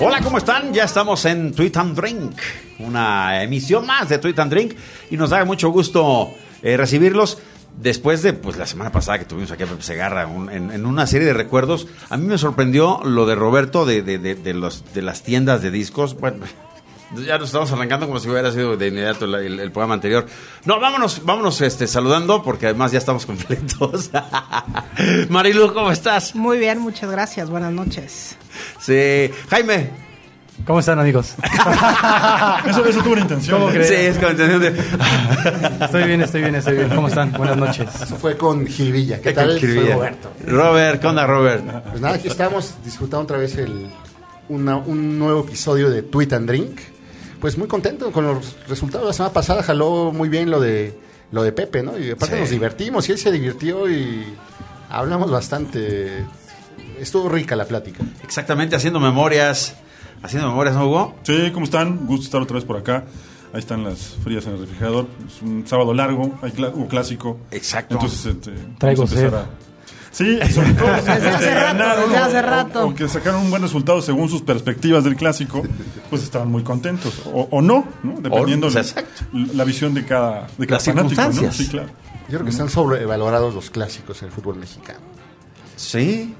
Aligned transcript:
Hola, 0.00 0.20
¿cómo 0.22 0.38
están? 0.38 0.74
Ya 0.74 0.82
estamos 0.82 1.24
en 1.24 1.54
Tweet 1.54 1.70
and 1.76 1.94
Drink, 1.94 2.36
una 2.80 3.44
emisión 3.44 3.86
más 3.86 4.08
de 4.08 4.18
Tweet 4.18 4.34
and 4.38 4.50
Drink 4.50 4.74
y 5.08 5.16
nos 5.16 5.30
da 5.30 5.44
mucho 5.44 5.70
gusto 5.70 6.34
eh, 6.62 6.76
recibirlos. 6.76 7.38
Después 7.80 8.22
de 8.22 8.32
pues 8.32 8.56
la 8.56 8.66
semana 8.66 8.90
pasada 8.90 9.20
que 9.20 9.24
tuvimos 9.24 9.52
aquí 9.52 9.62
a 9.62 9.66
Pepe 9.66 9.82
Segarra 9.82 10.22
en, 10.50 10.84
una 10.84 11.06
serie 11.06 11.28
de 11.28 11.34
recuerdos, 11.34 11.86
a 12.08 12.16
mí 12.16 12.26
me 12.26 12.38
sorprendió 12.38 13.00
lo 13.04 13.24
de 13.24 13.36
Roberto 13.36 13.86
de, 13.86 14.02
de, 14.02 14.18
de, 14.18 14.34
de 14.34 15.02
las 15.02 15.22
tiendas 15.22 15.62
de 15.62 15.70
discos. 15.70 16.18
Bueno, 16.18 16.38
ya 17.14 17.38
nos 17.38 17.48
estamos 17.48 17.70
arrancando 17.72 18.06
como 18.06 18.18
si 18.18 18.28
hubiera 18.28 18.50
sido 18.52 18.76
de 18.76 18.88
inmediato 18.88 19.24
el, 19.26 19.34
el- 19.36 19.60
el 19.60 19.70
programa 19.70 19.94
anterior. 19.94 20.26
No, 20.64 20.80
vámonos, 20.80 21.24
vámonos 21.24 21.60
este, 21.60 21.86
saludando 21.86 22.42
porque 22.42 22.66
además 22.66 22.92
ya 22.92 22.98
estamos 22.98 23.24
completos. 23.26 24.10
Marilu, 25.28 25.72
¿cómo 25.72 25.90
estás? 25.92 26.34
Muy 26.34 26.58
bien, 26.58 26.78
muchas 26.78 27.10
gracias. 27.10 27.48
Buenas 27.50 27.72
noches. 27.72 28.36
Sí. 28.80 29.30
Jaime. 29.50 29.90
¿Cómo 30.66 30.80
están, 30.80 30.98
amigos? 30.98 31.34
Eso, 32.66 32.82
eso 32.86 33.02
tuvo 33.02 33.12
una 33.12 33.20
intención. 33.20 33.58
¿Cómo 33.60 33.70
¿eh? 33.70 33.74
crees? 33.74 33.88
Sí, 33.88 33.94
es 33.94 34.16
como 34.16 34.30
intención 34.30 34.60
de... 34.62 35.84
Estoy 35.84 36.04
bien, 36.04 36.22
estoy 36.22 36.40
bien, 36.40 36.54
estoy 36.54 36.76
bien. 36.76 36.88
¿Cómo 36.88 37.08
están? 37.08 37.30
Buenas 37.32 37.58
noches. 37.58 37.86
Eso 38.02 38.16
fue 38.16 38.38
con 38.38 38.66
Gilvilla. 38.66 39.20
¿Qué 39.20 39.32
tal? 39.32 39.60
Soy. 39.60 39.90
Roberto. 39.92 40.32
Robert, 40.46 41.00
¿qué 41.02 41.06
onda, 41.06 41.26
Robert? 41.26 41.62
Pues 41.90 42.00
nada, 42.00 42.14
aquí 42.14 42.28
estamos 42.28 42.74
disfrutando 42.82 43.24
otra 43.24 43.36
vez 43.36 43.54
el, 43.58 43.90
una- 44.48 44.76
un 44.78 45.18
nuevo 45.18 45.40
episodio 45.40 45.90
de 45.90 46.02
Tweet 46.02 46.32
and 46.32 46.48
Drink. 46.48 46.80
Pues 47.40 47.58
muy 47.58 47.68
contento 47.68 48.10
con 48.12 48.26
los 48.26 48.56
resultados. 48.68 49.06
La 49.06 49.12
semana 49.12 49.32
pasada 49.32 49.62
jaló 49.62 50.12
muy 50.12 50.28
bien 50.28 50.50
lo 50.50 50.60
de 50.60 50.98
lo 51.32 51.42
de 51.42 51.52
Pepe, 51.52 51.82
¿no? 51.82 51.98
Y 51.98 52.10
aparte 52.12 52.36
Sí. 52.36 52.40
nos 52.40 52.50
divertimos 52.50 53.08
y 53.08 53.12
él 53.12 53.18
se 53.18 53.32
divirtió 53.32 53.90
y 53.90 54.24
hablamos 54.88 55.30
bastante. 55.30 56.24
Estuvo 57.00 57.28
rica 57.28 57.56
la 57.56 57.64
plática. 57.66 58.04
Exactamente, 58.22 58.76
haciendo 58.76 59.00
memorias. 59.00 59.74
Haciendo 60.22 60.48
memorias, 60.48 60.76
¿no, 60.76 60.86
Hugo? 60.86 61.14
Sí, 61.24 61.50
¿cómo 61.52 61.64
están? 61.64 62.06
Gusto 62.06 62.24
estar 62.24 62.40
otra 62.40 62.54
vez 62.54 62.64
por 62.64 62.76
acá. 62.78 63.04
Ahí 63.52 63.60
están 63.60 63.84
las 63.84 63.98
frías 64.24 64.46
en 64.46 64.52
el 64.54 64.60
refrigerador. 64.60 65.06
Es 65.26 65.42
un 65.42 65.66
sábado 65.66 65.92
largo, 65.94 66.38
hay 66.42 66.52
un 66.74 66.86
clásico. 66.86 67.38
Exacto. 67.50 67.94
Entonces, 67.96 68.24
este, 68.26 68.52
Traigo 68.78 69.02
vamos 69.02 69.16
a 69.16 69.20
empezar 69.20 69.30
sed. 69.30 69.34
a- 69.34 69.65
Sí, 70.16 70.38
sobre 70.54 70.72
todo 70.72 70.88
los 70.92 71.00
que 71.02 71.12
Desde 71.12 71.28
hace 71.28 71.54
rato, 71.54 71.78
ganaron 71.78 72.10
o- 72.12 72.16
hace 72.24 72.38
o- 72.38 72.42
rato. 72.42 72.86
O, 72.86 72.94
que 72.94 73.06
sacaron 73.08 73.42
un 73.42 73.50
buen 73.50 73.60
resultado 73.60 74.00
según 74.00 74.28
sus 74.30 74.40
perspectivas 74.40 75.04
del 75.04 75.14
clásico, 75.14 75.62
pues 76.08 76.22
estaban 76.22 76.50
muy 76.50 76.62
contentos. 76.62 77.20
O, 77.26 77.48
o 77.50 77.60
no, 77.60 77.86
¿no? 78.02 78.14
Dependiendo 78.20 78.68
O- 78.68 78.70
la- 78.70 78.84
la 79.52 79.64
visión 79.64 79.92
de 79.92 80.04
cada, 80.06 80.46
de 80.56 80.66
cada 80.66 80.76
Las 80.78 80.84
fanático, 80.84 81.20
¿no? 81.20 81.32
circunstancias. 81.32 81.56
Sí, 81.56 81.68
claro. 81.68 81.88
Yo 82.28 82.38
creo 82.38 82.44
que 82.44 82.50
están 82.50 82.70
sobrevalorados 82.70 83.54
los 83.54 83.68
clásicos 83.70 84.22
en 84.22 84.28
el 84.28 84.32
fútbol 84.34 84.56
mexicano. 84.56 85.00
Sí. 85.76 86.34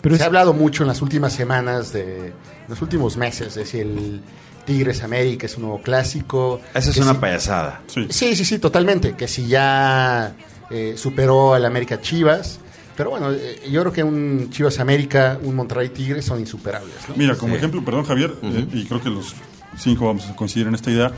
Pero 0.00 0.14
Se 0.16 0.20
es- 0.20 0.22
ha 0.22 0.26
hablado 0.26 0.52
mucho 0.52 0.82
en 0.82 0.88
las 0.88 1.00
últimas 1.02 1.32
semanas, 1.32 1.92
de 1.92 2.26
en 2.28 2.34
los 2.68 2.82
últimos 2.82 3.16
meses, 3.16 3.54
de 3.54 3.64
si 3.66 3.78
el 3.80 4.20
Tigres 4.64 5.02
América 5.02 5.46
es 5.46 5.56
un 5.56 5.62
nuevo 5.62 5.80
clásico. 5.82 6.60
Esa 6.74 6.90
es 6.90 6.96
una 6.98 7.12
si- 7.14 7.18
payasada. 7.18 7.80
Sí. 7.86 8.06
Sí, 8.10 8.34
sí, 8.36 8.44
sí, 8.44 8.58
totalmente. 8.58 9.14
Que 9.14 9.28
si 9.28 9.46
ya 9.46 10.32
eh, 10.70 10.94
superó 10.96 11.54
al 11.54 11.64
América 11.64 12.00
Chivas. 12.00 12.58
Pero 13.00 13.08
bueno, 13.12 13.32
eh, 13.32 13.62
yo 13.72 13.80
creo 13.80 13.92
que 13.94 14.04
un 14.04 14.50
Chivas 14.50 14.78
América, 14.78 15.38
un 15.42 15.54
Monterrey 15.54 15.88
Tigres 15.88 16.22
son 16.22 16.38
insuperables. 16.38 16.92
¿no? 17.08 17.14
Mira, 17.16 17.34
como 17.34 17.54
Sí. 17.54 17.56
ejemplo, 17.56 17.82
perdón 17.82 18.04
Javier, 18.04 18.34
eh, 18.42 18.66
y 18.74 18.84
creo 18.84 19.00
que 19.00 19.08
los 19.08 19.34
cinco 19.78 20.04
vamos 20.08 20.26
a 20.28 20.36
coincidir 20.36 20.66
en 20.66 20.74
esta 20.74 20.90
idea, 20.90 21.10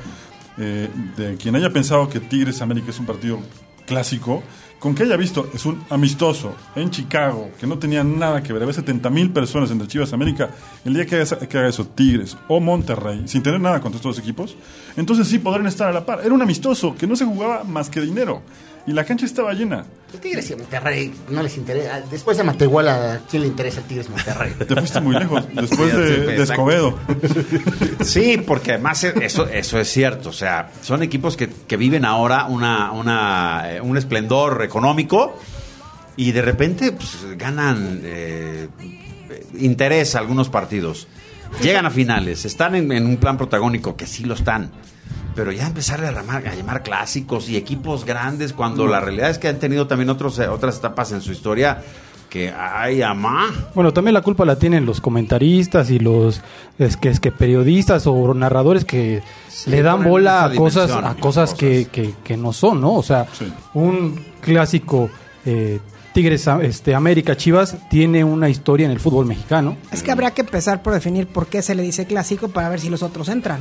eh, 0.58 0.88
de 1.16 1.34
quien 1.38 1.56
haya 1.56 1.70
pensado 1.70 2.08
que 2.08 2.20
Tigres 2.20 2.62
América 2.62 2.90
es 2.90 3.00
un 3.00 3.06
partido 3.06 3.40
clásico, 3.84 4.44
con 4.78 4.94
que 4.94 5.02
haya 5.02 5.16
visto, 5.16 5.50
es 5.52 5.66
un 5.66 5.82
amistoso 5.90 6.54
en 6.76 6.90
Chicago, 6.90 7.50
que 7.58 7.66
no 7.66 7.76
tenía 7.80 8.04
nada 8.04 8.44
que 8.44 8.52
ver, 8.52 8.62
había 8.62 8.74
70 8.74 9.10
mil 9.10 9.30
personas 9.32 9.72
entre 9.72 9.88
Chivas 9.88 10.12
América, 10.12 10.50
el 10.84 10.94
día 10.94 11.04
que 11.04 11.16
haga, 11.16 11.36
que 11.48 11.58
haga 11.58 11.68
eso, 11.68 11.84
Tigres 11.84 12.36
o 12.46 12.60
Monterrey, 12.60 13.22
sin 13.26 13.42
tener 13.42 13.60
nada 13.60 13.80
contra 13.80 13.96
estos 13.96 14.14
dos 14.16 14.22
equipos, 14.22 14.56
entonces 14.96 15.26
sí 15.26 15.40
podrían 15.40 15.66
estar 15.66 15.88
a 15.88 15.92
la 15.92 16.06
par. 16.06 16.20
Era 16.24 16.32
un 16.32 16.42
amistoso 16.42 16.94
que 16.94 17.08
no 17.08 17.16
se 17.16 17.24
jugaba 17.24 17.64
más 17.64 17.90
que 17.90 18.00
dinero, 18.00 18.42
y 18.86 18.92
la 18.92 19.04
cancha 19.04 19.26
estaba 19.26 19.52
llena. 19.54 19.84
El 20.12 20.20
Tigres 20.20 20.50
y 20.50 20.56
Monterrey 20.56 21.14
no 21.30 21.42
les 21.42 21.56
interesa. 21.56 22.02
Después 22.10 22.36
de 22.36 22.44
Matehuala, 22.44 23.14
¿a 23.14 23.18
quién 23.30 23.42
le 23.42 23.48
interesa 23.48 23.80
el 23.80 23.86
Tigres 23.86 24.10
Monterrey? 24.10 24.52
Te 24.58 24.74
fuiste 24.76 25.00
muy 25.00 25.14
lejos, 25.16 25.44
después 25.54 25.90
Sí, 25.90 25.96
de, 25.96 26.06
sí, 26.08 26.20
de 26.20 26.32
exacto. 26.36 26.52
Escobedo. 26.52 26.98
Sí, 28.04 28.38
porque 28.46 28.72
además 28.72 29.04
e- 29.04 29.14
eso, 29.24 29.46
eso 29.48 29.78
es 29.78 29.88
cierto. 29.88 30.28
O 30.30 30.32
sea, 30.32 30.70
son 30.82 31.02
equipos 31.02 31.36
que, 31.36 31.48
que 31.48 31.76
viven 31.76 32.04
ahora 32.04 32.46
una, 32.46 32.92
una, 32.92 33.62
eh, 33.72 33.80
un 33.80 33.96
esplendor 33.96 34.62
económico 34.64 35.38
y 36.16 36.32
de 36.32 36.42
repente 36.42 36.92
pues, 36.92 37.18
ganan 37.38 38.00
eh, 38.04 38.68
interés 39.58 40.14
algunos 40.14 40.48
partidos. 40.48 41.08
Llegan 41.62 41.84
a 41.86 41.90
finales, 41.90 42.44
están 42.46 42.74
en, 42.74 42.90
en 42.92 43.06
un 43.06 43.18
plan 43.18 43.36
protagónico, 43.36 43.94
que 43.96 44.06
sí 44.06 44.24
lo 44.24 44.34
están. 44.34 44.70
Pero 45.34 45.50
ya 45.50 45.66
empezar 45.66 46.04
a 46.04 46.12
llamar, 46.12 46.46
a 46.46 46.54
llamar 46.54 46.82
clásicos 46.82 47.48
y 47.48 47.56
equipos 47.56 48.04
grandes, 48.04 48.52
cuando 48.52 48.86
la 48.86 49.00
realidad 49.00 49.30
es 49.30 49.38
que 49.38 49.48
han 49.48 49.58
tenido 49.58 49.86
también 49.86 50.10
otros, 50.10 50.38
eh, 50.38 50.48
otras 50.48 50.76
etapas 50.78 51.10
en 51.12 51.22
su 51.22 51.32
historia 51.32 51.82
que, 52.28 52.50
ay, 52.50 53.02
amá. 53.02 53.50
Bueno, 53.74 53.92
también 53.92 54.14
la 54.14 54.22
culpa 54.22 54.44
la 54.46 54.56
tienen 54.56 54.86
los 54.86 55.00
comentaristas 55.02 55.90
y 55.90 55.98
los 55.98 56.40
es 56.78 56.96
que, 56.96 57.08
es 57.10 57.20
que 57.20 57.30
periodistas 57.30 58.06
o 58.06 58.32
narradores 58.34 58.84
que 58.86 59.22
Sí, 59.48 59.70
le 59.70 59.82
dan 59.82 60.02
bola 60.02 60.44
a 60.46 60.54
cosas 60.54 60.90
a 60.90 61.14
cosas 61.16 61.52
que, 61.54 61.88
que, 61.92 62.14
que 62.24 62.36
no 62.38 62.52
son, 62.54 62.80
¿no? 62.80 62.94
O 62.94 63.02
sea, 63.02 63.26
Sí. 63.32 63.52
un 63.74 64.18
clásico 64.40 65.10
eh, 65.44 65.78
Tigres 66.14 66.46
este 66.62 66.94
América 66.94 67.36
Chivas 67.36 67.76
tiene 67.90 68.22
una 68.24 68.48
historia 68.50 68.86
en 68.86 68.92
el 68.92 69.00
fútbol 69.00 69.24
mexicano. 69.26 69.76
Es 69.90 70.02
que 70.02 70.10
habría 70.12 70.30
que 70.32 70.42
empezar 70.42 70.82
por 70.82 70.92
definir 70.94 71.26
por 71.26 71.46
qué 71.46 71.62
se 71.62 71.74
le 71.74 71.82
dice 71.82 72.06
clásico 72.06 72.48
para 72.48 72.68
ver 72.68 72.80
si 72.80 72.88
los 72.90 73.02
otros 73.02 73.28
entran. 73.28 73.60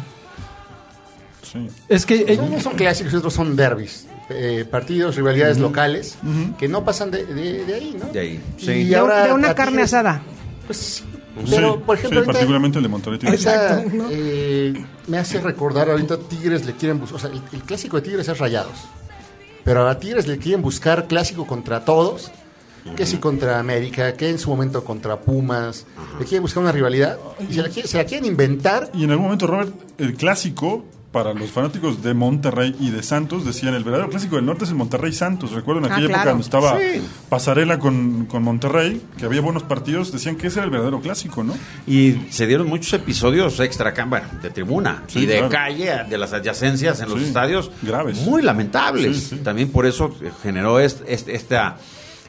Sí. 1.52 1.68
Es 1.90 2.06
que 2.06 2.26
eh, 2.28 2.40
Unos 2.40 2.64
son 2.64 2.74
clásicos 2.76 3.12
y 3.14 3.16
otros 3.18 3.34
son 3.34 3.56
derbis. 3.56 4.08
eh, 4.30 4.66
partidos, 4.70 5.16
rivalidades 5.18 5.58
locales, 5.58 6.18
que 6.58 6.68
no 6.70 6.86
pasan 6.86 7.12
de, 7.12 7.26
de- 7.26 7.66
de 7.66 7.74
ahí, 7.76 7.98
¿no? 8.00 8.06
De 8.06 8.20
ahí, 8.20 8.42
Y 8.58 8.62
sí. 8.66 8.84
De, 8.86 8.96
ahora 8.96 9.26
de 9.28 9.34
una 9.34 9.54
carne 9.54 9.82
asada. 9.82 10.22
Pues 10.66 10.78
sí. 10.78 11.04
Sí, 11.46 11.54
Pero, 11.56 11.80
por 11.82 11.96
sí, 11.98 12.00
ejemplo, 12.02 12.20
ahorita- 12.20 12.34
particularmente 12.34 12.78
el 12.78 12.84
de 12.84 12.90
Monterrey. 12.90 13.20
Tigres. 13.20 13.46
¿no? 13.94 14.06
eh, 14.12 14.74
me 15.08 15.18
hace 15.18 15.40
recordar 15.42 15.90
ahorita 15.90 16.18
Tigres 16.20 16.66
le 16.66 16.74
quieren 16.74 17.00
buscar, 17.00 17.16
o 17.16 17.20
sea, 17.20 17.30
el, 17.32 17.42
el 17.54 17.64
clásico 17.64 17.96
de 17.98 18.04
Tigres 18.04 18.28
es 18.28 18.38
Rayados, 18.38 18.74
pero 19.64 19.88
a 19.88 19.98
Tigres 19.98 20.28
le 20.28 20.38
quieren 20.38 20.62
buscar 20.62 21.08
clásico 21.08 21.48
contra 21.48 21.84
todos, 21.86 22.32
que 22.98 23.06
si 23.06 23.18
contra 23.18 23.60
América, 23.60 24.14
que 24.14 24.30
en 24.30 24.40
su 24.40 24.50
momento 24.50 24.84
contra 24.84 25.20
Pumas, 25.22 25.86
le 26.20 26.26
quieren 26.26 26.42
buscar 26.44 26.64
una 26.64 26.72
rivalidad 26.74 27.18
y 27.50 27.54
se 27.54 27.62
la, 27.62 27.70
quieren, 27.70 27.90
se 27.90 27.98
la 27.98 28.06
quieren 28.06 28.26
inventar. 28.26 28.90
Y 28.94 29.04
en 29.06 29.12
algún 29.12 29.26
momento, 29.26 29.48
Robert, 29.48 29.72
el 30.00 30.16
clásico 30.16 30.84
para 31.12 31.34
los 31.34 31.52
fanáticos 31.52 32.02
de 32.02 32.14
Monterrey 32.14 32.76
y 32.80 32.90
de 32.90 33.04
Santos 33.04 33.44
decían 33.46 33.74
el 33.74 33.84
verdadero 33.84 34.10
clásico 34.10 34.38
del 34.38 34.46
norte 34.46 34.64
es 34.64 34.70
el 34.70 34.78
Monterrey 34.78 35.12
Santos. 35.12 35.52
Recuerdo 35.52 35.86
en 35.86 35.92
Ah, 35.92 35.96
aquella 35.96 36.08
época 36.08 36.24
cuando 36.24 36.44
estaba 36.44 36.78
Sí. 36.80 37.02
Pasarela 37.28 37.80
con, 37.80 38.26
con 38.28 38.44
Monterrey, 38.44 39.02
que 39.18 39.26
había 39.26 39.42
buenos 39.42 39.64
partidos, 39.64 40.12
decían 40.12 40.38
que 40.38 40.48
ese 40.48 40.60
era 40.60 40.66
el 40.66 40.72
verdadero 40.72 41.02
clásico, 41.02 41.44
¿no? 41.44 41.54
Y 41.86 42.16
se 42.30 42.48
dieron 42.48 42.68
muchos 42.68 42.94
episodios 42.94 43.60
extra, 43.60 43.94
bueno, 44.06 44.28
de 44.42 44.50
tribuna 44.52 45.04
Sí, 45.08 45.20
y 45.20 45.26
de 45.26 45.34
claro. 45.40 45.50
calle, 45.50 45.92
de 46.10 46.18
las 46.18 46.32
adyacencias 46.34 47.02
en 47.02 47.10
los 47.10 47.20
Sí, 47.20 47.26
estadios. 47.26 47.72
graves. 47.82 48.18
Muy 48.20 48.42
lamentables. 48.42 49.18
Sí, 49.18 49.36
sí. 49.36 49.42
También 49.44 49.70
por 49.70 49.86
eso 49.86 50.16
eh, 50.22 50.32
generó 50.42 50.80
este, 50.80 51.14
este, 51.14 51.36
esta- 51.36 51.78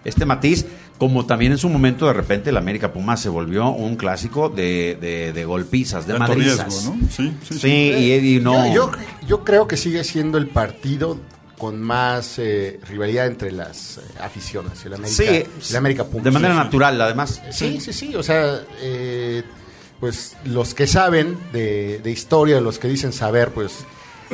este 0.04 0.24
matiz. 0.26 0.66
Como 0.98 1.26
también 1.26 1.50
en 1.52 1.58
su 1.58 1.68
momento, 1.68 2.06
de 2.06 2.12
repente, 2.12 2.50
el 2.50 2.56
América 2.56 2.92
Puma 2.92 3.16
se 3.16 3.28
volvió 3.28 3.70
un 3.70 3.96
clásico 3.96 4.48
de, 4.48 4.96
de, 5.00 5.32
de 5.32 5.44
golpizas, 5.44 6.06
de 6.06 6.16
madrizas. 6.16 6.66
riesgo, 6.68 6.94
¿no? 6.94 7.08
Sí, 7.08 7.34
sí, 7.42 7.54
Sí, 7.54 7.58
sí. 7.58 7.68
y, 7.68 8.36
y 8.36 8.41
no. 8.41 8.66
Yo, 8.72 8.92
yo, 8.92 8.92
yo 9.26 9.44
creo 9.44 9.66
que 9.66 9.76
sigue 9.76 10.04
siendo 10.04 10.38
el 10.38 10.46
partido 10.46 11.18
con 11.58 11.80
más 11.80 12.38
eh, 12.38 12.78
rivalidad 12.88 13.26
entre 13.26 13.50
las 13.50 13.98
eh, 13.98 14.00
aficiones, 14.20 14.84
el 14.84 14.94
América, 14.94 15.16
Sí, 15.24 15.44
el 15.71 15.77
América 15.77 16.04
Pumas. 16.04 16.24
de 16.24 16.30
manera 16.30 16.54
Sí, 16.54 16.59
sí. 16.60 16.65
natural, 16.65 17.00
además. 17.00 17.42
Sí, 17.50 17.80
sí, 17.80 17.92
sí, 17.92 18.15
o 18.15 18.22
sea, 18.22 18.60
eh, 18.80 19.42
pues 19.98 20.36
los 20.44 20.74
que 20.74 20.86
saben 20.86 21.36
de, 21.53 22.00
de 22.03 22.10
historia, 22.12 22.60
los 22.60 22.78
que 22.78 22.86
dicen 22.88 23.12
saber, 23.12 23.50
pues 23.50 23.72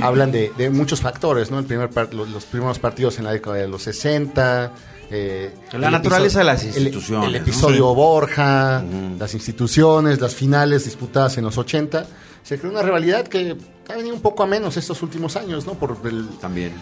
hablan 0.02 0.32
de, 0.32 0.52
de 0.56 0.68
muchos 0.70 1.00
factores, 1.00 1.50
¿no? 1.50 1.58
El 1.58 1.64
primer 1.66 1.88
par- 1.90 2.12
los, 2.14 2.28
los 2.28 2.44
primeros 2.44 2.78
partidos 2.78 3.18
en 3.18 3.24
la 3.24 3.32
década 3.32 3.56
de 3.56 3.68
los 3.68 3.82
60. 3.82 4.72
Eh, 5.10 5.54
La 5.72 5.86
el 5.86 5.92
naturaleza 5.92 6.40
de 6.40 6.44
las 6.44 6.64
instituciones, 6.64 7.28
El, 7.28 7.36
episodio 7.36 7.88
Sí. 7.88 7.94
Borja, 7.96 8.84
las 9.18 9.34
instituciones, 9.34 10.20
las 10.20 10.34
finales 10.34 10.84
disputadas 10.84 11.38
en 11.38 11.44
los 11.44 11.56
80. 11.56 12.06
Se 12.42 12.58
creó 12.58 12.72
una 12.72 12.82
rivalidad 12.82 13.26
que 13.26 13.56
ha 13.88 13.96
venido 13.96 14.14
un 14.14 14.20
poco 14.22 14.42
a 14.42 14.46
menos 14.46 14.76
estos 14.76 15.02
últimos 15.02 15.36
años, 15.36 15.66
¿no? 15.66 15.74
Por 15.74 15.96
el, 16.04 16.28
También. 16.40 16.72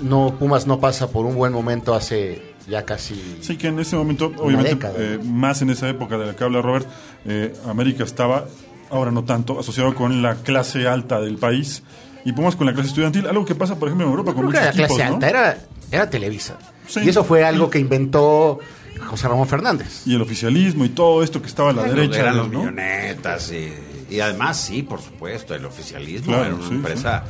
no 0.00 0.36
Pumas 0.38 0.66
no 0.66 0.80
pasa 0.80 1.08
por 1.10 1.26
un 1.26 1.36
buen 1.36 1.52
momento 1.52 1.94
hace 1.94 2.54
ya 2.68 2.84
casi 2.84 3.38
Sí, 3.40 3.56
que 3.56 3.68
en 3.68 3.78
ese 3.78 3.96
momento, 3.96 4.32
obviamente, 4.38 4.88
eh, 4.96 5.18
más 5.24 5.62
en 5.62 5.70
esa 5.70 5.88
época 5.88 6.18
de 6.18 6.26
la 6.26 6.34
que 6.36 6.42
habla 6.44 6.60
Robert, 6.62 6.86
eh, 7.24 7.54
América 7.68 8.02
estaba, 8.04 8.46
ahora 8.90 9.10
no 9.12 9.24
tanto, 9.24 9.58
asociado 9.60 9.94
con 9.94 10.22
la 10.22 10.34
clase 10.36 10.88
alta 10.88 11.20
del 11.20 11.38
país 11.38 11.82
y 12.24 12.32
Pumas 12.32 12.56
con 12.56 12.66
la 12.66 12.74
clase 12.74 12.88
estudiantil, 12.88 13.26
algo 13.28 13.44
que 13.44 13.54
pasa, 13.54 13.76
por 13.76 13.88
ejemplo, 13.88 14.06
en 14.06 14.10
Europa 14.10 14.32
Yo 14.32 14.36
con 14.36 14.48
creo 14.48 14.60
que 14.60 14.64
la 14.66 14.70
equipos, 14.72 14.88
clase 14.96 15.04
¿no? 15.08 15.14
alta 15.14 15.28
era, 15.28 15.58
era 15.92 16.10
Televisa. 16.10 16.58
Sí. 16.86 17.00
Y 17.04 17.08
eso 17.08 17.24
fue 17.24 17.44
algo 17.44 17.68
que 17.70 17.78
inventó 17.78 18.58
José 19.06 19.28
Ramón 19.28 19.48
Fernández. 19.48 20.02
Y 20.06 20.14
el 20.14 20.22
oficialismo 20.22 20.84
y 20.84 20.90
todo 20.90 21.22
esto 21.22 21.40
que 21.40 21.48
estaba 21.48 21.70
a 21.70 21.72
la 21.72 21.82
derecha. 21.84 22.20
Eran 22.20 22.36
los 22.36 22.50
¿no? 22.50 22.60
millonetas 22.60 23.52
y, 23.52 24.14
y 24.14 24.20
además 24.20 24.58
sí, 24.58 24.82
por 24.82 25.00
supuesto, 25.00 25.54
el 25.54 25.64
oficialismo 25.64 26.28
Claro, 26.32 26.44
era 26.46 26.54
una 26.54 26.68
sí, 26.68 26.74
empresa 26.74 27.24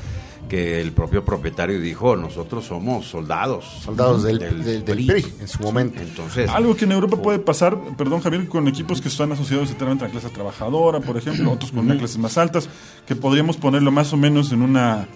que 0.49 0.81
el 0.81 0.93
propio 0.93 1.25
propietario 1.25 1.81
dijo, 1.81 2.17
nosotros 2.17 2.64
somos 2.67 3.06
soldados. 3.06 3.64
Soldados 3.85 4.23
del, 4.23 4.38
del, 4.38 4.85
del 4.85 5.06
PRI 5.06 5.26
en 5.41 5.49
su 5.49 5.61
momento. 5.61 6.00
Entonces, 6.00 6.49
Algo 6.50 6.76
que 6.76 6.85
en 6.85 6.93
Europa 6.93 7.20
puede 7.20 7.41
pasar, 7.41 7.76
perdón 7.97 8.20
Javier, 8.20 8.47
con 8.49 8.69
equipos 8.69 9.00
que 9.00 9.08
están 9.08 9.32
asociados 9.32 9.70
eternamente 9.70 10.05
a 10.05 10.08
la 10.08 10.12
clase 10.12 10.29
trabajadora, 10.29 11.00
por 11.00 11.17
ejemplo, 11.17 11.50
otros 11.50 11.73
con 11.73 11.81
unas 11.81 11.99
clases 11.99 12.19
más 12.19 12.38
altas, 12.38 12.69
que 13.06 13.17
podríamos 13.17 13.56
ponerlo 13.56 13.91
más 13.91 14.12
o 14.12 14.17
menos 14.17 14.53
en 14.53 14.62
una 14.62 15.08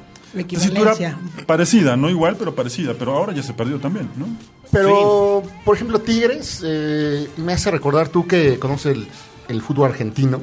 tesitura 0.47 0.95
parecida, 1.47 1.97
no 1.97 2.09
igual, 2.11 2.37
pero 2.37 2.55
parecida, 2.55 2.95
pero 2.99 3.13
ahora 3.17 3.33
ya 3.33 3.43
se 3.43 3.53
perdió 3.53 3.79
también, 3.79 4.09
¿no? 4.17 4.27
Pero, 4.73 5.43
por 5.65 5.75
ejemplo, 5.77 6.01
Tigres, 6.01 6.63
eh, 6.65 7.29
me 7.37 7.53
hace 7.55 7.71
recordar 7.71 8.09
tú 8.09 8.27
que 8.27 8.59
conoces 8.59 8.97
el, 8.97 9.09
el 9.49 9.63
fútbol 9.63 9.91
argentino. 9.91 10.41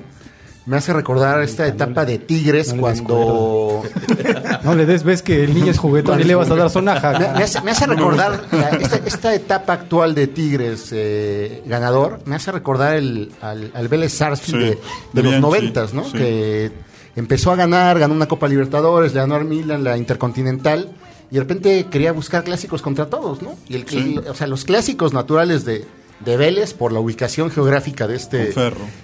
Me 0.65 0.75
hace 0.75 0.91
recordar 0.91 1.41
esta 1.43 1.65
etapa 1.65 2.03
de 2.03 2.17
Tigres 2.17 2.73
no 2.73 2.81
cuando... 2.81 3.83
No 4.63 4.75
le 4.75 4.85
des, 4.85 5.03
ves 5.03 5.21
que 5.21 5.45
el 5.45 5.53
niño 5.53 5.71
es 5.71 5.77
juguetón 5.77 6.19
y 6.19 6.25
le 6.25 6.35
vas 6.35 6.51
a 6.51 6.55
dar 6.55 6.69
sonaja. 6.69 7.13
Me, 7.17 7.19
me 7.35 7.43
hace, 7.43 7.61
me 7.61 7.71
hace 7.71 7.85
recordar 7.87 8.43
la- 8.51 8.69
esta, 8.71 8.97
esta 8.97 9.33
etapa 9.33 9.71
actual 9.71 10.13
de 10.13 10.27
Tigres 10.27 10.89
eh, 10.91 11.63
ganador, 11.65 12.19
me 12.25 12.35
hace 12.35 12.51
recordar 12.51 12.95
el, 12.95 13.31
al, 13.41 13.71
al 13.73 13.87
Vélez 13.87 14.11
Sarsfield 14.11 14.73
Sí, 14.73 14.79
de, 15.13 15.23
los 15.23 15.39
noventas, 15.39 15.93
¿no? 15.93 16.03
sí. 16.03 16.17
Que 16.17 16.71
empezó 17.19 17.51
a 17.51 17.55
ganar, 17.55 17.99
ganó 17.99 18.13
una 18.13 18.27
Copa 18.27 18.47
Libertadores, 18.47 19.13
le 19.13 19.19
ganó 19.19 19.35
al 19.35 19.45
Milan 19.45 19.83
la 19.83 19.97
Intercontinental 19.97 20.91
y 21.29 21.35
de 21.35 21.39
repente 21.41 21.85
quería 21.91 22.11
buscar 22.13 22.43
clásicos 22.43 22.81
contra 22.81 23.07
todos, 23.09 23.41
¿no? 23.41 23.55
Y 23.67 23.75
el, 23.75 23.87
Sí. 23.87 24.17
o 24.29 24.33
sea, 24.33 24.47
los 24.47 24.63
clásicos 24.65 25.13
naturales 25.13 25.65
de, 25.65 25.85
de 26.23 26.37
Vélez 26.37 26.73
por 26.73 26.91
la 26.91 26.99
ubicación 26.99 27.51
geográfica 27.51 28.07
de 28.07 28.15
este 28.15 28.53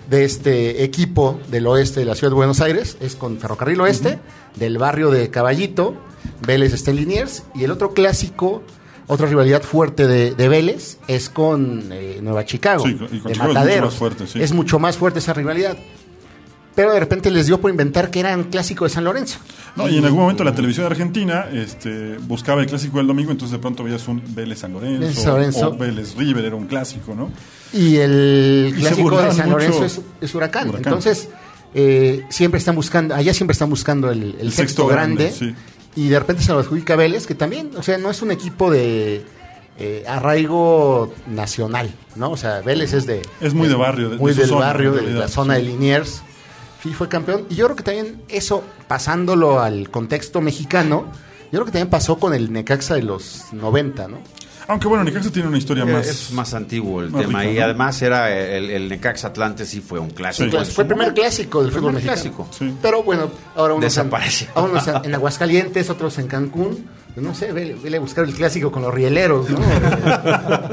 de 0.10 0.24
este 0.26 0.84
equipo 0.84 1.40
del 1.50 1.68
oeste 1.68 2.00
de 2.00 2.06
la 2.06 2.16
ciudad 2.16 2.32
de 2.32 2.36
Buenos 2.36 2.62
Aires 2.62 2.98
es 3.02 3.16
con 3.16 3.38
Ferrocarril 3.40 3.82
Oeste, 3.82 4.20
del 4.56 4.78
barrio 4.78 5.12
de 5.12 5.30
Caballito, 5.30 5.96
Vélez 6.48 6.74
está 6.74 6.92
en 6.92 6.98
Liniers, 6.98 7.44
y 7.56 7.64
el 7.66 7.72
otro 7.72 7.94
clásico, 7.94 8.64
otra 9.08 9.28
rivalidad 9.28 9.62
fuerte 9.64 10.08
de, 10.08 10.34
de 10.34 10.48
Vélez 10.48 10.98
es 11.08 11.30
con 11.30 11.84
eh, 11.92 12.20
Nueva 12.24 12.46
Chicago, 12.46 12.86
Sí, 12.86 12.92
y 12.92 12.96
con 12.96 13.08
de 13.10 13.18
Chicago 13.18 13.30
es 13.30 13.38
mucho 13.40 13.54
Mataderos. 13.54 13.86
más 13.92 13.94
fuerte, 13.96 14.28
sí. 14.28 14.42
Es 14.42 14.54
mucho 14.54 14.80
más 14.80 14.98
fuerte 14.98 15.20
esa 15.20 15.34
rivalidad. 15.34 15.78
Pero 16.76 16.92
de 16.92 17.00
repente 17.00 17.30
les 17.30 17.46
dio 17.46 17.62
por 17.62 17.70
inventar 17.70 18.10
que 18.10 18.20
eran 18.20 18.46
clásico 18.46 18.84
de 18.86 18.90
San 18.90 19.04
Lorenzo. 19.04 19.38
No, 19.76 19.88
y 19.88 19.98
en 19.98 20.06
algún 20.06 20.22
momento 20.22 20.44
la 20.44 20.56
televisión 20.56 20.86
argentina 20.88 21.46
este, 21.54 22.18
buscaba 22.20 22.62
el 22.62 22.68
clásico 22.68 22.98
del 22.98 23.06
domingo, 23.08 23.32
entonces 23.32 23.52
de 23.54 23.60
pronto 23.60 23.84
veías 23.84 24.08
un 24.08 24.22
Vélez 24.34 24.60
San 24.60 24.74
Lorenzo, 24.74 25.00
Vélez 25.02 25.16
San 25.20 25.34
Lorenzo. 25.34 25.68
o 25.70 25.78
Vélez 25.78 26.16
River, 26.16 26.46
era 26.46 26.56
un 26.56 26.66
clásico, 26.66 27.14
¿no? 27.14 27.30
Y 27.74 27.98
el 27.98 28.74
Y 28.76 28.80
clásico 28.82 29.22
de 29.22 29.32
San. 29.34 29.50
Lorenzo 29.52 29.86
es, 29.86 30.02
es 30.20 30.34
huracán. 30.36 30.70
Huracán. 30.70 30.94
Entonces, 30.94 31.30
eh, 31.76 32.24
siempre 32.30 32.58
están 32.58 32.76
buscando, 32.76 33.14
allá 33.16 33.34
siempre 33.36 33.54
están 33.54 33.70
buscando 33.70 34.10
el, 34.12 34.24
el 34.24 34.36
El 34.42 34.52
sexto, 34.52 34.58
sexto 34.84 34.88
grande. 34.88 35.26
grande, 35.26 35.38
sí. 35.38 35.56
Y 35.96 36.10
de 36.10 36.18
repente 36.20 36.42
se 36.44 36.52
lo 36.54 36.60
adjudica 36.60 36.96
Vélez, 36.96 37.28
que 37.28 37.36
también, 37.36 37.70
o 37.78 37.84
sea, 37.84 38.00
no 38.00 38.10
es 38.10 38.22
un 38.24 38.32
equipo 38.32 38.72
de 38.72 39.24
eh, 39.78 40.04
arraigo 40.08 41.14
nacional, 41.28 41.94
¿no? 42.16 42.32
O 42.32 42.38
sea, 42.38 42.62
Vélez 42.62 42.94
es 42.94 43.06
de. 43.06 43.22
Es 43.42 43.54
muy 43.54 43.68
de 43.68 43.76
barrio, 43.76 44.10
de- 44.10 44.18
muy 44.18 44.34
de 44.34 44.40
del 44.42 44.50
zona, 44.50 44.66
barrio, 44.68 44.92
de 44.94 45.04
la 45.14 45.28
zona 45.28 45.56
sí. 45.56 45.62
de 45.62 45.68
Liniers. 45.68 46.24
Sí, 46.84 46.94
fue 46.94 47.08
campeón. 47.08 47.46
Y 47.50 47.56
yo 47.56 47.66
creo 47.66 47.76
que 47.78 47.84
también 47.84 48.22
eso, 48.28 48.62
pasándolo 48.90 49.62
al 49.62 49.90
contexto 49.90 50.42
mexicano, 50.42 51.06
yo 51.46 51.52
creo 51.60 51.66
que 51.66 51.72
también 51.72 51.90
pasó 51.90 52.20
con 52.20 52.34
el 52.34 52.52
Necaxa 52.52 52.96
de 52.96 53.04
los 53.04 53.46
90, 53.54 54.08
¿no? 54.10 54.18
Aunque 54.68 54.88
bueno, 54.88 55.04
Necaxa 55.04 55.30
tiene 55.32 55.48
una 55.50 55.58
historia 55.58 55.86
más... 55.86 56.08
es 56.08 56.32
más 56.32 56.54
antiguo 56.54 57.02
el 57.02 57.10
más 57.10 57.22
tema. 57.22 57.46
y 57.46 57.56
¿no? 57.56 57.64
además 57.66 58.02
era 58.02 58.32
el, 58.34 58.70
el 58.70 58.90
Necaxa 58.90 59.28
Atlante 59.28 59.66
sí 59.66 59.82
fue 59.82 60.00
un 60.00 60.10
clásico. 60.10 60.64
Sí. 60.64 60.72
fue 60.72 60.84
el 60.84 60.88
primer 60.90 61.14
clásico 61.14 61.62
del 61.62 61.72
fútbol 61.72 61.94
Primer 61.94 62.06
mexicano. 62.06 62.46
clásico. 62.46 62.48
Sí. 62.58 62.78
Pero 62.82 63.04
bueno, 63.04 63.30
ahora 63.56 63.74
unos, 63.74 63.84
Desapareció. 63.86 64.48
En, 64.56 64.64
unos 64.64 64.88
en, 64.88 64.96
en 65.06 65.16
Aguascalientes, 65.16 65.90
otros 65.90 66.18
en 66.20 66.28
Cancún. 66.28 66.86
No 67.16 67.36
sé, 67.36 67.52
vele, 67.52 67.76
vele 67.76 67.98
a 67.98 68.00
buscar 68.00 68.26
el 68.26 68.34
clásico 68.34 68.72
con 68.72 68.82
los 68.82 68.94
rieleros, 68.94 69.50
¿no? 69.50 69.60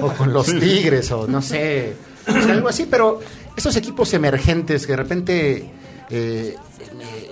o, 0.00 0.06
o 0.06 0.12
con 0.14 0.32
los 0.32 0.46
tigres, 0.46 1.10
o 1.12 1.26
no 1.26 1.42
sé, 1.42 1.94
o 2.26 2.32
sea, 2.32 2.52
algo 2.54 2.68
así. 2.68 2.86
Pero 2.90 3.20
esos 3.56 3.76
equipos 3.76 4.14
emergentes 4.14 4.86
que 4.86 4.92
de 4.92 4.96
repente 4.96 5.70
eh, 6.10 6.56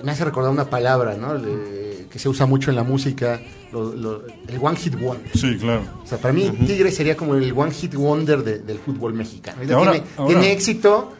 me, 0.03 0.11
hace 0.11 0.25
recordar 0.25 0.51
una 0.51 0.69
palabra, 0.69 1.15
¿no? 1.15 1.33
Le- 1.35 2.07
que 2.09 2.17
se 2.17 2.27
usa 2.27 2.45
mucho 2.47 2.71
en 2.71 2.75
la 2.75 2.83
música, 2.83 3.39
lo- 3.71 3.93
lo- 3.93 4.23
el 4.25 4.57
One 4.59 4.75
Hit 4.77 4.99
Wonder. 4.99 5.31
Sí, 5.37 5.57
claro. 5.59 5.83
O 6.03 6.07
sea, 6.07 6.17
para 6.17 6.33
mí 6.33 6.49
Tigre 6.65 6.91
sería 6.91 7.15
como 7.15 7.35
el 7.35 7.53
one 7.55 7.71
hit 7.71 7.93
wonder 7.93 8.43
de- 8.43 8.59
del 8.59 8.79
fútbol 8.79 9.13
mexicano. 9.13 9.63
Y 9.63 9.71
ahora- 9.71 9.91
tiene, 9.91 10.07
ahora- 10.17 10.29
tiene 10.39 10.51
éxito, 10.51 11.13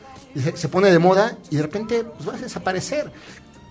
se, 0.55 0.67
pone 0.67 0.89
de 0.91 0.97
moda 0.99 1.37
y 1.51 1.57
de 1.57 1.61
repente 1.61 2.03
pues, 2.03 2.27
va 2.29 2.33
a 2.33 2.37
desaparecer. 2.37 3.11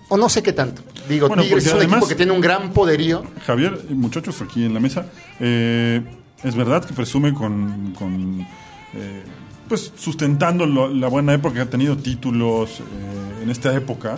O 0.07 0.17
no 0.17 0.27
sé 0.29 0.41
qué 0.41 0.53
tanto. 0.53 0.81
Digo, 1.09 1.27
Bueno, 1.27 1.43
Tigres 1.43 1.67
es 1.67 1.73
un 1.73 1.81
equipo 1.83 2.07
que 2.07 2.15
tiene 2.15 2.31
un 2.31 2.41
gran 2.41 2.71
poderío. 2.71 3.23
Javier, 3.45 3.79
muchachos 3.89 4.41
aquí 4.41 4.63
en 4.65 4.73
la 4.73 4.79
mesa, 4.79 5.05
eh, 5.39 6.01
es 6.43 6.55
verdad 6.55 6.83
que 6.85 6.93
presume 6.93 7.33
con, 7.33 7.93
con, 7.99 8.47
eh, 8.95 9.23
pues 9.67 9.91
sustentando 9.95 10.65
lo- 10.65 10.87
la 10.87 11.07
buena 11.07 11.33
época 11.33 11.55
que 11.55 11.61
ha 11.61 11.69
tenido 11.69 11.95
títulos 11.97 12.79
eh, 12.79 13.43
en 13.43 13.49
esta 13.49 13.73
época, 13.75 14.17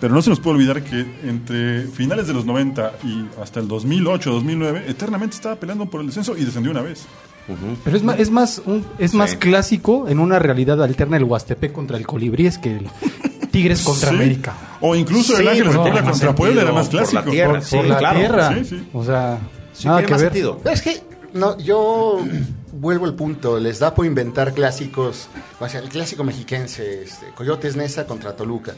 pero 0.00 0.14
no 0.14 0.22
se 0.22 0.30
nos 0.30 0.40
puede 0.40 0.56
olvidar 0.56 0.82
que 0.82 1.00
entre 1.24 1.82
finales 1.82 2.26
de 2.26 2.34
los 2.34 2.44
90 2.46 2.92
y 3.04 3.26
hasta 3.42 3.60
el 3.60 3.68
2008, 3.68 4.30
2009, 4.30 4.84
eternamente 4.88 5.36
estaba 5.36 5.56
peleando 5.56 5.86
por 5.86 6.00
el 6.00 6.06
descenso 6.08 6.36
y 6.36 6.44
descendió 6.44 6.70
una 6.72 6.82
vez. 6.82 7.04
Pero 7.84 7.96
es 7.96 8.02
más, 8.02 8.18
es 8.18 8.30
más, 8.30 8.62
un- 8.66 8.84
es 8.98 9.14
más 9.14 9.30
Sí. 9.30 9.36
clásico 9.36 10.08
en 10.08 10.18
una 10.18 10.38
realidad 10.40 10.82
alterna 10.82 11.16
el 11.16 11.24
Huastepec 11.24 11.72
contra 11.72 11.96
el 11.96 12.04
Colibríes 12.06 12.58
que 12.58 12.76
el 12.78 12.88
Tigres 13.52 13.82
contra 13.82 14.08
Sí. 14.10 14.14
América. 14.16 14.54
O 14.80 14.96
incluso 14.96 15.36
el 15.36 15.42
Sí, 15.44 15.48
Ángel 15.48 15.64
pues, 15.66 15.76
Puebla 15.76 16.02
más 16.02 16.10
contra 16.10 16.34
Puebla 16.34 16.62
era 16.62 16.72
más 16.72 16.86
por 16.88 16.94
la 16.96 17.00
clásico. 17.08 17.30
tierra. 17.30 17.52
Por, 17.52 17.62
sí, 17.62 17.76
por 17.76 17.84
la 17.86 17.98
claro. 17.98 18.18
tierra. 18.18 18.54
Sí, 18.54 18.64
sí. 18.64 18.88
O 18.92 19.04
sea, 19.04 19.38
Sí, 19.72 19.86
nada 19.86 19.98
tiene 19.98 20.06
que 20.06 20.12
más 20.14 20.22
ver. 20.22 20.32
sentido. 20.32 20.60
Es 20.64 20.82
que 20.82 21.00
no, 21.34 21.56
yo 21.58 22.18
vuelvo 22.76 23.04
al 23.06 23.14
punto, 23.14 23.58
les 23.58 23.78
da 23.78 23.94
por 23.94 24.06
inventar 24.06 24.52
clásicos, 24.54 25.28
o 25.58 25.68
sea, 25.68 25.80
el 25.80 25.88
clásico 25.88 26.24
mexiquense, 26.24 27.02
este, 27.02 27.26
Coyotes 27.34 27.76
Nesa 27.76 28.06
contra 28.06 28.34
Toluca. 28.36 28.74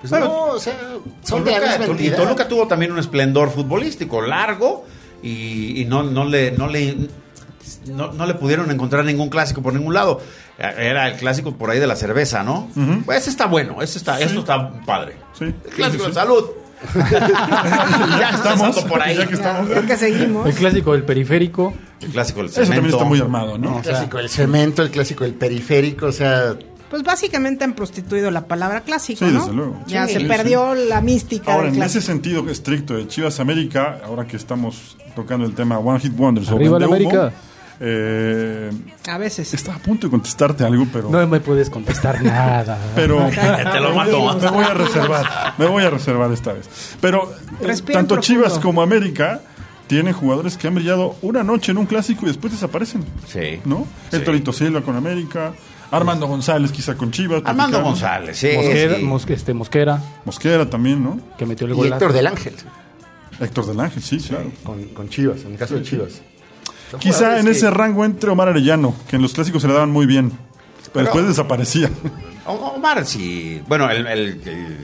Pues 0.00 0.10
Bueno, 0.10 0.26
no, 0.26 0.44
o 0.52 0.58
sea, 0.58 0.74
son 1.22 1.44
de 1.44 1.52
la 1.52 1.78
Toluca, 1.78 1.94
misma. 1.94 2.16
Toluca 2.16 2.48
tuvo 2.48 2.66
también 2.66 2.92
un 2.92 2.98
esplendor 2.98 3.50
futbolístico 3.50 4.20
largo 4.22 4.84
y, 5.22 5.80
y 5.80 5.84
no, 5.84 6.02
no 6.02 6.24
le 6.24 6.52
no 6.52 6.68
le 6.68 6.96
no, 7.86 8.12
no 8.12 8.26
le 8.26 8.34
pudieron 8.34 8.70
encontrar 8.70 9.04
ningún 9.04 9.28
clásico 9.28 9.62
por 9.62 9.72
ningún 9.72 9.94
lado. 9.94 10.20
Era 10.58 11.08
el 11.08 11.16
clásico 11.16 11.52
por 11.56 11.70
ahí 11.70 11.78
de 11.78 11.86
la 11.86 11.96
cerveza, 11.96 12.42
¿no? 12.42 12.70
Pues 13.04 13.18
ese 13.22 13.30
está 13.30 13.46
bueno, 13.46 13.82
ese 13.82 13.98
está, 13.98 14.20
eso 14.20 14.40
está 14.40 14.72
padre. 14.82 15.16
Sí, 15.38 15.44
El 15.44 15.52
sí, 15.52 15.70
clásico 15.76 16.04
sí, 16.04 16.10
de 16.10 16.14
sí. 16.14 16.20
salud. 16.20 16.44
ya 18.18 18.30
estamos 18.34 18.78
por 18.84 19.02
ahí. 19.02 19.16
Ya 19.16 19.26
que 19.26 19.34
estamos. 19.34 19.68
Creo 19.68 19.86
que 19.86 19.96
seguimos. 19.96 20.46
El 20.46 20.54
clásico 20.54 20.92
del 20.92 21.04
periférico. 21.04 21.74
El 22.00 22.10
clásico 22.10 22.40
del 22.40 22.46
Eso 22.48 22.56
también 22.60 22.76
cemento. 22.76 22.96
está 22.98 23.08
muy 23.08 23.20
armado, 23.20 23.56
¿no? 23.58 23.76
El 23.78 23.82
clásico 23.82 24.18
del 24.18 24.28
cemento, 24.28 24.82
el 24.82 24.90
clásico 24.90 25.24
del 25.24 25.34
periférico, 25.34 26.06
o 26.06 26.12
sea, 26.12 26.54
Pues 26.90 27.02
básicamente 27.02 27.64
han 27.64 27.72
prostituido 27.74 28.30
la 28.30 28.46
palabra 28.46 28.82
clásico, 28.82 29.24
Sí, 29.26 29.32
¿no? 29.32 29.40
desde 29.40 29.52
luego. 29.54 29.80
Ya 29.86 30.06
Sí, 30.06 30.12
se 30.14 30.20
sí, 30.20 30.24
perdió 30.26 30.74
la 30.74 31.00
mística 31.00 31.52
Ahora, 31.54 31.66
del 31.68 31.76
en 31.76 31.82
ese 31.82 32.00
sentido 32.02 32.48
estricto 32.50 32.94
de 32.94 33.08
Chivas 33.08 33.40
América, 33.40 33.98
ahora 34.04 34.26
que 34.26 34.36
estamos 34.36 34.96
tocando 35.14 35.46
el 35.46 35.54
tema 35.54 35.78
One 35.78 35.98
Hit 36.00 36.12
Wonders 36.16 36.48
o 36.50 36.58
la 36.58 36.84
América. 36.86 37.32
eh, 37.80 38.70
A 39.08 39.18
veces. 39.18 39.52
estaba 39.54 39.76
a 39.78 39.80
punto 39.80 40.06
de 40.06 40.10
contestarte 40.10 40.64
algo, 40.64 40.86
pero... 40.92 41.10
No 41.10 41.26
me 41.26 41.40
puedes 41.40 41.70
contestar 41.70 42.22
nada. 42.22 42.78
pero 42.94 43.26
Te 43.72 43.80
lo 43.80 43.94
mato. 43.94 44.38
me 44.40 44.50
voy 44.50 44.64
a 44.64 44.74
reservar, 44.74 45.26
me 45.58 45.66
voy 45.66 45.82
a 45.84 45.90
reservar 45.90 46.30
esta 46.32 46.52
vez. 46.52 46.68
Pero 47.00 47.32
eh, 47.60 47.66
tanto 47.66 47.82
profundo. 48.16 48.20
Chivas 48.20 48.58
como 48.58 48.82
América 48.82 49.40
tienen 49.86 50.12
jugadores 50.12 50.56
que 50.56 50.66
han 50.68 50.74
brillado 50.74 51.16
una 51.22 51.42
noche 51.42 51.72
en 51.72 51.78
un 51.78 51.86
clásico 51.86 52.24
y 52.24 52.28
después 52.28 52.52
desaparecen, 52.52 53.04
Sí. 53.26 53.60
¿no? 53.64 53.86
El 54.12 54.20
Sí. 54.20 54.24
Torito 54.24 54.52
Silva 54.52 54.80
con 54.82 54.96
América, 54.96 55.52
Armando 55.90 56.26
González 56.26 56.72
quizá 56.72 56.96
con 56.96 57.12
Chivas, 57.12 57.42
Armando 57.44 57.78
platicamos. 57.78 58.00
González, 58.00 58.36
sí. 58.38 58.48
Mosquera, 58.56 58.96
sí. 58.96 59.02
Mos- 59.04 59.26
este, 59.30 59.54
Mosquera, 59.54 60.02
Mosquera 60.24 60.68
también, 60.68 61.02
¿no? 61.04 61.20
que 61.38 61.46
metió 61.46 61.66
el 61.66 61.72
y 61.74 61.76
gol. 61.76 61.86
Héctor 61.86 62.12
del 62.12 62.26
Ángel, 62.26 62.54
Héctor 63.38 63.66
del 63.66 63.80
Ángel, 63.80 64.02
sí, 64.02 64.18
claro. 64.18 64.50
con, 64.64 64.82
con 64.86 65.08
Chivas, 65.08 65.42
en 65.44 65.52
el 65.52 65.58
caso 65.58 65.74
de 65.76 65.82
Chivas. 65.82 66.22
Quizá 66.98 67.38
en 67.38 67.44
que- 67.46 67.52
ese 67.52 67.70
rango 67.70 68.04
entre 68.04 68.30
Omar 68.30 68.48
Arellano, 68.48 68.94
que 69.08 69.16
en 69.16 69.22
los 69.22 69.32
clásicos 69.34 69.62
se 69.62 69.68
le 69.68 69.74
daban 69.74 69.90
muy 69.90 70.06
bien, 70.06 70.30
pero, 70.30 70.90
Pero- 70.92 71.04
después 71.04 71.26
desaparecía. 71.28 71.90
Omar, 72.46 73.04
sí. 73.06 73.60
Bueno, 73.68 73.88
el, 73.90 74.06
el, 74.06 74.40
el- 74.44 74.76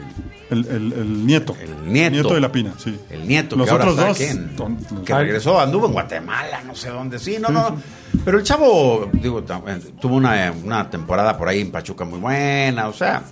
El, 0.52 0.66
el- 0.66 0.92
el 0.92 1.26
nieto. 1.26 1.56
El 1.60 1.92
nieto. 1.92 2.34
de 2.34 2.40
la 2.40 2.52
Pina, 2.52 2.74
sí. 2.78 2.98
el 3.10 3.26
nieto, 3.26 3.56
Los 3.56 3.66
que 3.66 3.72
ahora 3.72 3.84
otros 3.84 3.96
dos. 3.96 4.16
aquí 4.16 4.24
en- 4.24 4.54
ton- 4.56 4.78
que 5.04 5.14
regresó, 5.14 5.58
anduvo 5.60 5.86
en 5.86 5.92
Guatemala, 5.92 6.62
no 6.64 6.74
sé 6.74 6.90
dónde. 6.90 7.18
Sí, 7.18 7.38
no, 7.40 7.48
no. 7.48 7.76
Pero 8.24 8.38
el 8.38 8.44
chavo, 8.44 9.08
digo, 9.12 9.40
eh, 9.40 9.80
tuvo 10.00 10.16
una, 10.16 10.52
una 10.62 10.88
temporada 10.90 11.36
por 11.38 11.48
ahí 11.48 11.60
en 11.60 11.70
Pachuca 11.72 12.04
muy 12.04 12.18
buena, 12.20 12.88
o 12.88 12.92
sea, 12.92 13.22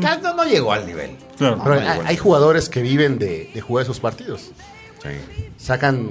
ya 0.00 0.16
no, 0.18 0.34
no 0.34 0.44
llegó 0.44 0.72
al 0.72 0.84
nivel. 0.86 1.10
Claro. 1.38 1.60
Pero 1.62 1.74
no 1.76 1.80
hay, 1.80 1.86
llegó 1.88 2.00
al 2.02 2.06
hay 2.08 2.16
jugadores 2.16 2.68
que 2.68 2.82
viven 2.82 3.18
de, 3.18 3.50
de 3.54 3.60
jugar 3.60 3.84
esos 3.84 4.00
partidos. 4.00 4.50
Sí. 5.02 5.08
Sacan 5.58 6.10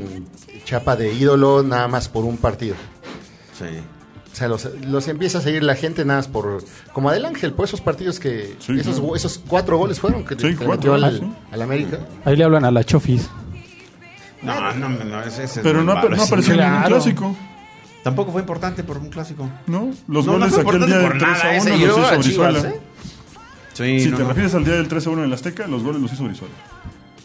chapa 0.66 0.96
de 0.96 1.12
ídolo 1.14 1.62
nada 1.64 1.88
más 1.88 2.08
por 2.08 2.24
un 2.26 2.38
partido. 2.38 2.76
Sí. 3.58 3.66
O 4.34 4.36
sea, 4.36 4.48
los, 4.48 4.68
los 4.88 5.08
empieza 5.08 5.38
a 5.38 5.42
seguir 5.42 5.62
la 5.64 5.76
gente 5.76 6.04
nada 6.06 6.20
más 6.20 6.28
por... 6.28 6.64
Como 6.92 7.10
Adel 7.10 7.26
Ángel, 7.26 7.54
por 7.54 7.66
esos 7.66 7.82
partidos 7.82 8.20
que... 8.20 8.56
Sí, 8.60 8.74
esos, 8.80 9.00
claro. 9.00 9.16
esos 9.16 9.40
cuatro 9.48 9.78
goles 9.78 10.00
fueron 10.00 10.26
que, 10.26 10.34
Sí, 10.36 10.56
que 10.58 10.66
cuatro, 10.66 10.94
metió 10.94 10.94
al, 10.96 11.20
sí. 11.20 11.34
al 11.52 11.62
América. 11.62 12.00
Ahí 12.26 12.36
le 12.36 12.44
hablan 12.44 12.66
a 12.66 12.72
la 12.72 12.84
Chofis. 12.84 13.30
No, 14.42 14.74
no, 14.74 14.90
no, 14.90 15.22
ese, 15.22 15.44
ese 15.44 15.60
es 15.60 15.64
Pero 15.64 15.80
muy 15.80 15.86
no, 15.88 15.94
malo, 15.96 16.10
no 16.10 16.16
ese. 16.16 16.26
apareció 16.26 16.54
en 16.56 16.60
ningún 16.62 16.76
Claro. 16.80 16.96
clásico. 16.96 17.36
Tampoco 18.04 18.32
fue 18.32 18.42
importante 18.42 18.84
por 18.84 18.98
un 18.98 19.10
clásico. 19.10 19.50
¿No? 19.68 19.92
Los 20.08 20.26
No, 20.26 20.34
no 20.34 20.40
goles 20.40 20.54
fue 20.56 20.62
aquel 20.64 20.86
día 20.88 20.98
del 20.98 21.08
por 21.10 21.18
3 21.20 21.32
nada 21.32 21.44
a 21.46 21.56
ese. 21.58 21.72
1 21.72 21.78
Y 21.78 21.86
los 21.88 21.98
hizo 21.98 22.18
Brizuela. 22.18 22.60
¿eh? 22.70 22.80
Sí, 23.74 24.00
Si 24.02 24.10
no, 24.10 24.18
te 24.18 24.24
no. 24.24 24.30
refieres 24.30 24.54
al 24.56 24.66
día 24.66 24.74
del 24.74 24.88
3 24.88 25.08
a 25.08 25.10
1 25.12 25.22
en 25.22 25.28
el 25.28 25.34
Azteca, 25.34 25.68
los 25.68 25.84
goles 25.84 26.02
los 26.02 26.12
hizo 26.12 26.24
Brizuela. 26.26 26.54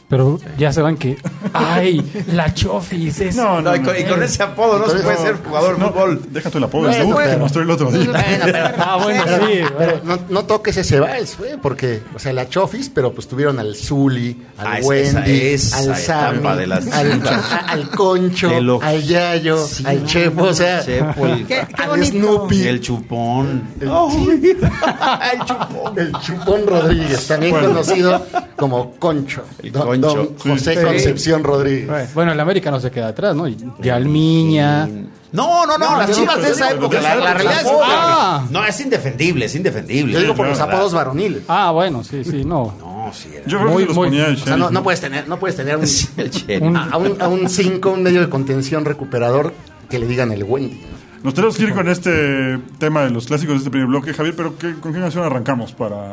Pero 0.09 0.41
ya 0.57 0.73
se 0.73 0.81
van 0.81 0.97
que. 0.97 1.19
¡Ay! 1.53 2.25
La 2.33 2.55
Chofis 2.55 3.21
es. 3.21 3.37
No, 3.37 3.61
No, 3.61 3.77
y, 3.77 3.81
con, 3.83 3.95
y 3.95 4.05
con 4.05 4.23
ese 4.23 4.43
apodo 4.43 4.79
no 4.79 4.89
se 4.89 5.01
puede 5.01 5.17
no. 5.19 5.23
ser 5.23 5.37
jugador 5.45 5.75
de 5.75 5.81
No, 5.81 5.93
fútbol. 5.93 6.23
Deja 6.31 6.51
tú 6.51 6.57
el 6.59 6.65
apodo, 6.65 6.89
es 6.89 6.97
que 6.97 7.13
pero- 7.15 7.39
mostró 7.39 7.61
el 7.63 7.71
otro 7.71 7.91
día. 7.93 8.11
Bueno, 8.11 8.45
pero, 8.45 8.69
Ah, 8.79 8.99
bueno, 9.03 9.23
sí. 9.27 9.61
pero 9.77 10.01
no, 10.05 10.19
no 10.31 10.45
toques 10.47 10.79
ese 10.79 10.99
vals, 10.99 11.37
güey, 11.39 11.59
porque, 11.61 12.01
o 12.15 12.19
sea, 12.19 12.33
la 12.33 12.49
Chofis, 12.49 12.89
pero 12.89 13.13
pues 13.13 13.29
tuvieron 13.29 13.59
al 13.59 13.77
Zuli, 13.77 14.43
al 14.57 14.67
Ah, 14.67 14.79
Wendy, 14.83 15.41
esa- 15.49 15.81
esa 15.83 16.29
al 16.29 16.37
Sammy, 16.43 16.59
de 16.59 16.67
las 16.67 16.87
al, 16.91 17.13
chivas. 17.13 17.53
a- 17.53 17.57
al 17.69 17.91
Concho, 17.91 18.51
al 18.83 19.03
Yayo, 19.03 19.59
Sí, 19.67 19.85
al 19.87 20.07
Chepo, 20.07 20.45
o 20.45 20.55
sea, 20.55 20.83
Chepo, 20.87 21.27
el, 21.27 21.47
Qué, 21.47 21.67
qué 21.77 21.83
al 21.83 21.89
bonito. 21.91 22.13
Snoopy, 22.13 22.67
el 22.67 22.81
chupón. 22.81 23.63
el, 23.79 23.89
el 25.33 25.45
chupón. 25.45 25.99
el 25.99 26.13
Chupón 26.13 26.67
Rodríguez, 26.67 27.27
también 27.27 27.53
Bueno. 27.53 27.69
conocido 27.69 28.27
como 28.57 28.93
Concho. 28.93 29.43
El 29.63 29.73
Don- 29.73 29.98
Concho. 30.01 30.17
don 30.45 30.57
José 30.57 30.75
Sí. 30.77 30.83
Concepción 30.85 31.45
Rodríguez. 31.45 32.15
Bueno, 32.15 32.33
el 32.33 32.41
América 32.41 32.71
no 32.71 32.81
se 32.81 32.91
queda 32.91 33.09
atrás, 33.09 33.35
¿no? 33.37 33.47
Y 33.49 33.57
Yalmiña. 33.83 34.87
No, 35.31 35.67
no, 35.67 35.77
no, 35.77 35.91
No, 35.93 35.99
las 35.99 36.11
chivas 36.11 36.41
de 36.41 36.51
esa 36.51 36.73
digo, 36.73 36.87
época, 36.87 37.01
la, 37.03 37.35
realidad 37.35 37.61
es. 37.61 37.67
Ah. 37.85 38.47
No, 38.51 38.65
es 38.65 38.81
indefendible, 38.81 39.45
es 39.45 39.55
indefendible. 39.55 40.15
Yo 40.15 40.21
digo 40.21 40.35
por 40.35 40.47
los 40.49 40.59
apodos 40.59 40.95
varoniles. 40.95 41.43
Ah, 41.49 41.71
bueno, 41.71 42.03
sí, 42.03 42.25
sí, 42.25 42.45
no. 42.47 42.75
No, 42.81 43.11
sí 43.13 43.29
era. 43.35 43.45
Yo 43.47 43.59
creo 43.59 43.71
Muy, 43.71 43.83
que 43.83 43.89
los 43.89 43.97
muy- 43.97 44.09
ponía 44.09 44.27
el 44.27 44.37
O 44.37 44.39
sea, 44.39 44.57
no, 44.57 44.83
puedes 44.83 45.01
tener, 45.03 45.29
no 45.29 45.39
puedes 45.39 45.55
tener 45.57 45.77
un, 45.77 45.85
el 45.85 46.77
a, 46.77 46.97
un, 46.97 47.21
a 47.21 47.29
un 47.29 47.49
5, 47.49 47.91
un 47.91 48.03
medio 48.03 48.23
de 48.23 48.31
contención 48.31 48.87
recuperador 48.87 49.53
que 49.91 49.99
le 49.99 50.07
digan 50.07 50.33
el 50.33 50.45
Wendy. 50.45 50.81
Nos 51.23 51.35
tenemos 51.35 51.57
que 51.59 51.65
ir 51.65 51.75
con 51.75 51.89
este 51.89 52.59
tema 52.79 53.03
de 53.03 53.11
los 53.11 53.27
clásicos 53.27 53.55
de 53.55 53.59
este 53.59 53.71
primer 53.71 53.89
bloque, 53.89 54.15
Javier, 54.15 54.35
pero 54.35 54.57
¿qué- 54.57 54.75
¿con 54.77 54.95
qué 54.95 55.01
canción 55.01 55.25
arrancamos 55.25 55.73
para 55.73 56.13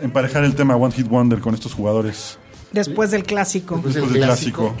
emparejar 0.00 0.44
el 0.44 0.54
tema 0.54 0.76
One 0.76 0.94
Hit 0.94 1.08
Wonder 1.08 1.40
con 1.40 1.52
estos 1.52 1.74
jugadores? 1.74 2.38
Después 2.80 3.10
del 3.10 3.24
clásico. 3.24 3.80
Después 3.82 3.94
del 3.94 4.22
clásico. 4.22 4.74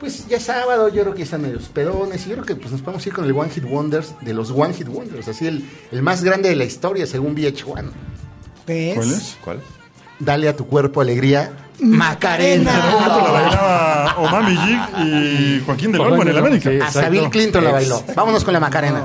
Pues 0.00 0.28
ya 0.28 0.36
es 0.36 0.44
sábado, 0.44 0.88
yo 0.88 1.02
creo 1.02 1.14
que 1.14 1.22
están 1.24 1.42
medios 1.42 1.64
pedones. 1.68 2.24
Y 2.26 2.30
yo 2.30 2.36
creo 2.36 2.46
que 2.46 2.56
pues, 2.56 2.70
nos 2.70 2.82
podemos 2.82 3.04
ir 3.06 3.12
con 3.12 3.24
el 3.24 3.32
One 3.32 3.50
Hit 3.50 3.64
Wonders 3.64 4.14
de 4.20 4.32
los 4.32 4.50
One 4.50 4.72
Hit 4.74 4.88
Wonders. 4.88 5.26
Así 5.26 5.46
el, 5.46 5.68
el 5.90 6.02
más 6.02 6.22
grande 6.22 6.48
de 6.48 6.56
la 6.56 6.64
historia, 6.64 7.06
según 7.06 7.34
VH1. 7.34 7.90
¿Ves? 8.66 8.94
¿Cuál 8.94 9.10
es? 9.10 9.36
¿Cuál? 9.42 9.60
Dale 10.20 10.48
a 10.48 10.56
tu 10.56 10.66
cuerpo 10.66 11.00
alegría. 11.00 11.52
Macarena. 11.80 12.70
Esto 12.70 13.22
la 13.22 13.30
bailaba 13.30 14.16
Omami 14.18 14.58
y 15.04 15.62
Joaquín 15.64 15.92
del 15.92 16.00
Olmo 16.00 16.22
en 16.22 16.28
el 16.28 16.38
América. 16.38 16.70
Sí. 16.70 16.78
Hasta. 16.80 17.08
Bill 17.08 17.30
Clinton 17.30 17.64
la 17.64 17.72
bailó. 17.72 18.02
Vámonos 18.14 18.44
con 18.44 18.52
la 18.52 18.60
Macarena. 18.60 19.04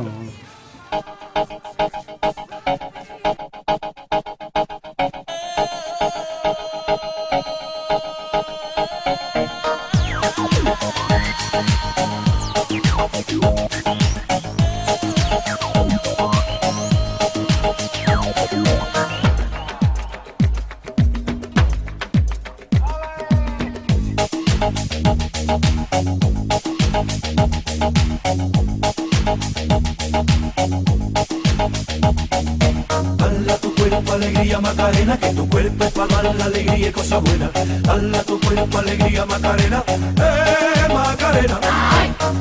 Cosa 37.14 37.20
buena. 37.20 37.52
Dale 37.82 38.18
a 38.18 38.24
tu 38.24 38.40
cuerpo 38.40 38.78
alegría 38.78 39.26
Macarena, 39.26 39.84
eh 39.88 40.94
Macarena. 40.94 41.60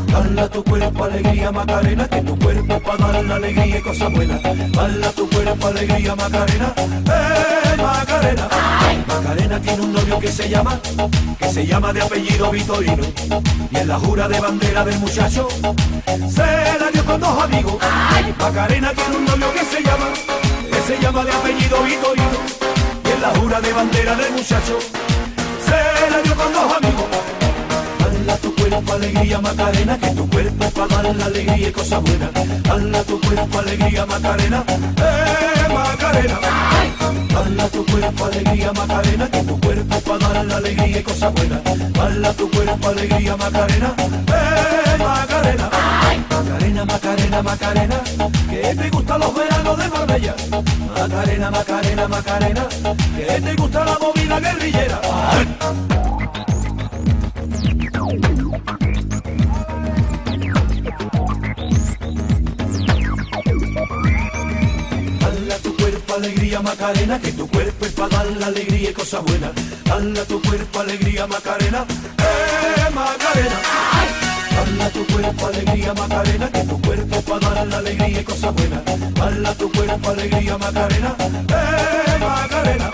Dale 0.06 0.40
a 0.40 0.48
tu 0.48 0.64
cuerpo 0.64 1.04
alegría 1.04 1.52
Macarena, 1.52 2.08
que 2.08 2.22
tu 2.22 2.38
cuerpo 2.38 2.80
para 2.80 3.12
dar 3.12 3.24
la 3.24 3.34
alegría 3.36 3.78
y 3.78 3.82
cosa 3.82 4.08
buena. 4.08 4.38
Dale 4.38 5.06
a 5.06 5.12
tu 5.12 5.28
cuerpo 5.28 5.66
alegría 5.66 6.16
Macarena, 6.16 6.74
eh 6.78 7.76
Macarena. 7.76 8.48
Macarena 9.06 9.60
tiene 9.60 9.82
un 9.82 9.92
novio 9.92 10.18
que 10.18 10.28
se 10.28 10.48
llama, 10.48 10.80
que 11.38 11.48
se 11.48 11.66
llama 11.66 11.92
de 11.92 12.02
apellido 12.02 12.50
Vitorino. 12.50 13.04
Y 13.70 13.76
en 13.76 13.88
la 13.88 13.98
jura 13.98 14.28
de 14.28 14.40
bandera 14.40 14.84
del 14.84 14.98
muchacho, 15.00 15.48
se 16.28 16.78
la 16.80 16.90
dio 16.92 17.04
con 17.04 17.20
dos 17.20 17.42
amigos. 17.42 17.76
Macarena 18.38 18.92
tiene 18.94 19.16
un 19.16 19.24
novio 19.24 19.52
que 19.52 19.64
se 19.64 19.82
llama, 19.82 20.06
que 20.70 20.80
se 20.80 21.00
llama 21.00 21.24
de 21.24 21.32
apellido 21.32 21.82
Vitorino. 21.82 22.61
La 23.22 23.28
jura 23.38 23.60
de 23.60 23.72
bandera 23.72 24.16
del 24.16 24.32
muchacho, 24.32 24.80
se 25.64 26.10
la 26.10 26.22
dio 26.22 26.34
con 26.34 26.52
dos 26.52 26.76
amigos. 26.76 27.04
Dale 28.00 28.32
a 28.32 28.36
tu 28.38 28.52
cuerpo 28.56 28.92
alegría 28.94 29.40
Macarena, 29.40 29.96
que 29.96 30.10
tu 30.10 30.28
cuerpo 30.28 30.70
para 30.70 31.02
dar 31.02 31.14
la 31.14 31.26
alegría 31.26 31.68
y 31.68 31.72
cosa 31.72 31.98
buena. 31.98 32.30
Dale 32.64 32.98
a 32.98 33.04
tu 33.04 33.20
cuerpo 33.20 33.58
alegría 33.60 34.06
Macarena, 34.06 34.64
eh 34.68 35.72
Macarena. 35.72 36.38
Dale 37.32 37.62
a 37.62 37.68
tu 37.68 37.86
cuerpo 37.86 38.24
alegría 38.24 38.72
Macarena, 38.72 39.30
que 39.30 39.42
tu 39.44 39.60
cuerpo 39.60 40.00
para 40.00 40.28
dar 40.32 40.44
la 40.44 40.56
alegría 40.56 40.98
y 40.98 41.02
cosa 41.04 41.28
buena. 41.28 41.60
Dale 41.92 42.26
a 42.26 42.32
tu 42.32 42.50
cuerpo 42.50 42.88
alegría 42.88 43.36
Macarena, 43.36 43.94
Macarena. 45.02 45.70
Macarena, 46.30 46.84
Macarena, 46.84 47.42
Macarena, 47.42 48.00
que 48.50 48.74
te 48.74 48.90
gustan 48.90 49.20
los 49.20 49.34
veranos 49.34 49.78
de 49.78 49.88
Marbella. 49.88 50.34
Macarena, 50.96 51.50
Macarena, 51.50 52.08
Macarena, 52.08 52.68
que 53.16 53.40
te 53.40 53.54
gusta 53.56 53.84
la 53.84 53.98
movida 53.98 54.40
guerrillera. 54.40 55.00
Dale 65.20 65.54
a 65.54 65.58
tu 65.58 65.76
cuerpo 65.76 66.14
alegría 66.14 66.60
Macarena, 66.60 67.20
que 67.20 67.32
tu 67.32 67.48
cuerpo 67.48 67.86
es 67.86 67.92
para 67.92 68.08
dar 68.08 68.26
la 68.26 68.46
alegría 68.46 68.90
y 68.90 68.92
cosa 68.92 69.20
buena. 69.20 69.52
Dale 69.84 70.20
a 70.20 70.24
tu 70.24 70.40
cuerpo 70.42 70.80
alegría 70.80 71.26
Macarena, 71.26 71.84
eh 72.18 72.90
Macarena. 72.94 74.31
A 74.58 74.90
tu 74.90 75.06
cuerpo 75.06 75.46
alegría 75.46 75.94
Macarena, 75.94 76.50
que 76.50 76.64
tu 76.64 76.80
cuerpo 76.82 77.22
para 77.22 77.54
dar 77.54 77.66
la 77.66 77.78
alegría 77.78 78.20
y 78.20 78.24
cosa 78.24 78.50
buena. 78.50 78.82
Dale 79.14 79.48
a 79.48 79.54
tu 79.54 79.70
cuerpo 79.72 80.10
alegría 80.10 80.58
Macarena, 80.58 81.16
eh 81.18 82.18
Macarena. 82.20 82.90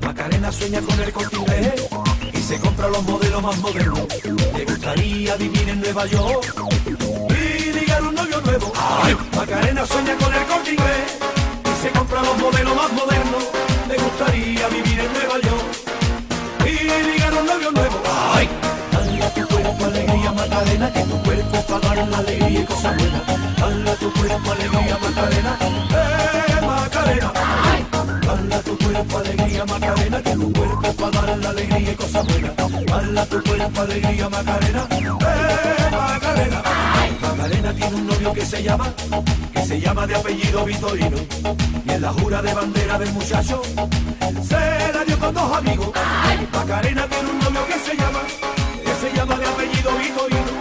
Macarena 0.00 0.52
sueña 0.52 0.80
con 0.82 1.00
el 1.00 1.12
corte 1.12 1.74
y 2.32 2.38
se 2.38 2.58
compra 2.60 2.88
los 2.88 3.02
modelos 3.04 3.42
más 3.42 3.58
modernos. 3.58 4.06
Le 4.56 4.64
gustaría 4.64 5.36
vivir 5.36 5.68
en 5.68 5.80
Nueva 5.80 6.06
York 6.06 6.54
y 7.30 7.72
ligar 7.72 8.02
un 8.02 8.14
novio 8.14 8.40
nuevo. 8.40 8.72
Macarena 9.36 9.86
sueña 9.86 10.16
con 10.16 10.34
el 10.34 10.46
corte 10.46 11.21
se 11.82 11.90
compra 11.90 12.22
los 12.22 12.38
modelos 12.38 12.76
más 12.76 12.92
modernos. 12.92 13.44
Le 13.88 13.96
gustaría 13.96 14.68
vivir 14.68 15.00
en 15.00 15.12
Nueva 15.12 15.36
York 15.40 15.64
y 16.64 17.10
ligar 17.10 17.34
un 17.34 17.46
novio 17.46 17.72
nuevo. 17.72 18.00
Dale 18.92 19.24
a 19.24 19.34
tu 19.34 19.46
cuerpo 19.48 19.84
alegría 19.84 20.32
Macarena, 20.32 20.92
que 20.92 21.02
tu 21.02 21.22
cuerpo 21.22 21.80
para 21.80 22.06
la 22.06 22.18
alegría 22.18 22.60
y 22.60 22.64
cosas 22.64 22.96
buenas. 22.96 23.22
Dale 23.58 23.96
tu 23.96 24.12
cuerpo 24.12 24.52
alegría 24.52 24.98
Macarena, 25.02 25.58
eh 25.60 26.66
Macarena. 26.66 27.32
Dale 27.34 27.91
a 28.54 28.60
tu 28.62 28.76
cuerpo 28.78 29.18
alegría 29.18 29.64
Macarena, 29.64 30.22
que 30.22 30.30
tu 30.32 30.52
cuerpo 30.52 31.10
para 31.10 31.26
dar 31.26 31.38
la 31.38 31.50
alegría 31.50 31.92
y 31.92 31.94
cosas 31.94 32.26
buenas. 32.26 32.56
Dale 32.56 33.20
a 33.20 33.26
tu 33.26 33.42
cuerpo 33.42 33.80
alegría 33.80 34.28
Macarena, 34.28 34.86
eh 34.90 35.02
Macarena. 35.90 36.62
Macarena 37.22 37.72
tiene 37.74 37.96
un 37.96 38.06
novio 38.06 38.32
que 38.32 38.46
se 38.46 38.62
llama, 38.62 38.92
que 39.52 39.62
se 39.66 39.80
llama 39.80 40.06
de 40.06 40.14
apellido 40.16 40.64
Vitorino. 40.64 41.16
Y 41.86 41.90
en 41.90 42.02
la 42.02 42.12
jura 42.12 42.42
de 42.42 42.54
bandera 42.54 42.98
del 42.98 43.12
muchacho, 43.12 43.62
se 44.48 44.92
la 44.92 45.04
dio 45.06 45.18
con 45.18 45.34
dos 45.34 45.56
amigos. 45.56 45.90
Macarena 46.52 47.06
tiene 47.08 47.30
un 47.30 47.38
novio 47.38 47.66
que 47.66 47.78
se 47.78 47.96
llama, 47.96 48.20
que 48.84 48.94
se 49.00 49.16
llama 49.16 49.36
de 49.36 49.46
apellido 49.46 49.90
Vitorino. 49.98 50.52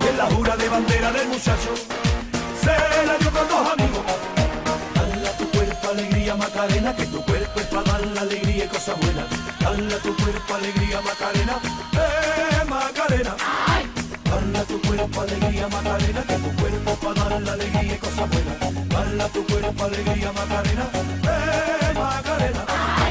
Y 0.00 0.06
en 0.06 0.16
la 0.18 0.26
jura 0.26 0.56
de 0.56 0.68
bandera 0.68 1.12
del 1.12 1.28
muchacho, 1.28 1.70
se 2.62 3.06
la 3.06 3.18
dio 3.18 3.30
con 3.30 3.48
dos 3.48 3.72
amigos. 3.72 3.83
Alegría 6.34 6.36
Macarena, 6.36 6.96
que 6.96 7.06
tu 7.06 7.22
cuerpo 7.24 7.60
es 7.60 7.66
para 7.66 7.82
dar 7.82 8.06
la 8.06 8.20
alegría 8.20 8.64
y 8.64 8.68
cosas 8.68 8.98
buenas. 9.00 9.26
Dale 9.60 9.94
a 9.94 9.98
tu 9.98 10.16
cuerpo 10.16 10.54
alegría 10.54 11.00
Macarena, 11.00 11.58
eh 11.92 12.64
Macarena. 12.68 13.36
Dale 14.24 14.58
a 14.58 14.64
tu 14.64 14.80
cuerpo 14.82 15.20
alegría 15.20 15.68
Macarena, 15.68 16.22
que 16.22 16.34
tu 16.34 16.56
cuerpo 16.56 16.94
para 16.96 17.30
dar 17.30 17.42
la 17.42 17.52
alegría 17.52 17.94
y 17.94 17.98
cosas 17.98 18.28
buenas. 18.30 18.88
Dale 18.88 19.22
a 19.22 19.28
tu 19.28 19.46
cuerpo 19.46 19.84
alegría 19.84 20.32
Macarena, 20.32 20.86
eh 21.24 21.94
Macarena. 21.94 23.03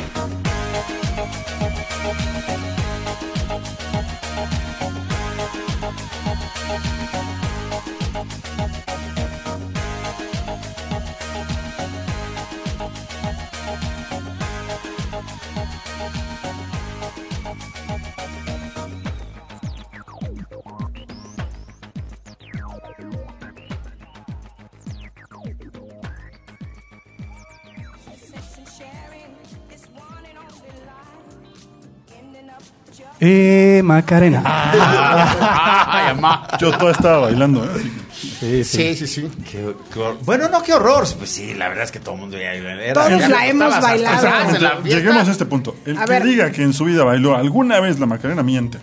Eh, 33.20 33.82
Macarena. 33.84 34.42
Ay, 35.88 36.10
amá. 36.12 36.48
Yo 36.60 36.72
todavía 36.72 36.92
estaba 36.92 37.20
bailando, 37.20 37.64
¿eh? 37.64 37.82
Sí, 38.14 38.64
sí. 38.64 38.96
Sí, 38.96 38.96
sí, 38.96 39.08
sí. 39.08 39.32
Qué- 39.50 39.76
qué 39.94 40.00
hor- 40.00 40.18
bueno, 40.24 40.50
no, 40.50 40.62
qué 40.62 40.74
horror. 40.74 41.06
Pues 41.18 41.30
sí, 41.30 41.54
la 41.54 41.68
verdad 41.70 41.86
es 41.86 41.92
que 41.92 42.00
todo 42.00 42.16
el 42.16 42.22
mundo 42.22 42.38
ya 42.38 42.52
era- 42.54 42.94
Todos 42.94 43.10
ya 43.20 43.30
la 43.30 43.48
hemos 43.48 43.80
bailado. 43.82 44.82
Lleguemos 44.84 45.28
a 45.28 45.32
este 45.32 45.46
punto. 45.46 45.76
El 45.86 45.98
A 45.98 46.06
que 46.06 46.12
ver. 46.12 46.24
diga 46.24 46.52
que 46.52 46.64
en 46.64 46.74
su 46.74 46.86
vida 46.86 47.04
bailó 47.04 47.36
alguna 47.36 47.80
vez 47.80 48.00
la 48.00 48.06
Macarena 48.06 48.44
miente. 48.44 48.78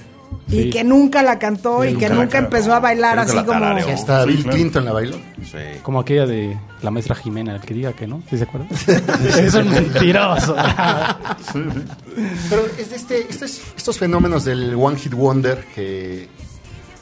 Y 0.50 0.70
que 0.70 0.82
nunca 0.84 1.22
la 1.22 1.38
cantó 1.38 1.84
y, 1.84 1.92
nunca 1.92 2.08
que 2.08 2.14
nunca 2.14 2.38
empezó 2.38 2.74
a 2.74 2.80
bailar 2.80 3.12
Creo 3.14 3.24
que 3.24 3.30
así 3.30 3.36
la 3.36 3.44
como... 3.46 3.86
Que 3.86 3.92
hasta 3.92 4.22
Sí, 4.24 4.28
Bill. 4.30 4.44
Clinton 4.46 4.84
la 4.84 4.92
bailó. 4.92 5.16
Sí. 5.44 5.58
Como 5.82 6.00
aquella 6.00 6.26
de 6.26 6.58
la 6.82 6.90
maestra 6.90 7.14
Jimena, 7.14 7.54
el 7.56 7.60
que 7.60 7.74
diga 7.74 7.92
que 7.92 8.06
no, 8.06 8.22
¿sí 8.28 8.36
se 8.38 8.44
acuerdan? 8.44 8.68
es 9.38 9.54
un 9.54 9.68
mentiroso. 9.70 10.56
Sí, 11.52 11.58
sí. 11.74 11.82
Pero 12.48 12.66
es 12.78 12.90
de 12.90 12.96
este, 12.96 13.26
estos, 13.30 13.60
estos 13.76 13.98
fenómenos 13.98 14.44
del 14.44 14.74
One 14.74 14.96
Hit 14.98 15.14
Wonder, 15.14 15.64
que 15.74 16.28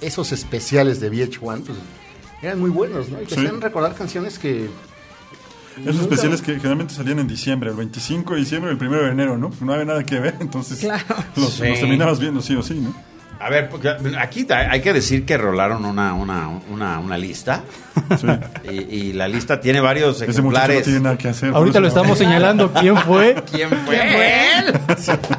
esos 0.00 0.30
especiales 0.32 1.00
de 1.00 1.10
VH1, 1.10 1.62
pues 1.64 1.78
eran 2.42 2.60
muy 2.60 2.70
buenos, 2.70 3.08
¿no? 3.08 3.20
Y 3.22 3.24
te 3.26 3.34
Sí. 3.34 3.46
recordar 3.46 3.94
canciones 3.94 4.38
que... 4.38 4.68
Esos 5.80 5.94
nunca- 5.94 6.02
especiales 6.14 6.42
que 6.42 6.54
generalmente 6.56 6.92
salían 6.94 7.20
en 7.20 7.28
diciembre, 7.28 7.70
el 7.70 7.76
25 7.76 8.34
de 8.34 8.40
diciembre, 8.40 8.72
el 8.72 8.76
1 8.84 8.96
de 9.00 9.08
enero, 9.10 9.38
¿no? 9.38 9.50
No 9.60 9.72
había 9.72 9.84
nada 9.84 10.02
que 10.04 10.18
ver, 10.18 10.34
entonces 10.40 10.80
Claro. 10.80 11.04
los, 11.36 11.54
Sí. 11.54 11.68
los 11.68 11.78
terminabas 11.78 12.18
viendo 12.18 12.42
sí 12.42 12.56
o 12.56 12.62
sí, 12.62 12.74
¿no? 12.74 12.92
A 13.40 13.50
ver, 13.50 13.68
porque 13.68 13.88
aquí 14.18 14.46
hay 14.50 14.80
que 14.80 14.92
decir 14.92 15.24
que 15.24 15.36
rolaron 15.38 15.84
una, 15.84 16.12
una, 16.14 16.48
una, 16.70 16.98
una 16.98 17.16
lista. 17.16 17.62
Sí. 18.20 18.26
Y, 18.70 18.96
y 18.96 19.12
la 19.12 19.28
lista 19.28 19.60
tiene 19.60 19.80
varios 19.80 20.16
Ese 20.16 20.26
no 20.26 20.30
ejemplares. 20.32 20.82
tiene 20.84 21.00
nada 21.00 21.16
que 21.18 21.28
hacer. 21.28 21.54
Ahorita 21.54 21.78
lo 21.78 21.82
no- 21.84 21.88
estamos 21.88 22.18
señalando 22.18 22.72
quién 22.72 22.96
fue. 22.96 23.36
¿Quién 23.50 23.70
fue? 23.84 24.58
él? 24.58 24.74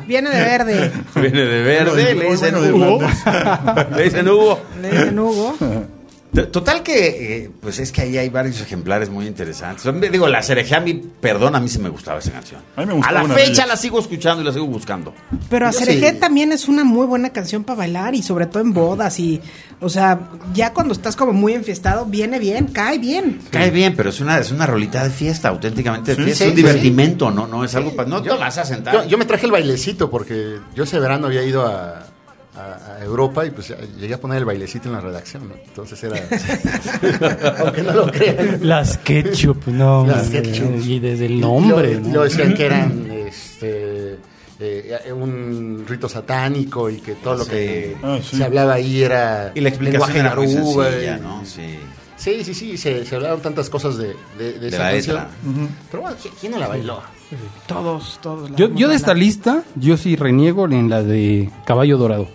Viene 0.07 0.29
de 0.29 0.41
verde. 0.41 0.91
Viene 1.15 1.41
de 1.41 1.61
verde, 1.63 1.91
Bueno, 1.91 1.95
le 1.95 2.29
dicen 2.31 2.51
bueno 2.53 2.61
de 2.61 2.71
Hugo. 2.73 2.99
Le 3.95 4.03
dicen 4.03 4.27
Hugo. 4.29 4.61
Le 4.81 4.89
dicen 4.91 5.19
Hugo. 5.19 5.57
Total 6.51 6.83
que, 6.83 7.43
eh, 7.45 7.51
pues 7.59 7.79
es 7.79 7.91
que 7.91 8.01
ahí 8.01 8.17
hay 8.17 8.29
varios 8.29 8.61
ejemplares 8.61 9.09
muy 9.09 9.25
interesantes. 9.25 9.83
Digo, 10.11 10.27
la 10.27 10.43
Cereje 10.43 10.75
a 10.75 10.79
mí, 10.79 10.93
perdón, 11.19 11.55
a 11.55 11.59
mí 11.59 11.67
sí 11.67 11.79
me 11.79 11.89
gustaba 11.89 12.19
esa 12.19 12.31
canción. 12.31 12.61
A 12.75 12.81
mí 12.81 12.85
me 12.87 12.93
gustaba 12.93 13.21
A 13.21 13.23
la 13.23 13.33
fecha 13.33 13.65
la 13.65 13.75
sigo 13.75 13.99
escuchando 13.99 14.41
y 14.43 14.45
la 14.45 14.53
sigo 14.53 14.67
buscando. 14.67 15.13
Pero 15.49 15.67
a 15.67 15.71
Cereje 15.71 16.11
sí. 16.11 16.15
también 16.19 16.51
es 16.51 16.67
una 16.67 16.83
muy 16.83 17.07
buena 17.07 17.31
canción 17.31 17.63
para 17.63 17.77
bailar 17.79 18.13
y 18.13 18.21
sobre 18.21 18.45
todo 18.45 18.61
en 18.61 18.73
bodas 18.73 19.19
y, 19.19 19.41
o 19.79 19.89
sea, 19.89 20.19
ya 20.53 20.71
cuando 20.71 20.93
estás 20.93 21.15
como 21.15 21.33
muy 21.33 21.53
enfiestado, 21.53 22.05
viene 22.05 22.37
bien, 22.37 22.67
cae 22.67 22.99
bien. 22.99 23.41
Cae 23.49 23.71
bien, 23.71 23.95
pero 23.95 24.09
es 24.11 24.19
una, 24.19 24.37
es 24.37 24.51
una 24.51 24.67
rolita 24.67 25.03
de 25.03 25.09
fiesta, 25.09 25.49
auténticamente 25.49 26.11
de 26.11 26.17
Sí, 26.17 26.23
fiesta. 26.25 26.43
sí, 26.43 26.49
es 26.51 26.51
un 26.51 26.55
sí. 26.57 26.61
divertimento, 26.63 27.31
¿no? 27.31 27.47
No 27.47 27.63
es 27.65 27.73
algo 27.73 27.95
para. 27.95 28.07
No 28.07 28.23
Yo- 28.23 28.35
te 28.35 28.39
vas 28.39 28.57
a 28.59 28.65
sentar. 28.65 28.93
Yo, 28.93 29.03
yo 29.05 29.17
me 29.17 29.25
traje 29.25 29.47
el 29.47 29.51
bailecito 29.51 30.11
porque 30.11 30.57
yo 30.75 30.83
ese 30.83 30.99
verano 30.99 31.25
había 31.25 31.43
ido 31.43 31.65
a, 31.65 32.05
a- 32.59 32.95
a 32.97 33.03
Europa 33.03 33.45
y 33.45 33.51
pues 33.51 33.73
llegué 33.99 34.13
a 34.13 34.19
poner 34.19 34.39
el 34.39 34.45
bailecito 34.45 34.87
en 34.89 34.93
la 34.95 35.01
redacción, 35.01 35.47
¿no? 35.49 35.55
Entonces 35.55 36.03
era... 36.03 36.17
Aunque 37.59 37.83
no 37.83 37.93
lo 37.93 38.11
crean. 38.11 38.59
Las 38.61 38.97
ketchup, 38.97 39.67
no. 39.67 40.05
Las 40.05 40.29
ketchup. 40.29 40.75
Y 40.85 40.99
desde 40.99 41.25
el 41.27 41.33
Y 41.33 41.39
nombre. 41.41 41.95
lo, 41.95 42.01
¿no? 42.01 42.13
lo 42.15 42.23
decían 42.23 42.53
que 42.53 42.65
eran 42.65 43.07
este, 43.11 44.17
eh, 44.59 45.13
un 45.13 45.85
rito 45.87 46.09
satánico 46.09 46.89
y 46.89 46.97
que 46.99 47.13
todo 47.15 47.35
lo 47.35 47.43
Sí. 47.45 47.49
que 47.51 47.97
Ah, 48.03 48.19
sí. 48.23 48.37
se 48.37 48.43
hablaba 48.43 48.73
ahí 48.73 49.03
era 49.03 49.51
y 49.55 49.61
la 49.61 49.69
explicación 49.69 50.13
lenguaje 50.13 50.19
era 50.19 50.35
muy 50.35 50.47
naruba 50.53 50.89
sencilla, 50.91 51.17
y- 51.17 51.21
¿no? 51.21 51.45
Sí. 51.45 51.79
Sí, 52.17 52.43
sí, 52.43 52.53
sí, 52.53 52.77
se, 52.77 53.05
se 53.05 53.15
hablaron 53.15 53.41
tantas 53.41 53.69
cosas 53.69 53.97
de, 53.97 54.13
de, 54.37 54.51
de 54.53 54.59
De 54.59 54.67
esa 54.67 54.83
la 54.83 54.91
canción. 54.91 55.69
Pero 55.89 56.01
bueno, 56.03 56.17
¿quién- 56.21 56.33
¿quién 56.37 56.51
no 56.51 56.59
la 56.59 56.67
bailó? 56.67 57.01
Todos, 57.65 58.19
todos. 58.21 58.49
la 58.51 58.57
Yo, 58.57 58.73
yo 58.75 58.89
de 58.89 58.95
esta 58.95 59.13
lista, 59.13 59.63
yo 59.75 59.95
sí 59.95 60.17
reniego 60.17 60.65
en 60.65 60.89
la 60.89 61.01
de 61.01 61.49
Caballo 61.65 61.97
Dorado. 61.97 62.27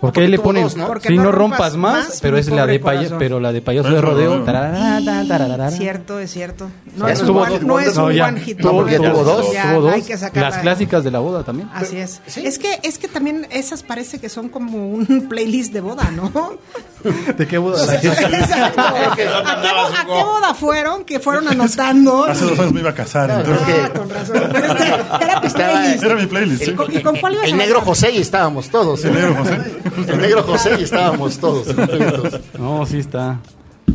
Porque 0.00 0.20
ahí 0.20 0.28
le 0.28 0.38
ponen, 0.38 0.62
dos, 0.62 0.76
¿no? 0.76 0.86
Porque 0.86 1.08
si 1.08 1.16
no 1.16 1.24
no 1.24 1.32
rompas 1.32 1.72
rompas 1.72 1.76
más, 1.76 2.08
más, 2.08 2.18
pero 2.22 2.38
es 2.38 2.48
la 2.48 2.66
de 2.66 2.78
paya- 2.78 2.98
corazón. 2.98 3.18
pero 3.18 3.40
la 3.40 3.52
de 3.52 3.60
payaso 3.62 3.88
de 3.90 4.00
rodeo. 4.00 4.38
no. 4.38 4.44
tararara, 4.44 5.24
tararara. 5.26 5.70
Cierto, 5.72 6.20
es 6.20 6.30
cierto. 6.30 6.70
No 6.96 7.08
es, 7.08 7.18
estuvo 7.20 7.40
un, 7.40 7.46
one, 7.46 7.54
Hit 7.58 7.62
no 7.62 7.78
es 7.80 7.96
No, 7.96 8.04
un 8.06 8.12
ya. 8.12 8.26
one 8.28 8.40
hit 8.40 8.60
No, 8.60 8.70
porque 8.72 8.92
ya 8.92 9.10
tuvo 9.12 9.24
dos. 9.24 9.52
Ya, 9.52 9.70
Tuvo 9.72 9.80
dos. 9.82 9.92
hay 9.94 10.02
que 10.02 10.16
sacarla. 10.16 10.50
Las 10.50 10.58
clásicas 10.60 11.02
de 11.02 11.10
la 11.10 11.18
boda 11.18 11.42
también. 11.42 11.68
Así 11.74 11.96
es. 11.96 12.20
Sí. 12.26 12.46
Es 12.46 12.58
que 12.60 12.78
es 12.84 12.98
que 12.98 13.08
también 13.08 13.46
esas 13.50 13.82
parece 13.82 14.20
que 14.20 14.28
son 14.28 14.48
como 14.48 14.88
un 14.88 15.26
playlist 15.28 15.72
de 15.72 15.80
boda, 15.80 16.10
¿no? 16.12 16.30
¿De 17.36 17.46
qué 17.48 17.58
boda? 17.58 17.82
¿A 17.92 18.00
qué, 18.00 18.08
a 18.08 19.14
qué 19.16 20.22
boda 20.24 20.54
fueron? 20.54 21.04
Que 21.04 21.18
fueron 21.20 21.48
anotando. 21.48 22.24
Hace 22.24 22.44
dos 22.44 22.58
años 22.58 22.72
me 22.72 22.80
iba 22.80 22.90
a 22.90 22.94
casar, 22.94 23.30
Ah, 23.30 23.42
con 23.96 24.08
razón. 24.10 24.36
Este, 24.36 25.24
era 25.24 25.40
tu 25.40 25.48
playlist. 25.52 26.02
Era 26.04 26.14
mi 26.14 26.26
playlist. 26.26 26.68
¿Y 26.68 26.72
con- 26.74 26.94
¿Y 26.96 27.02
con 27.02 27.16
cuál 27.16 27.36
El 27.44 27.56
negro? 27.56 27.80
José 27.80 28.10
y 28.12 28.18
estábamos 28.18 28.68
todos. 28.70 29.04
El 29.04 29.14
negro 29.14 29.34
José. 29.36 29.58
El 30.08 30.20
negro 30.20 30.42
José 30.42 30.76
y 30.78 30.84
estábamos 30.84 31.38
todos. 31.38 31.66
No, 32.58 32.84
sí 32.86 32.98
está. 32.98 33.38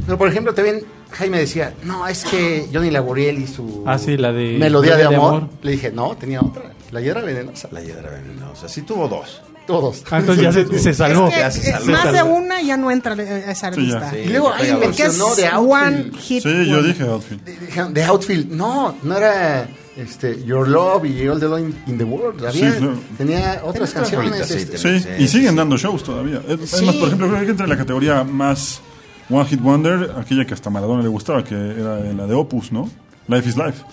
Pero 0.06 0.18
por 0.18 0.28
ejemplo, 0.28 0.54
también 0.54 0.82
Jaime 1.12 1.40
decía, 1.40 1.74
no, 1.84 2.08
es 2.08 2.24
que 2.26 2.68
Johnny 2.74 2.90
Laboriel 2.92 3.38
y 3.40 3.48
su 3.48 3.84
Ah, 3.86 3.98
sí, 3.98 4.18
la 4.18 4.32
de 4.32 4.58
Melodía 4.58 4.98
de 4.98 5.06
amor. 5.06 5.36
Amor. 5.36 5.50
Le 5.62 5.72
dije, 5.72 5.92
no, 5.92 6.16
tenía 6.18 6.42
otra. 6.42 6.64
La 6.92 7.00
hiedra 7.02 7.22
venenosa. 7.22 7.70
La 7.72 7.82
hiedra 7.82 8.10
venenosa. 8.10 8.68
Sí 8.68 8.82
tuvo 8.82 9.08
dos. 9.08 9.42
Todos. 9.66 10.04
Ah, 10.12 10.20
entonces 10.20 10.44
ya 10.44 10.52
se, 10.52 10.78
se 10.80 10.94
salvó. 10.94 11.28
Es 11.30 11.34
que, 11.34 11.40
Ya 11.40 11.52
se 11.52 11.72
salvó. 11.72 11.92
más 11.92 12.12
de 12.12 12.24
una 12.24 12.62
ya 12.62 12.76
no 12.76 12.92
entra 12.92 13.14
a 13.14 13.52
esa 13.52 13.72
Sí, 13.72 13.80
lista. 13.80 14.12
Y 14.18 14.28
luego 14.28 14.52
alguien 14.52 14.80
mencionó 14.80 15.34
de 15.36 15.48
one 15.48 15.98
Outfield. 15.98 16.18
hit. 16.18 16.44
Sí, 16.44 16.66
yo 16.70 16.84
dije 16.84 17.04
Outfield. 17.04 17.46
Dijeron, 17.68 17.94
De 17.94 18.04
Outfield, 18.04 18.52
no, 18.52 18.96
no 19.04 19.18
era 19.18 19.68
este, 19.98 20.44
Your 20.44 20.68
Love 20.68 21.06
y 21.06 21.28
All 21.28 21.40
the 21.40 21.48
Love 21.48 21.60
in, 21.88 21.98
the 21.98 22.04
World. 22.04 22.46
Había, 22.46 22.78
claro. 22.78 22.96
Tenía 23.18 23.62
otras 23.64 23.92
canciones. 23.94 24.48
sí, 24.48 24.54
este. 24.58 24.78
Sí, 24.78 25.00
Sí, 25.00 25.10
y 25.18 25.22
sí, 25.22 25.28
siguen 25.28 25.52
sí. 25.52 25.56
dando 25.58 25.78
shows 25.78 26.04
todavía. 26.04 26.42
Es 26.48 26.70
Sí. 26.70 26.86
más, 26.86 26.96
por 26.96 27.08
ejemplo, 27.08 27.28
creo 27.30 27.42
que 27.42 27.52
entra 27.52 27.66
en 27.66 27.70
la 27.70 27.78
categoría 27.78 28.24
más 28.24 28.82
One 29.30 29.46
Hit 29.46 29.62
Wonder, 29.62 30.12
aquella 30.18 30.46
que 30.46 30.54
hasta 30.54 30.70
Maradona 30.70 31.02
le 31.04 31.10
gustaba, 31.10 31.44
que 31.44 31.56
era 31.56 32.00
la 32.00 32.28
de 32.28 32.34
Opus, 32.34 32.72
¿no? 32.72 32.90
Life 33.28 33.50
is 33.50 33.56
Life. 33.58 33.84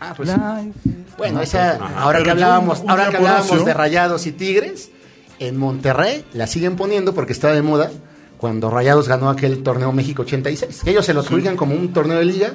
ah, 0.00 0.12
pues 0.16 0.28
sí. 0.28 0.36
Bueno, 1.16 1.40
esa, 1.40 1.76
ahora 1.98 2.18
Pero 2.18 2.24
que 2.24 2.30
hablábamos, 2.32 2.78
un- 2.80 2.84
un 2.84 2.90
ahora 2.90 3.08
que 3.10 3.16
hablábamos 3.16 3.64
de 3.64 3.72
Rayados 3.74 4.26
y 4.26 4.32
Tigres, 4.32 4.90
en 5.38 5.56
Monterrey 5.56 6.24
la 6.34 6.46
siguen 6.46 6.76
poniendo 6.76 7.14
porque 7.14 7.32
está 7.32 7.52
de 7.52 7.62
moda 7.62 7.90
cuando 8.38 8.68
Rayados 8.70 9.08
ganó 9.08 9.30
aquel 9.30 9.62
torneo 9.62 9.90
México 9.92 10.22
86. 10.22 10.82
Que 10.84 10.90
ellos 10.90 11.06
se 11.06 11.14
lo 11.14 11.20
adjudican 11.20 11.56
como 11.56 11.74
un 11.74 11.92
torneo 11.92 12.18
de 12.18 12.24
liga. 12.26 12.52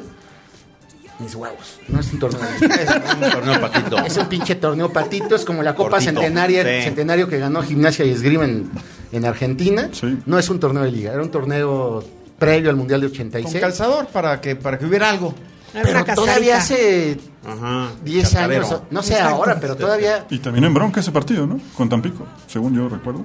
Mis 1.20 1.36
huevos, 1.36 1.80
no 1.90 2.00
es 2.00 2.14
un 2.14 2.20
torneo 2.20 2.42
de 2.42 2.60
liga. 2.68 2.76
es- 2.76 3.16
Un 3.16 3.32
torneo 3.32 3.62
patito. 3.62 3.98
Es 4.06 4.18
un 4.18 4.28
pinche 4.28 4.56
torneo 4.56 4.92
patito, 4.92 5.36
es 5.36 5.44
como 5.44 5.62
la 5.62 5.76
Copa 5.76 5.92
Cortito, 5.92 6.12
Centenaria, 6.14 6.64
sí. 6.64 6.84
Centenario 6.86 7.28
que 7.28 7.38
ganó 7.40 7.62
Gimnasia 7.62 8.06
y 8.06 8.12
Esgrima 8.12 8.46
en, 8.46 8.70
en 9.12 9.26
Argentina. 9.26 9.90
Sí. 9.92 10.18
No 10.26 10.40
es 10.40 10.50
un 10.50 10.60
torneo 10.60 10.84
de 10.84 10.92
liga, 10.92 11.12
era 11.12 11.22
un 11.22 11.30
torneo 11.30 12.04
previo 12.38 12.70
al 12.70 12.78
Mundial 12.78 13.02
de 13.02 13.08
Con 13.08 13.16
86. 13.16 13.60
calzador 13.62 14.08
para 14.08 14.40
que, 14.40 14.56
para 14.56 14.80
que 14.80 14.86
hubiera 14.86 15.10
algo. 15.10 15.34
Era 15.74 15.84
Pero 16.04 16.16
todavía 16.16 16.58
hace 16.58 17.20
Ajá. 17.46 17.90
10 18.04 18.24
Cascarero. 18.24 18.66
años, 18.66 18.82
no 18.90 19.04
sé 19.04 19.20
ahora, 19.20 19.60
pero 19.60 19.76
todavía... 19.76 20.26
Y 20.30 20.40
también 20.40 20.64
en 20.64 20.74
bronca 20.74 21.00
ese 21.02 21.12
partido, 21.12 21.46
¿no? 21.46 21.60
Con 21.76 21.88
Tampico, 21.90 22.26
según 22.48 22.74
yo 22.76 22.88
recuerdo. 22.90 23.24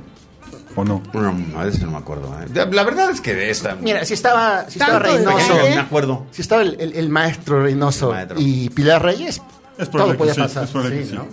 ¿O 0.77 0.85
no? 0.85 1.01
Bueno, 1.13 1.37
a 1.57 1.65
veces 1.65 1.83
no 1.83 1.91
me 1.93 1.99
acuerdo. 1.99 2.35
¿eh? 2.43 2.47
La 2.53 2.83
verdad 2.85 3.11
es 3.11 3.21
que 3.21 3.35
de 3.35 3.51
esta. 3.51 3.77
Mira, 3.77 4.05
si 4.05 4.15
estaba, 4.15 4.69
si 4.69 4.79
estaba 4.81 4.99
Reynoso, 4.99 5.37
pequeño, 5.55 5.75
me 5.77 5.81
acuerdo. 5.81 6.27
si 6.33 6.43
estaba 6.43 6.63
el, 6.63 6.77
el- 6.81 6.95
el 6.97 7.09
maestro 7.11 7.63
Reynoso 7.63 8.09
El 8.11 8.15
maestro. 8.15 8.37
y 8.41 8.69
Pilar 8.71 9.03
Reyes, 9.03 9.41
Es 9.79 9.91
todo 9.91 10.17
podía 10.17 10.35
sí, 10.35 10.41
pasar. 10.41 10.65
es 10.65 10.71
sí, 10.71 11.05
sí. 11.11 11.15
¿no? 11.15 11.27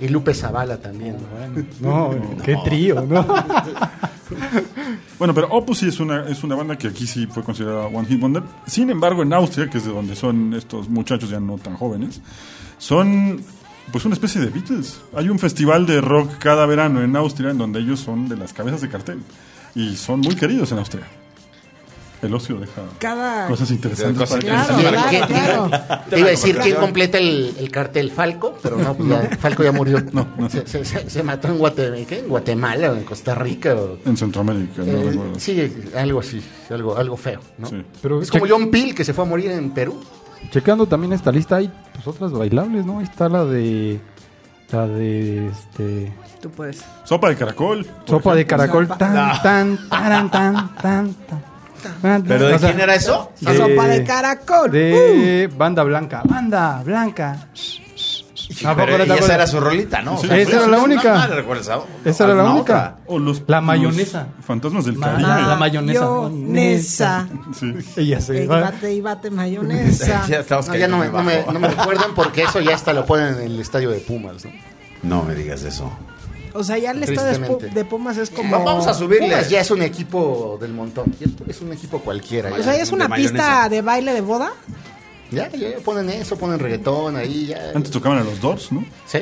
Y 0.00 0.08
Lupe 0.08 0.32
Zavala 0.32 0.78
también. 0.78 1.16
No, 1.80 2.14
qué 2.44 2.56
trío, 2.64 3.02
¿no? 3.02 3.26
Bueno, 5.18 5.34
pero 5.34 5.48
Opus 5.50 5.78
sí 5.78 5.88
es 5.88 5.98
una, 6.00 6.26
es 6.28 6.42
una 6.44 6.54
banda 6.54 6.76
que 6.78 6.86
aquí 6.88 7.06
sí 7.06 7.26
fue 7.26 7.42
considerada 7.42 7.86
One 7.86 8.06
Hit 8.06 8.20
Wonder. 8.20 8.42
Sin 8.66 8.88
embargo, 8.90 9.22
en 9.22 9.32
Austria, 9.32 9.68
que 9.68 9.78
es 9.78 9.84
de 9.84 9.92
donde 9.92 10.14
son 10.14 10.54
estos 10.54 10.88
muchachos 10.88 11.28
ya 11.30 11.40
no 11.40 11.58
tan 11.58 11.74
jóvenes, 11.76 12.20
son 12.78 13.42
Pues 13.92 14.04
una 14.04 14.14
especie 14.14 14.40
de 14.40 14.48
Beatles. 14.48 15.00
Hay 15.14 15.28
un 15.28 15.38
festival 15.38 15.86
de 15.86 16.00
rock 16.00 16.38
cada 16.38 16.64
verano 16.66 17.02
en 17.02 17.14
Austria 17.16 17.50
en 17.50 17.58
donde 17.58 17.80
ellos 17.80 18.00
son 18.00 18.28
de 18.28 18.36
las 18.36 18.52
cabezas 18.52 18.80
de 18.80 18.88
cartel. 18.88 19.18
Y 19.74 19.96
son 19.96 20.20
muy 20.20 20.34
queridos 20.36 20.70
en 20.72 20.78
Austria. 20.78 21.06
El 22.22 22.34
ocio 22.34 22.56
deja 22.60 22.82
Cada- 22.98 23.48
cosas 23.48 23.70
interesantes. 23.70 24.30
Que- 24.30 24.40
Claro, 24.40 24.74
¿Quién- 24.76 24.88
claro, 24.90 25.08
quién- 25.08 25.24
claro. 25.26 25.70
Te 26.10 26.18
iba 26.18 26.28
a 26.28 26.30
decir 26.32 26.58
quién 26.58 26.76
completa 26.76 27.16
el, 27.16 27.54
el 27.58 27.70
cartel 27.70 28.10
Falco, 28.10 28.58
pero 28.62 28.76
no, 28.76 28.94
pues 28.94 29.08
ya, 29.08 29.38
Falco 29.38 29.64
ya 29.64 29.72
murió. 29.72 30.04
No, 30.12 30.26
no. 30.36 30.50
Se, 30.50 30.66
se- 30.66 30.84
se- 30.84 31.08
se 31.08 31.22
mató 31.22 31.48
en 31.48 31.56
Guatemala, 31.56 31.96
en 32.10 32.28
Guatemala 32.28 32.90
o 32.92 32.96
en 32.96 33.04
Costa 33.04 33.34
Rica. 33.34 33.74
o- 33.74 33.96
En 34.04 34.18
Centroamérica, 34.18 34.82
no 34.82 34.92
eh, 34.92 35.02
recuerdo. 35.10 35.40
sí, 35.40 35.72
algo 35.96 36.20
así, 36.20 36.42
algo, 36.68 36.94
algo 36.98 37.16
feo, 37.16 37.40
¿no? 37.56 37.68
Sí. 37.68 37.82
Pero 38.02 38.20
Es 38.20 38.30
como 38.30 38.44
John 38.46 38.70
Peel 38.70 38.94
que 38.94 39.02
se 39.04 39.14
fue 39.14 39.24
a 39.24 39.26
morir 39.28 39.52
en 39.52 39.70
Perú. 39.70 39.98
Checando 40.50 40.86
también 40.86 41.12
esta 41.12 41.30
lista 41.30 41.56
hay 41.56 41.70
pues, 41.92 42.06
otras 42.06 42.32
bailables, 42.32 42.86
¿no? 42.86 42.98
Ahí 42.98 43.04
está 43.04 43.28
la 43.28 43.44
de 43.44 44.00
la 44.72 44.86
de 44.86 45.48
este 45.48 46.12
Tú 46.40 46.50
puedes. 46.50 46.84
Sopa 47.04 47.28
de 47.28 47.36
caracol. 47.36 47.86
sopa 48.06 48.34
de 48.34 48.46
caracol 48.46 48.88
Sopa. 48.88 48.98
tan 48.98 49.42
tan 49.42 49.88
taran, 49.88 50.30
tan 50.30 50.74
tan 50.76 51.14
tan. 51.14 52.22
¿Pero 52.24 52.48
de 52.48 52.54
O 52.54 52.58
sea, 52.58 52.70
quién 52.70 52.80
era 52.80 52.94
eso? 52.94 53.32
La 53.40 53.54
sopa 53.54 53.86
de 53.86 54.04
caracol. 54.04 54.70
De 54.70 55.50
banda 55.56 55.82
blanca, 55.82 56.22
banda 56.24 56.82
blanca. 56.84 57.48
¿A 58.64 58.74
poco 58.74 58.86
Pero- 58.86 59.06
no 59.06 59.14
y 59.14 59.18
esa 59.18 59.34
era 59.34 59.46
su 59.46 59.60
rolita, 59.60 60.02
¿no? 60.02 60.18
Sí, 60.18 60.26
O 60.26 60.28
sea, 60.28 60.38
esa 60.38 60.56
era 60.56 60.66
la 60.66 60.78
única. 60.78 61.28
No, 61.28 61.42
no 61.42 61.54
esa- 61.54 61.80
Esa 62.04 62.24
era 62.24 62.34
la 62.34 62.50
única. 62.50 62.96
O 63.06 63.18
los, 63.18 63.42
La 63.46 63.58
los 63.58 63.66
mayonesa. 63.66 64.26
fantasmas 64.44 64.84
del 64.84 64.96
Ma- 64.96 65.12
Caribe. 65.12 65.28
la 65.48 65.56
mayonesa. 65.56 66.10
Mayonesa. 66.10 67.28
Sí. 67.58 67.74
Ella 67.96 68.20
se 68.20 68.46
va. 68.46 68.60
bate 68.60 68.92
y 68.92 69.00
bate 69.00 69.30
mayonesa. 69.30 70.24
Ya 70.28 70.40
estamos 70.40 70.68
No, 70.68 70.76
ya 70.76 70.88
no 70.88 70.98
me, 70.98 71.08
no, 71.08 71.58
no 71.58 71.68
recuerdan 71.68 72.14
porque 72.14 72.42
eso 72.42 72.60
ya 72.60 72.74
hasta 72.74 72.92
lo 72.92 73.06
ponen 73.06 73.34
en 73.36 73.40
el 73.42 73.60
estadio 73.60 73.90
de 73.90 73.98
Pumas, 74.00 74.44
¿no? 74.44 74.50
No 75.02 75.22
me 75.22 75.34
digas 75.34 75.62
eso. 75.62 75.90
O 76.52 76.64
sea, 76.64 76.76
ya 76.78 76.90
el 76.90 77.02
estado 77.04 77.28
de, 77.28 77.84
Pumas 77.84 78.16
es 78.16 78.28
como. 78.30 78.62
Vamos 78.64 78.86
a 78.88 78.94
subirle. 78.94 79.28
Pumas 79.28 79.48
ya 79.48 79.60
es 79.60 79.70
un 79.70 79.82
equipo 79.82 80.58
del 80.60 80.72
montón. 80.72 81.14
Es 81.46 81.60
un 81.60 81.72
equipo 81.72 82.00
cualquiera. 82.00 82.50
O 82.52 82.62
sea, 82.62 82.76
ya 82.76 82.82
es 82.82 82.90
una 82.90 83.06
de 83.06 83.14
pista 83.14 83.32
mayonesa. 83.38 83.68
de 83.68 83.82
baile 83.82 84.12
de 84.12 84.20
boda. 84.20 84.52
Ya, 85.30 85.48
ya 85.50 85.78
ponen 85.84 86.08
eso, 86.10 86.36
ponen 86.36 86.58
reggaetón 86.58 87.16
ahí, 87.16 87.46
ya. 87.46 87.72
Antes 87.74 87.90
tocaban 87.92 88.18
a 88.18 88.24
los 88.24 88.40
Doors, 88.40 88.72
¿no? 88.72 88.84
Sí. 89.06 89.20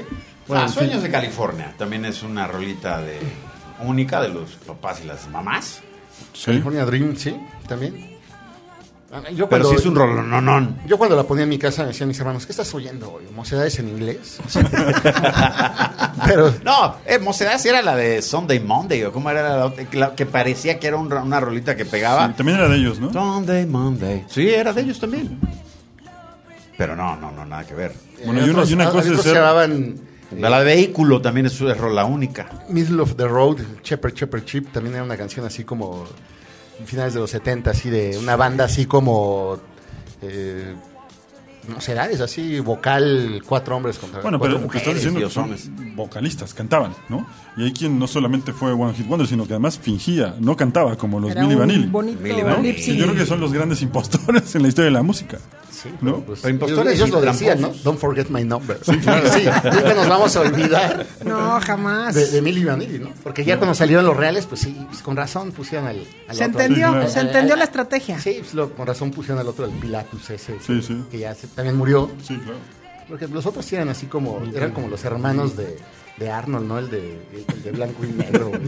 ah, 0.51 0.63
en 0.63 0.69
Sueños 0.69 1.03
de 1.03 1.11
California. 1.11 1.75
También 1.79 2.05
es 2.05 2.23
una 2.23 2.47
rolita 2.47 3.01
de 3.03 3.19
única 3.85 4.21
de 4.21 4.29
los 4.31 4.51
papás 4.67 5.01
y 5.03 5.07
las 5.07 5.29
mamás. 5.29 5.81
Sí. 6.33 6.47
California 6.47 6.85
Dream, 6.85 7.17
sí, 7.17 7.37
también. 7.69 8.17
Ah, 9.11 9.23
Yo 9.31 9.49
Pero 9.49 9.63
cuando, 9.65 9.69
sí 9.71 9.77
es 9.77 9.87
un 9.87 9.95
rolononón. 9.95 10.81
Yo 10.87 10.99
cuando 10.99 11.17
la 11.17 11.23
ponía 11.23 11.45
en 11.45 11.49
mi 11.49 11.59
casa 11.59 11.83
me 11.83 11.89
decían 11.89 12.09
mis 12.09 12.19
hermanos, 12.19 12.45
¿qué 12.45 12.53
estás 12.53 12.75
oyendo 12.75 13.11
hoy? 13.13 13.25
¿Mocedades 13.35 13.79
en 13.79 13.89
inglés? 13.89 14.39
Pero 16.27 16.55
No, 16.65 16.97
eh, 17.07 17.19
Mocedad 17.19 17.59
sí 17.59 17.69
era 17.69 17.81
la 17.83 17.97
de 17.97 18.21
Sunday 18.23 18.61
Monday, 18.61 19.05
o 19.05 19.13
cómo 19.13 19.31
era 19.31 19.57
la, 19.57 19.65
otra, 19.67 19.85
la 19.93 20.15
que 20.15 20.27
parecía 20.27 20.79
que 20.79 20.89
era 20.89 20.97
un- 20.97 21.11
una 21.13 21.41
rolita 21.41 21.77
que 21.77 21.85
pegaba. 21.87 22.27
Sí, 22.29 22.35
también 22.37 22.59
era 22.59 22.69
de 22.69 22.77
ellos, 22.77 22.99
¿no? 23.01 23.13
Sunday 23.13 23.65
Monday. 23.67 24.25
Sí, 24.29 24.49
era 24.51 24.73
de 24.73 24.83
ellos 24.83 25.01
también. 25.01 25.39
Pero 26.79 26.97
no, 26.97 27.17
no, 27.17 27.31
no, 27.33 27.45
nada 27.45 27.67
que 27.67 27.75
ver. 27.75 27.93
Bueno, 28.25 28.47
y 28.47 28.49
una, 28.51 28.65
y 28.65 28.73
una 28.73 28.89
otros- 28.89 29.05
cosa 29.05 29.15
es 29.15 29.21
ser... 29.23 29.33
se 29.33 29.39
llamaban 29.39 29.95
La 30.31 30.59
de 30.61 30.65
vehículo 30.65 31.21
también 31.21 31.45
es, 31.47 31.61
es 31.61 31.77
rola 31.77 32.05
única. 32.07 32.49
Middle 32.71 33.03
of 33.03 33.17
the 33.17 33.27
Road, 33.29 33.59
Shepherd 33.83 34.15
Shepherd 34.15 34.45
Chip, 34.45 34.73
también 34.73 34.95
era 34.95 35.05
una 35.05 35.17
canción 35.17 35.45
así 35.45 35.65
como 35.65 36.05
finales 36.87 37.13
de 37.15 37.21
los 37.21 37.31
70, 37.31 37.71
así 37.71 37.91
de 37.91 38.17
una 38.17 38.37
banda 38.37 38.65
así 38.65 38.87
como 38.87 39.59
eh, 40.23 40.75
no 41.69 41.81
sé, 41.81 41.93
edades 41.93 42.21
así, 42.21 42.61
vocal, 42.61 43.43
cuatro 43.45 43.77
hombres 43.77 43.99
contra 43.99 44.21
Bueno, 44.23 44.39
cuatro 44.39 44.57
pero 44.59 44.65
lo 44.67 44.71
que 44.73 44.79
mujeres. 44.79 45.05
estás 45.05 45.13
diciendo 45.29 45.55
que 45.55 45.75
son 45.75 45.97
vocalistas, 45.97 46.55
cantaban, 46.55 46.95
¿no? 47.11 47.27
Y 47.59 47.65
hay 47.65 47.73
quien 47.73 47.99
no 47.99 48.07
solamente 48.07 48.53
fue 48.55 48.73
One 48.73 48.95
Hit 48.95 49.07
Wonder, 49.07 49.27
sino 49.27 49.47
que 49.47 49.53
además 49.53 49.79
fingía, 49.79 50.35
no 50.39 50.57
cantaba 50.57 50.97
como 50.97 51.21
los 51.21 51.35
un 51.35 51.59
Vanilli. 51.59 51.87
¿no? 51.89 52.03
Yo 52.03 53.05
creo 53.05 53.15
que 53.15 53.27
son 53.27 53.41
los 53.41 53.53
grandes 53.53 53.83
impostores 53.83 54.55
en 54.55 54.63
la 54.63 54.69
historia 54.69 54.87
de 54.87 54.93
la 54.93 55.03
música. 55.03 55.39
Sí, 55.83 55.91
¿no? 56.01 56.21
pues, 56.23 56.45
impostores 56.45 56.95
ellos 56.95 57.09
y 57.09 57.13
lo 57.13 57.21
decían, 57.21 57.61
¿no? 57.61 57.69
Don't 57.85 58.01
forget 58.01 58.29
my 58.31 58.43
number. 58.43 58.79
Sí, 58.83 58.97
claro, 58.99 59.29
sí. 59.33 59.45
Nunca 59.45 59.95
nos 59.95 60.09
vamos 60.09 60.35
a 60.37 60.41
olvidar 60.41 61.07
No, 61.25 61.61
jamás. 61.61 62.15
de, 62.15 62.27
de 62.27 62.43
Milli 62.43 62.65
Vanilli, 62.65 62.99
¿no? 62.99 63.11
Porque 63.23 63.45
ya 63.45 63.59
cuando 63.59 63.75
salieron 63.75 64.05
los 64.05 64.17
reales, 64.17 64.47
pues 64.47 64.61
sí, 64.63 64.77
pues 64.89 65.03
con 65.03 65.17
razón 65.17 65.53
pusieron 65.53 65.87
al, 65.87 66.05
al 66.29 66.35
se 66.37 66.45
otro. 66.45 66.61
entendió, 66.61 66.87
Sí, 66.89 66.93
claro. 66.95 67.09
se 67.11 67.21
entendió 67.21 67.57
la 67.57 67.65
estrategia. 67.65 68.19
Sí, 68.19 68.37
pues 68.41 68.55
lo- 68.55 68.71
con 68.73 68.87
razón 68.87 69.11
pusieron 69.13 69.39
al 69.41 69.47
otro, 69.49 69.67
el 69.67 69.71
Pilatus 69.73 70.31
ese, 70.31 70.57
Sí, 70.61 70.83
sí. 70.83 71.05
que 71.11 71.19
ya 71.19 71.35
se- 71.35 71.47
también 71.47 71.77
murió. 71.77 72.11
Sí, 72.27 72.37
claro. 72.39 72.59
Porque 73.09 73.29
los 73.29 73.47
otros 73.47 73.65
sí 73.65 73.77
eran 73.77 73.89
así 73.89 74.07
como, 74.07 74.43
eran 74.55 74.73
como 74.73 74.89
los 74.89 75.05
hermanos 75.05 75.57
de, 75.57 75.79
de 76.19 76.31
Arnold, 76.31 76.67
¿no? 76.67 76.79
El 76.79 76.91
de, 76.91 77.19
el 77.55 77.63
de 77.63 77.71
blanco 77.73 78.05
y 78.05 78.09
negro. 78.13 78.51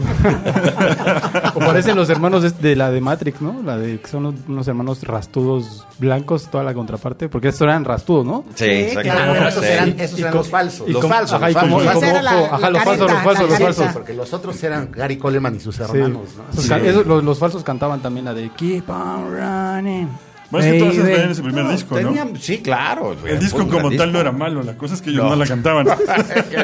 O 1.53 1.59
parecen 1.59 1.95
los 1.95 2.09
hermanos 2.09 2.43
de, 2.43 2.49
de 2.51 2.75
la 2.75 2.91
de 2.91 3.01
Matrix, 3.01 3.41
¿no? 3.41 3.61
La 3.63 3.77
de 3.77 3.99
que 3.99 4.07
son 4.07 4.25
unos- 4.25 4.39
unos 4.47 4.67
hermanos 4.67 5.03
rastudos 5.03 5.85
blancos, 5.99 6.49
toda 6.49 6.63
la 6.63 6.73
contraparte. 6.73 7.27
Porque 7.29 7.49
estos 7.49 7.61
eran 7.63 7.83
rastudos, 7.85 8.25
¿no? 8.25 8.45
Sí, 8.55 8.87
Claro, 9.01 9.33
pero 9.33 9.47
esos 9.49 9.63
eran, 9.63 9.99
esos 9.99 10.19
eran 10.19 10.33
los 10.33 10.47
falsos. 10.49 10.87
y 10.87 10.93
Los 10.93 11.01
como- 11.01 11.13
falsos, 11.13 11.35
ajá, 11.35 11.47
los 11.47 11.55
y 11.55 11.59
como- 11.59 11.79
falsos. 11.79 12.03
los 12.03 13.23
falsos, 13.23 13.49
los 13.49 13.59
falsos. 13.59 13.87
Porque 13.93 14.13
los 14.13 14.33
otros 14.33 14.63
eran 14.63 14.91
Gary 14.91 15.17
Coleman 15.17 15.55
y 15.55 15.59
sus 15.59 15.75
Sí. 15.75 15.83
hermanos, 15.83 16.29
¿no? 16.37 16.43
Esos 16.51 16.63
Sí. 16.63 16.69
ca- 16.69 16.77
esos- 16.77 17.05
los, 17.05 17.23
los 17.23 17.37
falsos 17.39 17.63
cantaban 17.63 18.01
también 18.01 18.25
la 18.25 18.33
de 18.33 18.49
Keep 18.51 18.89
on 18.89 19.31
running. 19.35 20.07
Bueno, 20.51 20.67
es 20.67 20.73
que 20.73 20.79
todas 20.79 20.93
esas 20.95 21.05
traían 21.07 21.31
ese 21.31 21.41
primer 21.43 21.67
disco, 21.69 22.01
¿no? 22.01 22.13
Sí, 22.39 22.57
claro. 22.59 23.15
El 23.25 23.39
disco 23.39 23.59
como 23.59 23.81
tal 23.83 23.89
disco. 23.91 24.05
no 24.07 24.19
era 24.19 24.31
malo, 24.31 24.61
la 24.63 24.73
cosa 24.77 24.93
es 24.95 25.01
que 25.01 25.09
ellos 25.11 25.23
no, 25.23 25.29
No. 25.31 25.35
la 25.37 25.45
cantaban. 25.47 25.85
que 26.49 26.55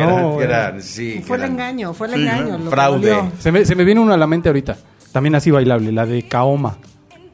eran, 0.00 0.20
No, 0.22 0.38
que 0.38 0.44
eran- 0.44 0.82
sí, 0.82 1.22
Fue 1.26 1.36
que 1.36 1.44
el 1.44 1.50
eran- 1.50 1.52
engaño, 1.52 1.94
fue 1.94 2.06
el 2.08 2.14
Sí, 2.14 2.20
engaño. 2.22 2.58
lo 2.58 2.70
Fraude. 2.70 3.30
Se 3.40 3.50
me, 3.52 3.64
se 3.64 3.74
me 3.74 3.84
viene 3.84 4.00
uno 4.00 4.12
a 4.12 4.16
la 4.16 4.26
mente 4.26 4.48
ahorita. 4.48 4.76
También 5.12 5.34
así 5.34 5.50
bailable, 5.50 5.90
la 5.92 6.06
de 6.06 6.22
Kaoma. 6.28 6.76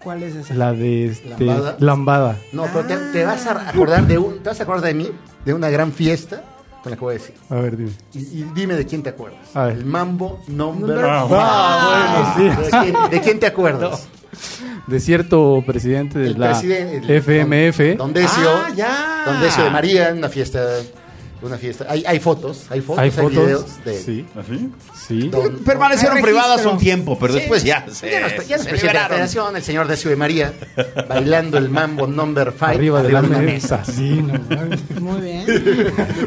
¿Cuál 0.03 0.23
es 0.25 0.35
esa? 0.35 0.55
La 0.55 0.73
de 0.73 1.07
este, 1.07 1.29
¿Lambada? 1.45 1.77
Lambada. 1.79 2.37
No, 2.53 2.65
pero 2.73 2.85
te, 2.87 2.97
te 3.13 3.25
vas 3.25 3.47
a 3.47 3.69
acordar 3.69 4.07
de 4.07 4.19
un, 4.19 4.39
te 4.43 4.49
vas 4.49 4.59
a 4.59 4.63
acordar 4.65 4.85
de 4.85 4.95
mí, 4.95 5.09
de 5.45 5.55
una 5.55 5.69
gran 5.71 5.93
fiesta 5.93 6.43
con 6.83 6.91
la 6.91 6.97
que 6.97 7.01
voy 7.05 7.15
a 7.15 7.19
decir. 7.19 7.35
A 7.51 7.55
ver, 7.57 7.77
dime. 7.77 7.91
Y, 8.15 8.19
y 8.19 8.51
dime 8.55 8.75
de 8.75 8.87
quién 8.87 9.03
te 9.03 9.11
acuerdas. 9.11 9.41
A 9.55 9.65
ver. 9.67 9.77
El 9.79 9.85
Mambo 9.85 10.41
Number 10.49 11.05
Ah, 11.05 11.27
Ah, 11.31 12.35
bueno, 12.37 12.55
sí. 12.57 12.63
¿De 12.63 12.71
quién, 12.93 13.11
de 13.11 13.21
quién 13.21 13.41
te 13.41 13.47
acuerdas? 13.47 14.09
De 14.87 14.99
cierto 14.99 15.63
presidente 15.67 16.19
de 16.19 16.27
El 16.29 16.41
la 16.41 16.51
presidente, 16.51 16.97
el- 16.97 17.11
FMF. 17.23 17.97
Don 17.97 18.13
Decio. 18.13 18.51
Ah, 18.51 18.69
ya. 18.75 19.23
Don 19.27 19.41
Decio 19.41 19.65
de 19.65 19.71
María 19.71 20.09
en 20.09 20.19
una 20.19 20.29
fiesta. 20.29 20.61
Una 21.43 21.59
fiesta. 21.59 21.87
Hay, 21.89 22.05
hay 22.07 22.21
fotos, 22.21 22.67
hay 22.71 22.81
fotos, 22.81 22.99
Hay 23.01 23.05
hay, 23.07 23.11
fotos. 23.11 23.31
videos 23.33 23.85
de. 23.85 23.99
Sí, 24.01 24.25
¿Así? 24.39 24.71
sí. 24.95 25.29
Don- 25.29 25.59
Permanecieron 25.65 26.23
privadas 26.23 26.65
un 26.67 26.79
tiempo, 26.79 27.19
pero 27.19 27.35
después 27.35 27.65
ya 27.65 27.85
se, 27.91 28.11
ya 28.11 28.21
no 28.21 28.27
está- 28.29 28.43
ya 28.45 28.59
se 28.59 28.71
de 28.73 28.93
la 28.95 29.09
federación, 29.09 29.57
el 29.57 29.63
señor 29.63 29.89
Decio 29.89 30.09
de 30.11 30.17
María, 30.17 30.53
bailando 31.09 31.59
el 31.59 31.69
mambo 31.69 32.07
number 32.07 32.53
5 32.53 32.65
Arriba 32.67 33.03
de 33.03 33.13
la 33.13 33.21
una 33.21 33.39
mesa. 33.39 33.85
Sí, 33.85 34.23
no. 34.23 34.35
Muy 35.01 35.21
bien. 35.21 35.47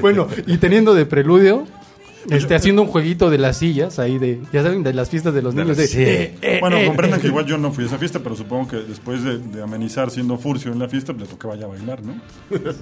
bueno, 0.01 0.27
y 0.47 0.57
teniendo 0.57 0.93
de 0.93 1.05
preludio, 1.05 1.65
este, 2.29 2.55
haciendo 2.55 2.81
un 2.81 2.87
jueguito 2.87 3.29
de 3.29 3.37
las 3.37 3.57
sillas 3.57 3.99
ahí 3.99 4.17
de, 4.17 4.39
ya 4.51 4.63
saben, 4.63 4.83
de 4.83 4.93
las 4.93 5.09
fiestas 5.09 5.33
de 5.33 5.41
los 5.41 5.53
De 5.55 5.61
niños. 5.63 5.77
las- 5.77 5.89
De, 5.91 5.93
sí. 5.93 6.01
eh, 6.01 6.35
eh, 6.41 6.57
Bueno, 6.61 6.77
eh, 6.77 6.85
comprendan 6.87 7.19
eh. 7.19 7.21
que 7.21 7.27
igual 7.27 7.45
yo 7.45 7.57
no 7.57 7.71
fui 7.71 7.83
a 7.83 7.87
esa 7.87 7.97
fiesta, 7.97 8.19
pero 8.23 8.35
supongo 8.35 8.67
que 8.69 8.77
después 8.77 9.23
de, 9.23 9.37
de 9.39 9.61
amenizar 9.63 10.09
siendo 10.11 10.37
furcio 10.37 10.71
en 10.71 10.79
la 10.79 10.87
fiesta, 10.89 11.13
le 11.13 11.25
tocaba 11.25 11.55
ya 11.55 11.67
bailar, 11.67 12.01
¿no? 12.03 12.15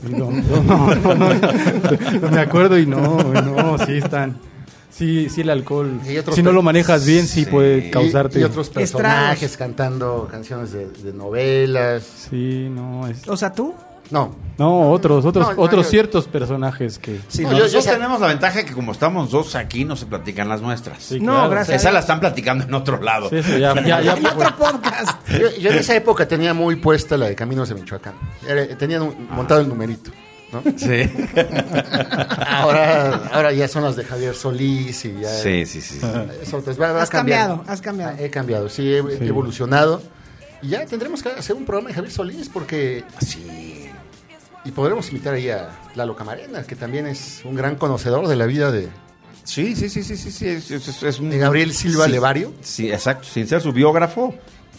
No, 0.09 0.31
no, 0.31 0.63
no, 0.63 0.93
no, 0.93 1.15
no, 1.15 1.29
no 2.21 2.29
me 2.31 2.39
acuerdo 2.41 2.77
y 2.77 2.85
no, 2.85 3.17
no, 3.33 3.77
sí 3.85 3.93
están. 3.93 4.37
Sí, 4.89 5.27
sí, 5.27 5.41
el 5.41 5.49
alcohol. 5.49 5.99
Si 6.35 6.43
no 6.43 6.51
lo 6.51 6.61
manejas 6.61 7.03
bien, 7.05 7.25
sí, 7.25 7.45
Sí. 7.45 7.49
puede 7.49 7.89
causarte. 7.89 8.39
Y, 8.39 8.43
otros 8.43 8.69
personajes 8.69 9.57
cantando 9.57 10.27
canciones 10.29 10.71
de, 10.71 10.87
de 10.87 11.13
novelas. 11.13 12.03
Sí, 12.29 12.67
no, 12.69 13.07
es. 13.07 13.27
O 13.27 13.35
sea, 13.35 13.51
tú. 13.53 13.73
No, 14.13 14.35
No, 14.59 14.91
otros, 14.91 15.25
otros, 15.25 15.47
No, 15.49 15.53
no, 15.55 15.61
otros 15.63 15.85
yo- 15.87 15.89
ciertos 15.89 16.27
personajes 16.27 16.99
que. 16.99 17.19
Sí, 17.27 17.41
No, 17.41 17.49
no, 17.49 17.57
yo- 17.57 17.63
nosotros 17.63 17.85
yo- 17.85 17.91
tenemos 17.93 18.21
la 18.21 18.27
ventaja 18.27 18.63
que 18.63 18.71
como 18.71 18.91
estamos 18.91 19.31
dos 19.31 19.55
aquí, 19.55 19.83
no 19.85 19.95
se 19.95 20.05
platican 20.05 20.47
las 20.47 20.61
nuestras. 20.61 21.01
Sí, 21.01 21.19
No, 21.19 21.33
claro. 21.33 21.49
gracias. 21.49 21.81
Esas 21.81 21.91
las 21.93 22.03
están 22.03 22.19
platicando 22.19 22.63
en 22.65 22.73
otro 22.75 23.01
lado. 23.01 23.29
Sí, 23.29 23.37
eso 23.37 23.57
ya, 23.57 23.73
ya, 23.83 24.01
ya, 24.01 24.13
Hay 24.13 24.23
otro 24.25 24.55
podcast. 24.55 25.27
yo, 25.27 25.49
yo 25.59 25.71
en 25.71 25.77
esa 25.79 25.95
época 25.95 26.27
tenía 26.27 26.53
muy 26.53 26.75
puesta 26.75 27.17
la 27.17 27.25
de 27.25 27.35
Caminos 27.35 27.69
de 27.69 27.75
Michoacán. 27.75 28.13
Tenían 28.77 29.01
un- 29.01 29.27
montado 29.31 29.59
el 29.61 29.67
numerito. 29.67 30.11
¿no? 30.51 30.61
Sí. 30.77 31.09
Ahora, 32.47 33.21
ahora 33.33 33.51
ya 33.53 33.67
son 33.67 33.83
las 33.83 33.95
de 33.95 34.03
Javier 34.03 34.35
Solís 34.35 35.03
y 35.05 35.19
ya. 35.19 35.29
sí, 35.29 35.65
sí, 35.65 35.81
sí. 35.81 35.99
Eso, 36.43 36.63
va- 36.79 36.91
va 36.91 37.01
Has 37.01 37.09
cambiado, 37.09 37.63
has 37.67 37.81
cambiado. 37.81 38.15
He 38.19 38.29
cambiado, 38.29 38.69
sí, 38.69 38.87
he, 38.93 38.99
he 38.99 39.17
Sí. 39.17 39.25
evolucionado. 39.27 40.01
Y 40.61 40.69
ya 40.69 40.85
tendremos 40.85 41.21
que 41.23 41.29
hacer 41.29 41.55
un 41.55 41.65
programa 41.65 41.89
de 41.89 41.95
Javier 41.95 42.13
Solís 42.13 42.49
porque. 42.49 43.03
Sí. 43.19 43.72
Y 44.65 44.71
podremos 44.71 45.07
invitar 45.09 45.33
ahí 45.33 45.49
a 45.49 45.69
Lalo 45.95 46.15
Camarena, 46.15 46.63
que 46.63 46.75
también 46.75 47.05
es 47.07 47.41
un 47.43 47.55
gran 47.55 47.75
conocedor 47.75 48.27
de 48.27 48.35
la 48.35 48.45
vida 48.45 48.71
de, 48.71 48.89
Sí, 49.43 49.75
sí, 49.75 49.89
sí, 49.89 50.03
sí, 50.03 50.15
sí, 50.15 50.31
sí, 50.31 50.47
es, 50.47 50.71
es- 50.71 50.87
es- 50.87 51.03
es 51.03 51.19
un- 51.19 51.29
de 51.29 51.37
Gabriel 51.37 51.73
Silva 51.73 52.05
Sí. 52.05 52.11
Levario. 52.11 52.53
Sí, 52.61 52.89
exacto. 52.89 53.25
Sin 53.27 53.45
ser 53.45 53.59
su 53.59 53.73
biógrafo, 53.73 54.33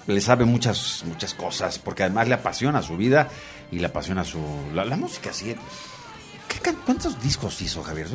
le 0.07 0.21
sabe 0.23 0.47
muchas, 0.47 1.03
muchas 1.07 1.35
cosas, 1.35 1.79
porque 1.79 2.03
además 2.05 2.29
le 2.29 2.35
apasiona 2.35 2.81
su 2.83 2.97
vida 2.97 3.29
y 3.71 3.79
le 3.79 3.87
apasiona 3.87 4.25
su... 4.25 4.39
La, 4.75 4.87
la 4.87 4.97
música, 4.97 5.35
sí. 5.35 5.55
¿Qué, 6.49 6.59
can- 6.61 6.79
¿Cuántos 6.87 7.21
discos 7.23 7.61
hizo 7.61 7.83
Javier? 7.83 8.07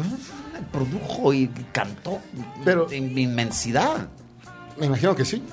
Produjo 0.72 1.34
y 1.34 1.48
cantó 1.72 2.20
Pero- 2.66 2.90
en 2.92 3.16
inmensidad. 3.18 4.08
Me 4.80 4.88
imagino 4.88 5.16
que 5.16 5.26
sí. 5.26 5.44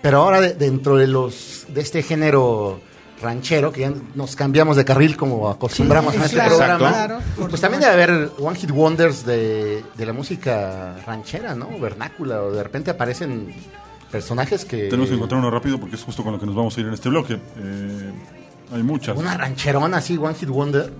Pero 0.00 0.22
ahora 0.22 0.40
de- 0.40 0.54
dentro 0.54 0.96
de 0.96 1.06
los 1.06 1.66
de 1.68 1.80
este 1.82 2.02
género 2.02 2.80
ranchero, 3.20 3.72
que 3.72 3.80
ya 3.80 3.92
nos 4.14 4.36
cambiamos 4.36 4.76
de 4.76 4.84
carril 4.84 5.16
como 5.16 5.48
acostumbramos 5.48 6.12
Sí, 6.12 6.18
en 6.18 6.24
este 6.24 6.36
claro, 6.36 6.56
programa, 6.56 6.88
claro, 6.88 7.18
pues 7.48 7.60
también 7.60 7.80
debe 7.80 7.92
haber 7.92 8.30
One 8.38 8.58
Hit 8.58 8.70
Wonders 8.70 9.24
de, 9.24 9.82
de 9.94 10.06
la 10.06 10.12
música 10.12 10.96
ranchera, 11.06 11.54
¿no? 11.54 11.78
Vernácula, 11.78 12.42
o 12.42 12.52
de 12.52 12.62
repente 12.62 12.90
aparecen 12.90 13.54
personajes 14.10 14.64
que... 14.64 14.88
Tenemos 14.88 15.08
que 15.08 15.14
encontrar 15.16 15.40
uno 15.40 15.50
rápido 15.50 15.78
porque 15.78 15.96
es 15.96 16.02
justo 16.02 16.22
con 16.22 16.32
lo 16.32 16.40
que 16.40 16.46
nos 16.46 16.54
vamos 16.54 16.76
a 16.76 16.80
ir 16.80 16.86
en 16.86 16.94
este 16.94 17.08
bloque. 17.08 17.34
Eh, 17.34 18.10
hay 18.72 18.82
muchas. 18.82 19.16
Una 19.16 19.36
rancherona 19.36 19.98
así, 19.98 20.16
One 20.16 20.34
Hit 20.34 20.48
Wonder. 20.48 20.92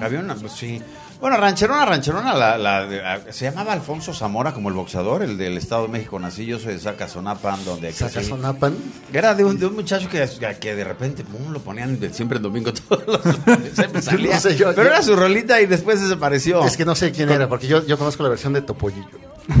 Había 0.00 0.20
una, 0.20 0.34
pues 0.34 0.52
sí. 0.52 0.82
Bueno, 1.20 1.38
rancherona, 1.38 1.84
rancherona, 1.86 2.34
la, 2.34 2.58
la 2.58 3.20
se 3.30 3.46
llamaba 3.46 3.72
Alfonso 3.72 4.12
Zamora 4.12 4.52
como 4.52 4.68
el 4.68 4.74
boxeador, 4.74 5.22
el 5.22 5.38
del 5.38 5.56
Estado 5.56 5.82
de 5.82 5.88
México. 5.88 6.18
Nací 6.18 6.44
yo 6.44 6.58
soy 6.58 6.74
de 6.74 6.78
Zacazonapan, 6.78 7.64
donde 7.64 7.88
crecí. 7.88 8.04
Sacazonapan. 8.04 8.76
Era 9.12 9.34
de 9.34 9.44
un, 9.44 9.58
de 9.58 9.66
un 9.66 9.74
muchacho 9.74 10.08
que, 10.10 10.28
que 10.60 10.74
de 10.76 10.84
repente 10.84 11.24
lo 11.50 11.58
ponían 11.60 11.98
siempre 12.12 12.36
en 12.36 12.42
domingo 12.42 12.72
todos 12.88 13.02
los 13.06 13.20
siempre 13.74 14.02
salía. 14.02 14.34
No 14.34 14.40
sé, 14.40 14.56
yo- 14.56 14.68
Pero 14.74 14.84
yo- 14.88 14.88
era 14.94 15.02
su 15.02 15.16
rolita 15.16 15.60
y 15.60 15.66
después 15.66 16.00
desapareció. 16.02 16.64
Es 16.64 16.76
que 16.76 16.84
no 16.84 16.94
sé 16.94 17.10
quién 17.12 17.30
era, 17.30 17.48
porque 17.48 17.66
yo, 17.66 17.84
yo 17.86 17.96
conozco 17.98 18.22
la 18.22 18.28
versión 18.28 18.52
de 18.52 18.60
Topollillo. 18.62 19.06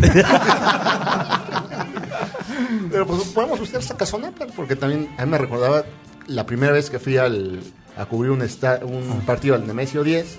Pero 2.90 3.06
pues 3.06 3.22
podemos 3.28 3.58
buscar 3.58 3.82
Sacazonapan, 3.82 4.48
porque 4.54 4.76
también 4.76 5.08
a 5.18 5.24
mí 5.24 5.30
me 5.30 5.38
recordaba 5.38 5.84
la 6.26 6.46
primera 6.46 6.72
vez 6.72 6.90
que 6.90 6.98
fui 6.98 7.16
al, 7.18 7.60
a 7.96 8.04
cubrir 8.06 8.30
un, 8.30 8.42
esta- 8.42 8.80
un 8.84 9.22
partido 9.26 9.54
al 9.54 9.66
Nemesio 9.66 10.02
10, 10.02 10.38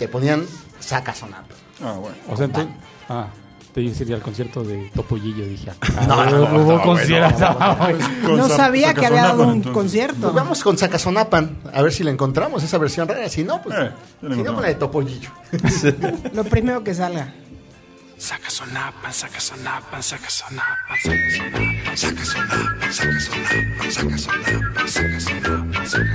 te 0.00 0.08
ponían 0.08 0.44
Sacazonapan. 0.80 1.44
Ah, 1.84 1.92
bueno. 2.00 2.16
O 2.28 2.36
sea, 2.36 2.46
entonces. 2.46 2.74
Ah, 3.08 3.28
te 3.72 3.80
dije 3.82 4.02
ir 4.02 4.14
al 4.14 4.20
concierto 4.22 4.64
de 4.64 4.90
Topollillo, 4.94 5.44
dije. 5.46 5.70
Ah, 5.96 6.06
No, 6.08 6.24
no, 6.24 6.48
no, 6.48 6.58
hubo 6.64 6.96
no, 6.96 8.36
No 8.36 8.48
Sa- 8.48 8.56
sabía 8.56 8.92
que 8.94 9.06
había 9.06 9.22
dado 9.22 9.44
Sacazonapan, 9.44 9.48
un 9.48 9.54
entonces. 9.56 9.72
concierto. 9.74 10.20
Pues 10.22 10.34
vamos 10.34 10.62
con 10.64 10.76
Sacazonapan, 10.78 11.58
a 11.72 11.82
ver 11.82 11.92
si 11.92 12.02
la 12.02 12.10
encontramos, 12.10 12.64
esa 12.64 12.78
versión 12.78 13.06
rara. 13.06 13.28
Si 13.28 13.44
no, 13.44 13.62
pues 13.62 13.76
Eh, 13.78 13.90
si 14.22 14.42
no, 14.42 14.54
con 14.54 14.62
la 14.62 14.68
de 14.68 14.74
Topollillo. 14.74 15.30
Lo 16.32 16.42
primero 16.44 16.82
que 16.82 16.94
salga. 16.94 17.32
Saca 18.18 18.50
sonapan, 18.50 19.12
saca 19.14 19.38
sonapan, 19.40 20.02
saca 20.02 20.28
sonapan, 20.28 20.98
saca 21.96 22.24
sonapan, 22.24 22.92
saca 22.92 23.20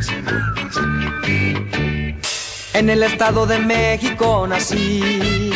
sonapan, 0.04 2.04
En 2.75 2.89
el 2.89 3.03
Estado 3.03 3.45
de 3.45 3.57
México 3.57 4.45
nací. 4.45 5.49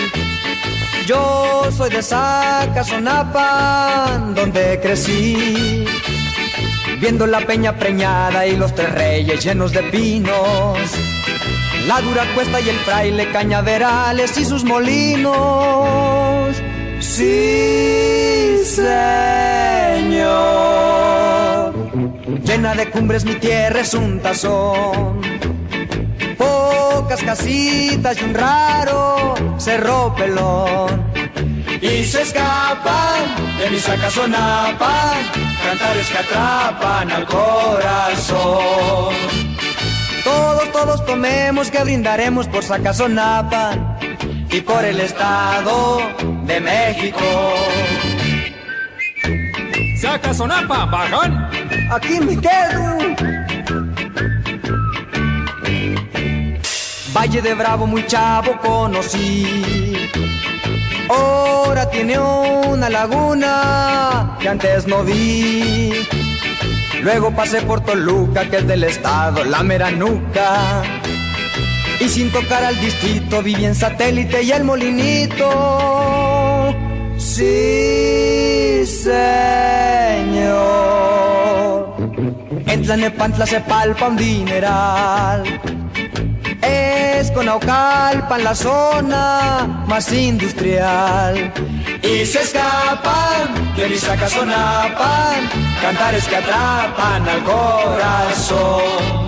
Yo 1.05 1.65
soy 1.69 1.89
de 1.89 2.01
Zacazonapan, 2.01 4.33
donde 4.33 4.79
crecí. 4.81 5.83
Viendo 7.01 7.27
la 7.27 7.41
peña 7.41 7.75
preñada 7.75 8.47
y 8.47 8.55
los 8.55 8.73
tres 8.73 8.93
reyes 8.93 9.43
llenos 9.43 9.73
de 9.73 9.83
pinos. 9.83 10.79
La 11.87 11.99
dura 11.99 12.23
cuesta 12.33 12.61
y 12.61 12.69
el 12.69 12.77
fraile 12.77 13.29
cañaverales 13.33 14.37
y 14.37 14.45
sus 14.45 14.63
molinos. 14.63 15.35
Sí, 17.01 18.59
señor. 18.63 18.93
Llena 22.45 22.75
de 22.75 22.89
cumbres 22.89 23.25
mi 23.25 23.35
tierra 23.35 23.81
es 23.81 23.93
un 23.93 24.21
tazón 24.21 25.19
pocas 26.39 27.21
casitas 27.21 28.19
y 28.19 28.23
un 28.23 28.33
raro 28.33 29.35
cerro 29.57 30.15
pelón. 30.15 31.11
Y 31.81 32.03
se 32.03 32.23
escapan 32.23 33.19
de 33.59 33.69
mi 33.69 33.79
sacazonapan, 33.79 35.17
cantares 35.63 36.09
que 36.09 36.17
atrapan 36.17 37.11
al 37.11 37.25
corazón. 37.25 39.13
Todos, 40.23 40.71
todos 40.71 41.05
tomemos 41.05 41.69
que 41.71 41.83
brindaremos 41.83 42.47
por 42.47 42.63
Sacazonapan 42.63 43.97
y 44.51 44.61
por 44.61 44.83
el 44.83 44.99
Estado 44.99 45.99
de 46.45 46.59
México. 46.59 47.53
Sacazonapan, 50.01 50.91
bajón. 50.91 51.49
Aquí 51.91 52.19
me 52.19 52.35
quedo. 52.37 53.48
Valle 57.13 57.41
de 57.41 57.53
Bravo 57.53 57.87
muy 57.87 58.05
chavo 58.05 58.57
conocí. 58.61 60.09
Ahora 61.09 61.89
tiene 61.89 62.19
una 62.19 62.89
laguna 62.89 64.37
que 64.39 64.47
antes 64.49 64.87
no 64.87 65.03
vi. 65.03 65.91
Luego 67.01 67.31
pasé 67.31 67.61
por 67.63 67.81
Toluca, 67.81 68.49
que 68.49 68.57
es 68.57 68.67
del 68.67 68.83
estado, 68.83 69.43
la 69.43 69.63
meranuca. 69.63 70.83
Y 71.99 72.07
sin 72.07 72.31
tocar 72.31 72.63
al 72.63 72.79
distrito 72.79 73.41
viví 73.41 73.65
en 73.65 73.75
satélite 73.75 74.43
y 74.43 74.51
el 74.51 74.63
molinito. 74.63 75.45
Sí, 77.17 78.85
señor. 78.85 79.19
En 82.67 82.83
Tlanepantla 82.83 83.45
se 83.47 83.59
palpa 83.61 84.07
un 84.07 84.15
dineral. 84.15 85.43
Es 87.19 87.31
con 87.31 87.49
Aucalpan 87.49 88.45
la 88.45 88.55
zona 88.55 89.83
más 89.87 90.09
industrial. 90.13 91.51
Y 92.01 92.25
se 92.25 92.43
escapan 92.43 93.75
de 93.75 93.89
mi 93.89 93.97
sacazonapan, 93.97 95.49
cantares 95.81 96.25
que 96.29 96.37
atrapan 96.37 97.27
al 97.27 97.43
corazón. 97.43 99.25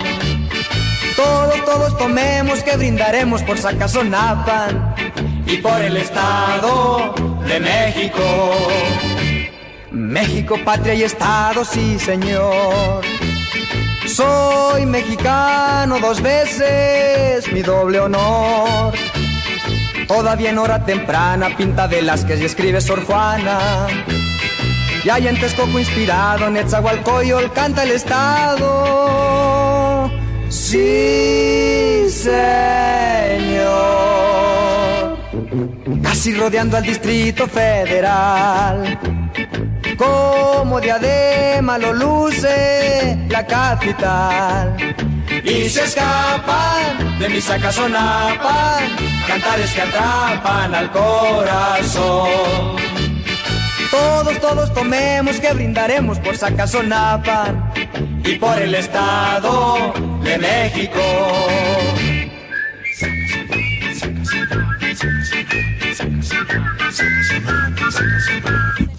Todos, 1.16 1.64
todos 1.66 1.98
tomemos 1.98 2.62
que 2.62 2.78
brindaremos 2.78 3.42
por 3.42 3.58
Sacazonapan 3.58 4.94
y 5.46 5.58
por 5.58 5.78
el 5.82 5.98
Estado 5.98 7.14
de 7.46 7.60
México. 7.60 8.22
México, 9.90 10.56
patria 10.64 10.94
y 10.94 11.02
Estado, 11.02 11.62
sí 11.62 11.98
señor. 11.98 13.04
Soy 14.06 14.86
mexicano 14.86 15.98
dos 16.00 16.20
veces, 16.20 17.50
mi 17.52 17.62
doble 17.62 18.00
honor. 18.00 18.92
Todavía 20.08 20.50
en 20.50 20.58
hora 20.58 20.84
temprana 20.84 21.56
pinta 21.56 21.86
Velázquez 21.86 22.40
y 22.40 22.44
escribe 22.44 22.80
Sor 22.80 23.04
Juana. 23.04 23.86
Y 25.04 25.10
allá 25.10 25.30
en 25.30 25.40
Texcoco 25.40 25.78
inspirado, 25.78 26.50
Netzahualcoyol 26.50 27.52
canta 27.52 27.84
el 27.84 27.92
Estado. 27.92 29.32
Sí, 30.48 32.06
señor. 32.08 32.42
Casi 36.02 36.34
rodeando 36.34 36.76
al 36.76 36.82
Distrito 36.82 37.46
Federal. 37.46 38.98
Como 39.96 40.80
diadema 40.80 41.78
lo 41.78 41.92
luce 41.92 43.18
la 43.28 43.46
capital. 43.46 44.76
Y 45.44 45.68
se 45.68 45.84
escapan 45.84 47.18
de 47.18 47.28
mi 47.28 47.40
sacazonapan, 47.40 48.84
cantares 49.26 49.72
que 49.72 49.80
atrapan 49.82 50.74
al 50.74 50.90
corazón. 50.90 52.76
Todos, 53.90 54.40
todos 54.40 54.72
tomemos 54.72 55.38
que 55.38 55.52
brindaremos 55.52 56.18
por 56.18 56.34
Sacazonapan 56.34 57.70
y 58.24 58.36
por 58.36 58.58
el 58.58 58.74
Estado 58.74 59.92
de 60.22 60.38
México. 60.38 61.00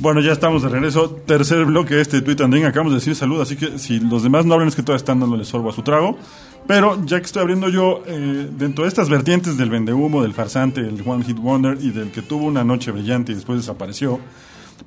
Bueno, 0.03 0.19
ya 0.19 0.33
estamos 0.33 0.61
de 0.61 0.67
regreso. 0.67 1.11
Tercer 1.25 1.63
bloque 1.63 1.95
de 1.95 2.01
este 2.01 2.21
Tweet 2.21 2.35
and 2.43 2.53
Ding. 2.53 2.65
Acabamos 2.65 2.91
de 2.91 2.99
decir 2.99 3.15
salud, 3.15 3.39
así 3.39 3.55
que 3.55 3.79
si 3.79 4.01
los 4.01 4.21
demás 4.21 4.45
no 4.45 4.53
hablan 4.53 4.67
es 4.67 4.75
que 4.75 4.83
todavía 4.83 4.97
están 4.97 5.21
dándole 5.21 5.45
sorbo 5.45 5.69
a 5.69 5.71
su 5.71 5.81
trago. 5.81 6.17
Pero 6.67 7.01
ya 7.05 7.21
que 7.21 7.25
estoy 7.25 7.41
abriendo 7.41 7.69
yo, 7.69 8.03
eh, 8.05 8.49
dentro 8.51 8.83
de 8.83 8.89
estas 8.89 9.07
vertientes 9.07 9.55
del 9.55 9.69
vendehumo, 9.69 10.21
del 10.21 10.33
farsante, 10.33 10.81
el 10.81 11.01
One 11.05 11.23
Hit 11.23 11.37
Wonder 11.37 11.77
y 11.79 11.91
del 11.91 12.11
que 12.11 12.21
tuvo 12.21 12.47
una 12.47 12.65
noche 12.65 12.91
brillante 12.91 13.31
y 13.31 13.35
después 13.35 13.59
desapareció, 13.59 14.19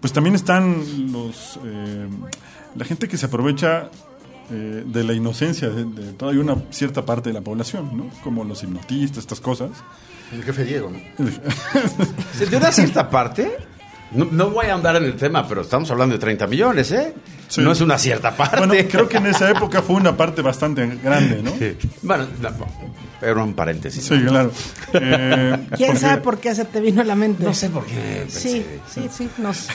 pues 0.02 0.12
también 0.12 0.34
están 0.34 0.84
los 1.10 1.58
eh, 1.64 2.08
la 2.74 2.84
gente 2.84 3.08
que 3.08 3.16
se 3.16 3.24
aprovecha 3.24 3.88
eh, 4.50 4.84
de 4.84 5.02
la 5.02 5.14
inocencia 5.14 5.70
de, 5.70 5.86
de 5.86 6.12
todavía 6.12 6.42
una 6.42 6.56
cierta 6.68 7.06
parte 7.06 7.30
de 7.30 7.32
la 7.32 7.40
población, 7.40 7.96
¿no? 7.96 8.10
Como 8.22 8.44
los 8.44 8.62
hipnotistas, 8.62 9.20
estas 9.20 9.40
cosas. 9.40 9.70
El 10.30 10.42
jefe 10.42 10.62
Diego, 10.64 10.90
¿no? 10.90 11.24
De 12.50 12.56
una 12.58 12.70
cierta 12.70 13.08
parte, 13.08 13.56
no, 14.12 14.24
no 14.30 14.50
voy 14.50 14.66
a 14.66 14.74
andar 14.74 14.96
en 14.96 15.04
el 15.04 15.14
tema, 15.16 15.46
pero 15.48 15.62
estamos 15.62 15.90
hablando 15.90 16.14
de 16.14 16.18
30 16.18 16.46
millones, 16.46 16.92
¿eh? 16.92 17.12
Sí. 17.48 17.60
no 17.60 17.70
es 17.70 17.80
una 17.80 17.96
cierta 17.96 18.36
parte. 18.36 18.58
Bueno, 18.58 18.74
creo 18.90 19.08
que 19.08 19.18
en 19.18 19.26
esa 19.26 19.48
época 19.50 19.80
fue 19.80 19.94
una 19.96 20.16
parte 20.16 20.42
bastante 20.42 20.84
grande, 21.02 21.42
¿no? 21.44 21.52
Sí. 21.58 21.76
Bueno, 22.02 22.26
no, 22.42 22.48
pero 23.20 23.44
un 23.44 23.54
paréntesis. 23.54 24.04
Sí, 24.04 24.20
claro. 24.26 24.50
Eh, 24.94 25.56
¿Quién 25.76 25.90
porque- 25.92 25.98
sabe 26.00 26.20
por 26.22 26.38
qué 26.38 26.54
se 26.54 26.64
te 26.64 26.80
vino 26.80 27.00
a 27.02 27.04
la 27.04 27.14
mente? 27.14 27.44
No 27.44 27.54
sé 27.54 27.70
por 27.70 27.84
qué. 27.86 28.26
Sí, 28.28 28.64
pensé- 28.92 29.08
sí, 29.08 29.08
sí, 29.10 29.28
nos, 29.38 29.68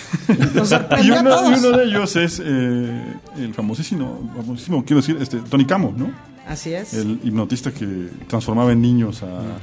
nos 0.54 0.72
Y 0.72 1.12
a 1.12 1.22
uno, 1.22 1.52
y 1.52 1.54
uno 1.60 1.78
de 1.78 1.84
ellos 1.86 2.16
es 2.18 2.42
eh, 2.44 3.04
el 3.38 3.54
famosísimo, 3.54 4.32
famosísimo, 4.36 4.84
quiero 4.84 5.02
decir, 5.02 5.18
este, 5.22 5.38
Tony 5.38 5.66
Camo, 5.66 5.94
¿no? 5.96 6.12
Así 6.48 6.74
es. 6.74 6.94
El 6.94 7.20
hipnotista 7.24 7.72
que 7.72 8.10
transformaba 8.28 8.72
en 8.74 8.82
niños 8.82 9.24
a, 9.24 9.28
a- 9.28 9.58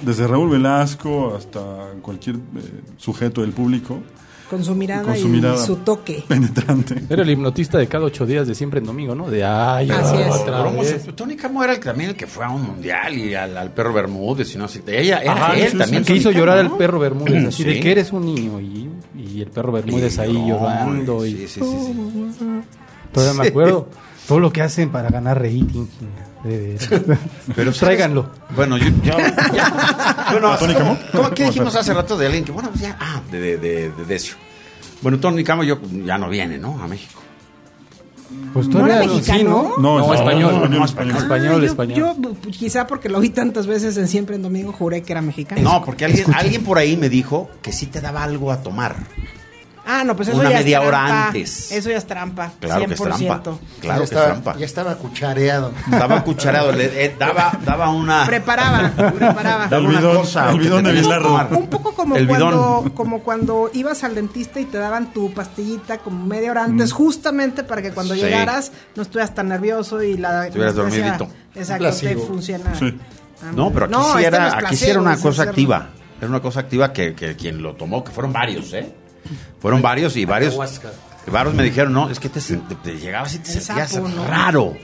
desde 0.00 0.26
Raúl 0.26 0.50
Velasco 0.50 1.34
hasta 1.36 1.60
cualquier 2.02 2.36
eh, 2.36 2.40
sujeto 2.96 3.40
del 3.40 3.50
público 3.52 3.98
Con 4.48 4.62
su 4.64 4.74
mirada 4.74 5.02
con 5.02 5.16
su 5.16 5.26
y 5.26 5.30
mirada. 5.30 5.56
su 5.58 5.76
toque. 5.76 6.24
penetrante. 6.28 7.02
Era 7.08 7.22
el 7.22 7.30
hipnotista 7.30 7.78
de 7.78 7.86
cada 7.88 8.04
ocho 8.04 8.24
días 8.26 8.46
de 8.46 8.54
siempre 8.54 8.80
en 8.80 8.86
domingo, 8.86 9.14
¿no? 9.14 9.30
De 9.30 9.42
ay, 9.44 9.90
Así 9.90 10.16
es. 10.16 10.28
otra 10.30 10.44
Pero 10.58 10.64
¿cómo 10.70 10.82
vez. 10.82 11.06
Tony 11.16 11.36
Camo 11.36 11.64
era 11.64 11.72
el, 11.72 11.80
también 11.80 12.10
el 12.10 12.16
que 12.16 12.26
fue 12.26 12.44
a 12.44 12.50
un 12.50 12.62
mundial 12.62 13.14
y 13.16 13.34
al, 13.34 13.56
al 13.56 13.70
perro 13.72 13.92
Bermúdez 13.92 14.54
y 14.54 14.58
no 14.58 14.68
sé. 14.68 14.82
Ella 14.86 15.18
era 15.22 15.32
Ajá, 15.32 15.56
él 15.56 15.70
sí, 15.72 15.78
también. 15.78 16.04
sí, 16.04 16.12
que 16.12 16.18
hizo 16.18 16.28
Camo, 16.30 16.38
llorar 16.40 16.64
¿no? 16.64 16.72
al 16.72 16.76
perro 16.78 16.98
Bermúdez, 16.98 17.46
así 17.48 17.62
Sí. 17.62 17.68
de 17.70 17.80
que 17.80 17.92
eres 17.92 18.12
un 18.12 18.24
niño 18.26 18.60
y, 18.60 18.90
y 19.16 19.40
el 19.40 19.48
perro 19.50 19.72
Bermúdez 19.72 20.18
ahí 20.18 20.32
No, 20.34 20.48
llorando 20.48 21.24
y 21.26 21.32
Sí, 21.32 21.48
sí, 21.48 21.60
sí, 21.60 21.94
sí. 22.38 22.44
todavía 23.12 23.42
me 23.42 23.48
acuerdo 23.48 23.88
todo 24.28 24.38
lo 24.38 24.52
que 24.52 24.62
hacen 24.62 24.90
para 24.90 25.08
ganar 25.10 25.40
rating. 25.42 25.86
Veras. 26.44 26.88
Pero 27.54 27.72
tráiganlo. 27.72 28.28
Bueno, 28.56 28.76
yo. 28.78 28.88
yo 29.02 29.16
ya- 29.54 30.26
bueno, 30.32 30.52
¿A 30.52 30.58
Tony 30.58 30.74
Camo? 30.74 30.98
¿cómo- 31.12 31.30
¿Qué 31.30 31.42
¿Cómo 31.42 31.50
dijimos 31.52 31.76
hace 31.76 31.94
rato 31.94 32.16
de 32.16 32.26
alguien 32.26 32.44
que, 32.44 32.52
bueno, 32.52 32.70
pues 32.70 32.82
ya. 32.82 32.96
Ah, 33.00 33.20
de, 33.30 33.40
de, 33.40 33.56
de, 33.58 33.90
de 33.90 34.04
Decio. 34.06 34.34
Bueno, 35.02 35.18
Tony 35.18 35.42
Camo 35.44 35.62
yo, 35.64 35.78
ya 36.04 36.18
no 36.18 36.28
viene, 36.28 36.58
¿no? 36.58 36.82
A 36.82 36.86
México. 36.88 37.20
Pues 38.54 38.66
¿No 38.68 38.86
era 38.86 39.00
mexicano? 39.00 39.38
sí, 39.38 39.44
¿no? 39.44 39.62
No, 39.78 39.98
No, 39.98 40.06
no, 40.06 40.14
español, 40.14 40.70
no, 40.70 40.84
español. 40.84 40.84
español, 40.86 41.14
Ah, 41.14 41.18
español, 41.22 41.60
yo, 41.60 41.66
español. 41.66 41.98
yo, 41.98 42.16
pues, 42.42 42.56
quizá 42.56 42.86
porque 42.86 43.08
lo 43.10 43.20
vi 43.20 43.28
tantas 43.28 43.66
veces 43.66 43.96
en 43.98 44.08
Siempre 44.08 44.36
en 44.36 44.42
Domingo, 44.42 44.72
juré 44.72 45.02
que 45.02 45.12
era 45.12 45.20
mexicano. 45.20 45.60
No, 45.62 45.84
porque 45.84 46.06
alguien, 46.06 46.32
alguien 46.34 46.64
por 46.64 46.78
ahí 46.78 46.96
me 46.96 47.08
dijo 47.10 47.50
que 47.60 47.72
sí 47.72 47.86
te 47.86 48.00
daba 48.00 48.22
algo 48.22 48.50
a 48.50 48.62
tomar. 48.62 48.96
Ah, 49.84 50.04
no, 50.04 50.14
pues 50.14 50.28
eso 50.28 50.38
Una 50.38 50.50
ya 50.50 50.58
media 50.58 50.78
es 50.80 50.86
hora 50.86 50.98
trampa. 51.06 51.26
antes. 51.26 51.72
Eso 51.72 51.90
ya 51.90 51.96
es 51.96 52.06
trampa. 52.06 52.52
Claro 52.60 52.86
que 52.86 52.94
es 52.94 53.00
100%. 53.00 53.04
trampa. 53.42 53.42
Claro 53.42 53.58
ya, 53.80 53.96
que 53.96 54.04
es 54.04 54.10
trampa. 54.10 54.56
ya 54.56 54.64
estaba 54.64 54.94
cuchareado. 54.94 55.72
Estaba 55.90 56.22
cuchareado, 56.22 56.72
le- 56.72 57.04
eh, 57.04 57.16
daba, 57.18 57.58
daba 57.64 57.90
una. 57.90 58.24
Preparaba, 58.24 58.90
preparaba. 58.96 59.66
Daba 59.66 59.76
El 59.82 59.86
una 59.88 59.98
bidón, 59.98 60.16
cosa 60.18 60.50
el 60.50 60.58
bidón 60.60 60.84
de 60.84 60.92
Bilardo. 60.92 61.48
Un 61.58 61.66
poco 61.66 61.94
como 61.94 62.16
El 62.16 62.28
cuando, 62.28 62.46
bidón. 62.82 62.90
como 62.90 63.22
cuando 63.24 63.70
ibas 63.74 64.04
al 64.04 64.14
dentista 64.14 64.60
y 64.60 64.66
te 64.66 64.78
daban 64.78 65.12
tu 65.12 65.32
pastillita 65.34 65.98
como 65.98 66.26
media 66.26 66.52
hora 66.52 66.64
antes, 66.64 66.92
justamente 66.92 67.64
para 67.64 67.82
que 67.82 67.90
cuando 67.90 68.14
Sí. 68.14 68.20
llegaras 68.20 68.70
no 68.94 69.02
estuvieras 69.02 69.34
tan 69.34 69.48
nervioso 69.48 70.00
y 70.02 70.16
la 70.16 70.46
Estuvieras 70.46 70.76
dormidito. 70.76 71.28
Exacto, 71.56 71.72
te 71.72 71.78
placebo. 71.78 72.26
funciona. 72.26 72.74
Sí. 72.76 72.96
Ah, 73.42 73.50
No, 73.54 73.72
pero 73.72 73.86
aquí 73.86 73.92
no, 73.94 74.04
sí 74.04 74.10
este 74.18 74.26
era, 74.28 74.38
no 74.38 74.46
es 74.46 74.52
aquí 74.54 74.60
sí 74.62 74.68
placebo, 74.68 74.90
era 74.92 75.00
una 75.00 75.16
cosa 75.20 75.42
activa. 75.42 75.88
Era 76.20 76.28
una 76.28 76.40
cosa 76.40 76.60
activa 76.60 76.92
que, 76.92 77.14
que 77.14 77.34
quien 77.34 77.60
lo 77.60 77.74
tomó, 77.74 78.04
que 78.04 78.12
fueron 78.12 78.32
varios, 78.32 78.72
¿eh? 78.74 78.94
Fueron 79.60 79.82
varios 79.82 80.16
y 80.16 80.24
varios. 80.24 80.56
Varios 81.30 81.54
me 81.54 81.62
dijeron, 81.62 81.92
no, 81.92 82.10
es 82.10 82.18
que 82.18 82.28
te, 82.28 82.40
te- 82.40 82.56
te 82.74 82.98
llegabas 82.98 83.34
y 83.34 83.38
te 83.38 83.52
El 83.52 83.60
sentías 83.60 83.90
sapo, 83.92 84.08
¿no? 84.08 84.26
raro, 84.26 84.76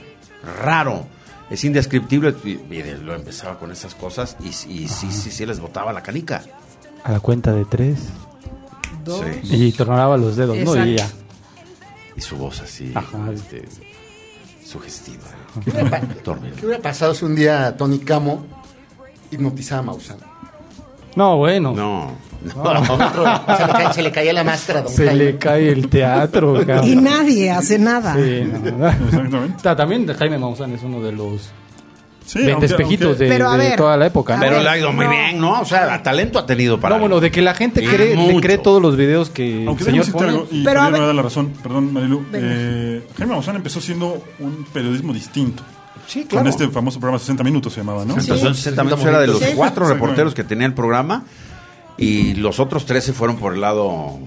raro. 0.61 1.05
Es 1.49 1.63
indescriptible. 1.63 2.33
Y, 2.45 2.51
y 2.51 2.81
de- 2.81 2.97
lo 2.97 3.13
empezaba 3.15 3.59
con 3.59 3.71
esas 3.71 3.93
cosas 3.95 4.37
y, 4.41 4.47
y 4.47 4.87
sí, 4.87 5.11
sí, 5.11 5.31
sí 5.31 5.45
les 5.45 5.59
botaba 5.59 5.91
la 5.91 6.01
canica. 6.01 6.41
A 7.03 7.11
la 7.11 7.19
cuenta 7.19 7.51
de 7.51 7.65
tres. 7.65 7.99
Dos. 9.03 9.23
Sí. 9.43 9.65
Y 9.67 9.71
tornaba 9.73 10.15
los 10.17 10.35
dedos, 10.35 10.57
¿no? 10.57 10.75
Y 10.85 10.95
ya. 10.97 11.03
Exacto. 11.05 11.23
Y 12.15 12.21
su 12.21 12.35
voz 12.37 12.59
así, 12.61 12.91
Ajá. 12.95 13.31
este, 13.33 13.65
sugestiva. 14.65 15.23
¿Qué 15.63 15.71
hubiera, 15.71 15.89
pa- 15.89 16.01
Dormir. 16.23 16.53
qué 16.53 16.65
hubiera 16.65 16.81
pasado 16.81 17.13
si 17.13 17.25
un 17.25 17.35
día 17.35 17.75
Tony 17.77 17.99
Camo 17.99 18.45
hipnotizaba 19.31 19.79
a 19.79 19.83
Maussan? 19.83 20.17
No, 21.15 21.37
bueno. 21.37 21.73
No, 21.73 22.11
Otro- 22.55 23.25
se, 23.57 23.65
le 23.67 23.73
cae- 23.73 23.93
se 23.93 24.01
le 24.01 24.11
caía 24.11 24.33
la 24.33 24.43
máscara 24.43 24.81
Don 24.81 24.91
Se 24.93 25.05
Jaime. 25.07 25.23
le 25.25 25.37
cae 25.37 25.69
el 25.69 25.87
teatro, 25.89 26.61
Y 26.61 26.65
cabrón. 26.65 27.03
nadie 27.03 27.51
hace 27.51 27.77
nada. 27.79 28.15
Sí, 28.15 28.43
no. 28.77 28.87
Exactamente. 28.89 29.57
Está, 29.57 29.75
también 29.75 30.07
Jaime 30.07 30.37
Maussan 30.37 30.73
es 30.73 30.83
uno 30.83 31.01
de 31.01 31.11
los 31.11 31.49
Sí, 32.25 32.43
de 32.43 32.51
aunque- 32.51 32.67
despejitos 32.67 33.07
aunque- 33.07 33.23
de, 33.25 33.37
de 33.39 33.57
ver, 33.57 33.75
toda 33.75 33.97
la 33.97 34.05
época. 34.05 34.35
¿no? 34.35 34.41
Pero 34.41 34.61
le 34.61 34.69
ha 34.69 34.77
ido 34.77 34.93
muy 34.93 35.05
no. 35.05 35.11
bien, 35.11 35.39
¿no? 35.41 35.61
O 35.61 35.65
sea, 35.65 36.01
talento 36.03 36.37
ha 36.37 36.45
tenido 36.45 36.79
para. 36.79 36.95
No, 36.95 37.01
bueno, 37.01 37.19
de 37.19 37.31
que 37.31 37.41
la 37.41 37.55
gente 37.55 37.83
Y 37.83 37.87
cree, 37.87 38.15
le 38.15 38.39
cree 38.39 38.59
todos 38.59 38.79
los 38.81 38.95
videos 38.95 39.29
que 39.31 39.65
Aunque 39.67 39.83
señor 39.83 40.05
algo, 40.21 40.47
y 40.51 40.63
Pero 40.63 40.81
a 40.81 40.89
me 40.91 40.99
da 40.99 41.11
la 41.11 41.21
razón, 41.23 41.51
perdón 41.63 41.91
Marilu, 41.91 42.23
eh, 42.33 43.03
Jaime 43.17 43.33
Maussan 43.33 43.55
empezó 43.55 43.81
siendo 43.81 44.23
un 44.39 44.63
periodismo 44.71 45.11
distinto. 45.11 45.63
Sí, 46.05 46.25
Con 46.25 46.47
este 46.47 46.67
famoso 46.69 46.99
programa 46.99 47.19
60 47.19 47.43
minutos 47.43 47.73
se 47.73 47.81
llamaba, 47.81 48.03
¿no? 48.05 48.11
Entonces, 48.17 48.39
Sí, 48.41 48.47
en 48.47 48.55
60 48.55 48.83
minutos 48.83 49.05
era 49.05 49.19
de 49.19 49.27
los 49.27 49.41
cuatro 49.55 49.87
reporteros 49.87 50.33
que 50.35 50.43
tenía 50.43 50.65
el 50.67 50.73
programa 50.73 51.23
y 51.99 52.33
los 52.35 52.59
otros 52.59 52.85
13 52.85 53.13
fueron 53.13 53.37
por 53.37 53.53
el 53.53 53.61
lado 53.61 54.17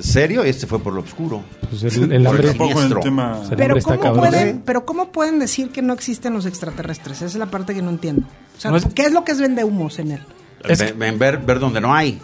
serio 0.00 0.44
y 0.44 0.50
este 0.50 0.66
fue 0.66 0.78
por 0.80 0.92
lo 0.92 1.00
oscuro. 1.00 1.42
Pues 1.70 1.82
el, 1.84 2.12
el 2.12 2.22
Por 2.24 2.34
hambre- 2.34 2.50
el 2.50 3.00
tema... 3.00 3.40
Pero 3.56 3.74
¿cómo, 3.82 4.14
pueden, 4.14 4.62
pero 4.64 4.84
¿cómo 4.84 5.08
pueden 5.12 5.38
decir 5.38 5.70
que 5.70 5.80
no 5.82 5.94
existen 5.94 6.34
los 6.34 6.44
extraterrestres? 6.46 7.16
Esa 7.18 7.26
es 7.26 7.34
la 7.36 7.46
parte 7.46 7.74
que 7.74 7.80
no 7.82 7.90
entiendo. 7.90 8.26
O 8.56 8.60
sea, 8.60 8.70
No 8.70 8.76
es- 8.76 8.86
¿qué 8.94 9.02
es 9.02 9.12
lo 9.12 9.24
que 9.24 9.32
es 9.32 9.40
vende 9.40 9.64
humos 9.64 9.98
en 9.98 10.12
él? 10.12 10.20
Es 10.68 10.94
ven- 10.98 11.18
ver, 11.18 11.38
ver 11.38 11.58
donde 11.60 11.80
no 11.80 11.94
hay. 11.94 12.20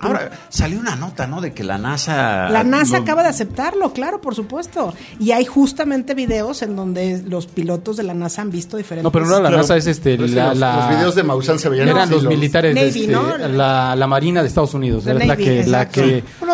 Ahora, 0.00 0.30
salió 0.48 0.80
una 0.80 0.96
nota, 0.96 1.26
¿no? 1.26 1.40
De 1.40 1.52
que 1.52 1.62
la 1.64 1.78
NASA... 1.78 2.48
La 2.50 2.64
NASA 2.64 2.96
lo- 2.96 3.02
acaba 3.02 3.22
de 3.22 3.28
aceptarlo, 3.28 3.92
claro, 3.92 4.20
por 4.20 4.34
supuesto. 4.34 4.94
Y 5.18 5.32
hay 5.32 5.44
justamente 5.44 6.14
videos 6.14 6.62
en 6.62 6.74
donde 6.76 7.22
los 7.26 7.46
pilotos 7.46 7.96
de 7.96 8.02
la 8.04 8.14
NASA 8.14 8.42
han 8.42 8.50
visto 8.50 8.76
diferentes... 8.76 9.04
No, 9.04 9.12
pero 9.12 9.26
no 9.26 9.32
la 9.34 9.40
Claro. 9.48 9.56
NASA, 9.58 9.76
es 9.76 9.86
este. 9.86 10.16
Sí, 10.16 10.28
la, 10.28 10.48
los, 10.48 10.58
la- 10.58 10.76
los 10.76 10.88
videos 10.96 11.14
de 11.14 11.22
Maussan 11.22 11.58
se 11.58 11.68
veían 11.68 11.88
eran 11.88 12.02
así, 12.02 12.14
los 12.14 12.24
militares 12.24 12.74
de 12.74 12.80
Navy, 12.86 13.00
este, 13.00 13.12
¿no? 13.12 13.36
la, 13.48 13.94
la 13.96 14.06
Marina 14.06 14.42
de 14.42 14.48
Estados 14.48 14.74
Unidos. 14.74 15.04
La 15.04 15.14
Navy, 15.14 15.44
que, 15.44 15.66
la 15.66 15.88
que 15.88 16.02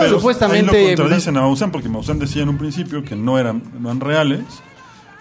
ahí 0.01 0.09
supuestamente. 0.11 0.91
lo 0.93 0.97
contradicen 1.03 1.37
a 1.37 1.41
Maussan 1.43 1.71
porque 1.71 1.89
Maussan 1.89 2.19
decía 2.19 2.43
en 2.43 2.49
un 2.49 2.59
principio 2.59 3.05
que 3.05 3.15
no 3.17 3.39
eran, 3.39 3.63
no 3.79 3.89
eran 3.91 4.01
reales 4.01 4.41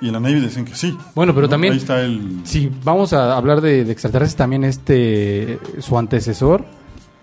y 0.01 0.07
en 0.07 0.13
la 0.13 0.19
Navy 0.19 0.39
decían 0.41 0.65
que 0.65 0.75
sí. 0.75 0.97
Bueno, 1.13 1.33
pero 1.33 1.47
¿no? 1.47 1.49
también- 1.51 1.73
Ahí 1.73 1.79
está 1.79 2.01
el... 2.01 2.41
Si 2.43 2.71
vamos 2.83 3.13
a 3.13 3.37
hablar 3.37 3.61
de, 3.61 3.85
de 3.85 3.91
extraterrestres, 3.91 4.35
también 4.35 4.63
este. 4.63 5.59
Su 5.79 5.97
antecesor. 5.97 6.65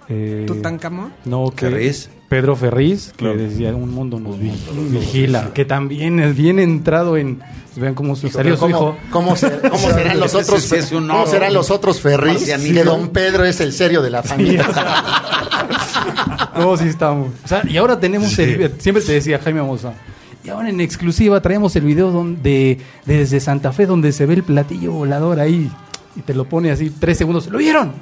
Eh, 0.09 0.45
Tutankamón. 0.47 1.13
No, 1.25 1.51
que. 1.55 1.69
Ferriz. 1.71 2.11
Pedro 2.29 2.57
Ferriz, 2.57 3.11
que 3.13 3.25
Claro. 3.25 3.37
decía: 3.39 3.75
Un 3.75 3.91
mundo 3.91 4.19
nos 4.19 4.39
vi- 4.39 4.53
vigila. 4.91 5.53
Que 5.53 5.65
también 5.65 6.19
es 6.21 6.35
bien 6.37 6.59
entrado 6.59 7.17
en. 7.17 7.41
Vean 7.77 7.95
cómo 7.95 8.17
su- 8.17 8.29
salió 8.29 8.55
su 8.55 8.61
¿Cómo, 8.61 8.77
hijo. 8.77 8.97
cómo 9.11 9.37
se- 9.37 9.51
cómo 9.71 9.91
serán 9.91 10.21
los 10.21 10.35
otros 10.35 10.71
cómo 10.91 11.27
serán 11.27 11.55
los 11.55 11.71
otros 11.71 12.05
Marcianito. 12.05 12.75
que 12.75 12.85
Don 12.85 13.09
Pedro 13.11 13.45
es 13.45 13.61
el 13.61 13.73
serio 13.73 14.03
de 14.03 14.11
la 14.11 14.23
familia? 14.23 14.67
No, 16.57 16.77
sí 16.77 16.89
estamos. 16.89 17.29
O 17.45 17.49
sea, 17.49 17.63
y 17.67 17.77
ahora 17.77 17.99
tenemos 17.99 18.39
el, 18.39 18.73
siempre 18.79 19.03
te 19.03 19.13
decía 19.13 19.39
Jaime 19.43 19.63
Moza. 19.63 19.95
Y 20.45 20.49
ahora 20.51 20.69
en 20.69 20.81
exclusiva 20.81 21.41
traemos 21.41 21.75
el 21.77 21.85
video 21.85 22.11
donde 22.11 22.79
desde 23.07 23.41
Santa 23.41 23.73
Fe 23.73 23.87
donde 23.87 24.13
se 24.13 24.27
ve 24.27 24.35
el 24.35 24.43
platillo 24.43 24.93
volador 24.93 25.41
ahí 25.41 25.71
y 26.17 26.21
te 26.21 26.35
lo 26.35 26.45
pone 26.45 26.71
así 26.71 26.91
tres 26.91 27.17
segundos. 27.19 27.47
¿Lo 27.47 27.59
vieron? 27.59 27.93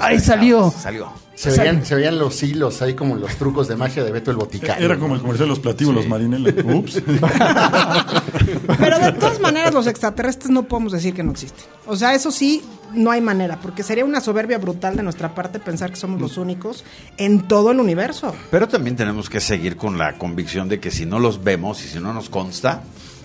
Ahí 0.00 0.18
salió. 0.18 0.70
Salió. 0.76 1.08
Se 1.34 1.50
veían, 1.50 1.84
se 1.84 1.96
veían 1.96 2.18
los 2.18 2.42
hilos 2.42 2.80
ahí 2.80 2.94
como 2.94 3.16
los 3.16 3.34
trucos 3.36 3.66
de 3.66 3.76
magia 3.76 4.04
de 4.04 4.12
Beto 4.12 4.30
el 4.30 4.36
Boticario. 4.36 4.84
Era 4.84 4.98
como 4.98 5.16
el 5.16 5.20
comercial 5.20 5.48
de 5.48 5.50
los 5.50 5.58
platíbulos, 5.58 6.06
Marinela. 6.06 6.50
Ups. 6.72 7.02
Pero 8.78 8.98
de 9.00 9.12
todas 9.12 9.40
maneras 9.40 9.74
los 9.74 9.86
extraterrestres 9.86 10.50
no 10.50 10.64
podemos 10.64 10.92
decir 10.92 11.12
que 11.12 11.22
no 11.24 11.32
existen. 11.32 11.64
O 11.86 11.96
sea, 11.96 12.14
eso 12.14 12.30
sí, 12.30 12.62
no 12.94 13.10
hay 13.10 13.20
manera, 13.20 13.58
porque 13.60 13.82
sería 13.82 14.04
una 14.04 14.20
soberbia 14.20 14.58
brutal 14.58 14.96
de 14.96 15.02
nuestra 15.02 15.34
parte 15.34 15.58
pensar 15.58 15.90
que 15.90 15.96
somos 15.96 16.20
los 16.20 16.36
únicos 16.36 16.84
en 17.16 17.48
todo 17.48 17.72
el 17.72 17.80
universo. 17.80 18.34
Pero 18.50 18.68
también 18.68 18.94
tenemos 18.94 19.28
que 19.28 19.40
seguir 19.40 19.76
con 19.76 19.98
la 19.98 20.16
convicción 20.18 20.68
de 20.68 20.78
que 20.78 20.90
si 20.92 21.04
no 21.04 21.18
los 21.18 21.42
vemos 21.42 21.84
y 21.84 21.88
si 21.88 21.98
no 21.98 22.12
nos 22.12 22.28
consta, 22.28 22.84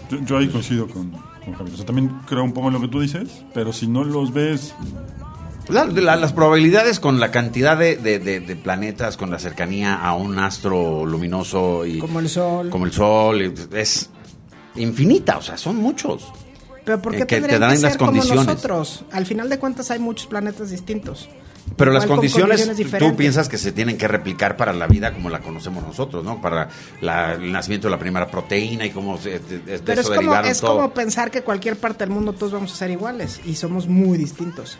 Yo, 0.10 0.18
yo 0.26 0.38
ahí 0.40 0.48
coincido 0.50 0.88
con, 0.88 1.12
con 1.12 1.54
Javier. 1.54 1.74
O 1.74 1.78
sea, 1.78 1.86
también 1.86 2.10
creo 2.28 2.44
un 2.44 2.54
poco 2.54 2.68
en 2.70 2.74
lo 2.74 2.82
que 2.82 2.88
tú 2.88 3.00
dices, 3.02 3.30
pero 3.54 3.72
si 3.72 3.86
no 3.86 4.04
los 4.04 4.34
ves, 4.34 4.74
La- 5.70 5.86
la- 5.86 6.16
las 6.16 6.34
probabilidades 6.34 7.00
con 7.00 7.20
la 7.20 7.32
cantidad 7.32 7.78
de, 7.78 7.96
de- 7.98 8.20
de- 8.20 8.40
de 8.40 8.56
planetas, 8.56 9.18
con 9.18 9.30
la 9.32 9.40
cercanía 9.40 9.96
a 9.96 10.16
un 10.16 10.40
astro 10.40 11.06
luminoso 11.06 11.86
y 11.86 12.00
Como 12.00 12.20
el 12.20 12.30
Sol. 12.30 12.70
como 12.70 12.86
el 12.86 12.92
Sol, 12.92 13.54
es 13.74 14.10
infinita, 14.76 15.38
o 15.38 15.42
sea, 15.42 15.58
son 15.58 15.76
muchos. 15.78 16.32
Pero 16.86 17.02
¿por 17.02 17.12
qué 17.14 17.24
Eh, 17.24 17.28
que 17.28 17.42
te 17.42 17.60
dan 17.60 17.76
que 17.76 17.82
las 17.82 17.92
ser 17.94 17.98
como 18.00 18.12
condiciones. 18.14 18.46
nosotros? 18.48 19.04
Al 19.12 19.26
final 19.26 19.48
de 19.50 19.60
cuentas 19.60 19.92
hay 19.92 20.00
muchos 20.00 20.26
planetas 20.28 20.72
distintos. 20.72 21.30
Pero 21.78 21.92
las 21.92 22.06
Igual 22.06 22.18
con 22.22 22.28
condiciones, 22.28 22.68
tú 22.98 23.16
piensas 23.16 23.48
que 23.48 23.60
se 23.60 23.72
tienen 23.72 23.96
que 23.96 24.08
replicar 24.08 24.58
para 24.58 24.74
la 24.74 24.88
vida 24.88 25.14
como 25.14 25.30
la 25.30 25.40
conocemos 25.40 25.84
nosotros, 25.84 26.24
¿no? 26.24 26.42
Para 26.42 26.70
la- 27.00 27.34
el 27.34 27.52
nacimiento 27.52 27.88
de 27.88 27.92
la 27.92 28.00
primera 28.00 28.32
proteína 28.32 28.88
y 28.88 28.90
cómo 28.90 29.20
se, 29.20 29.38
de, 29.40 29.60
de 29.60 29.80
Pero 29.80 29.94
es 29.94 30.00
eso 30.00 30.08
como, 30.10 30.22
derivaron 30.22 30.50
es 30.50 30.62
todo. 30.62 30.76
como 30.78 30.94
pensar 30.96 31.30
que 31.30 31.44
cualquier 31.44 31.76
parte 31.78 32.06
del 32.06 32.10
mundo 32.14 32.34
todos 32.34 32.54
vamos 32.54 32.74
a 32.74 32.76
ser 32.76 32.90
iguales 32.90 33.40
y 33.46 33.54
somos 33.56 33.88
muy 33.88 34.18
distintos. 34.18 34.80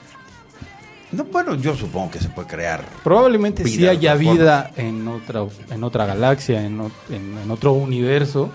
No, 1.12 1.24
bueno, 1.26 1.56
yo 1.56 1.76
supongo 1.76 2.12
que 2.12 2.20
se 2.20 2.30
puede 2.30 2.48
crear. 2.48 2.86
Probablemente 3.04 3.64
sí 3.68 3.88
haya 3.88 4.14
vida 4.16 4.72
en 4.78 5.08
otra, 5.08 5.44
en 5.72 5.84
otra 5.84 6.06
galaxia, 6.06 6.64
en, 6.64 6.80
o- 6.82 6.92
en- 7.10 7.38
en 7.44 7.52
otro 7.52 7.74
universo, 7.74 8.50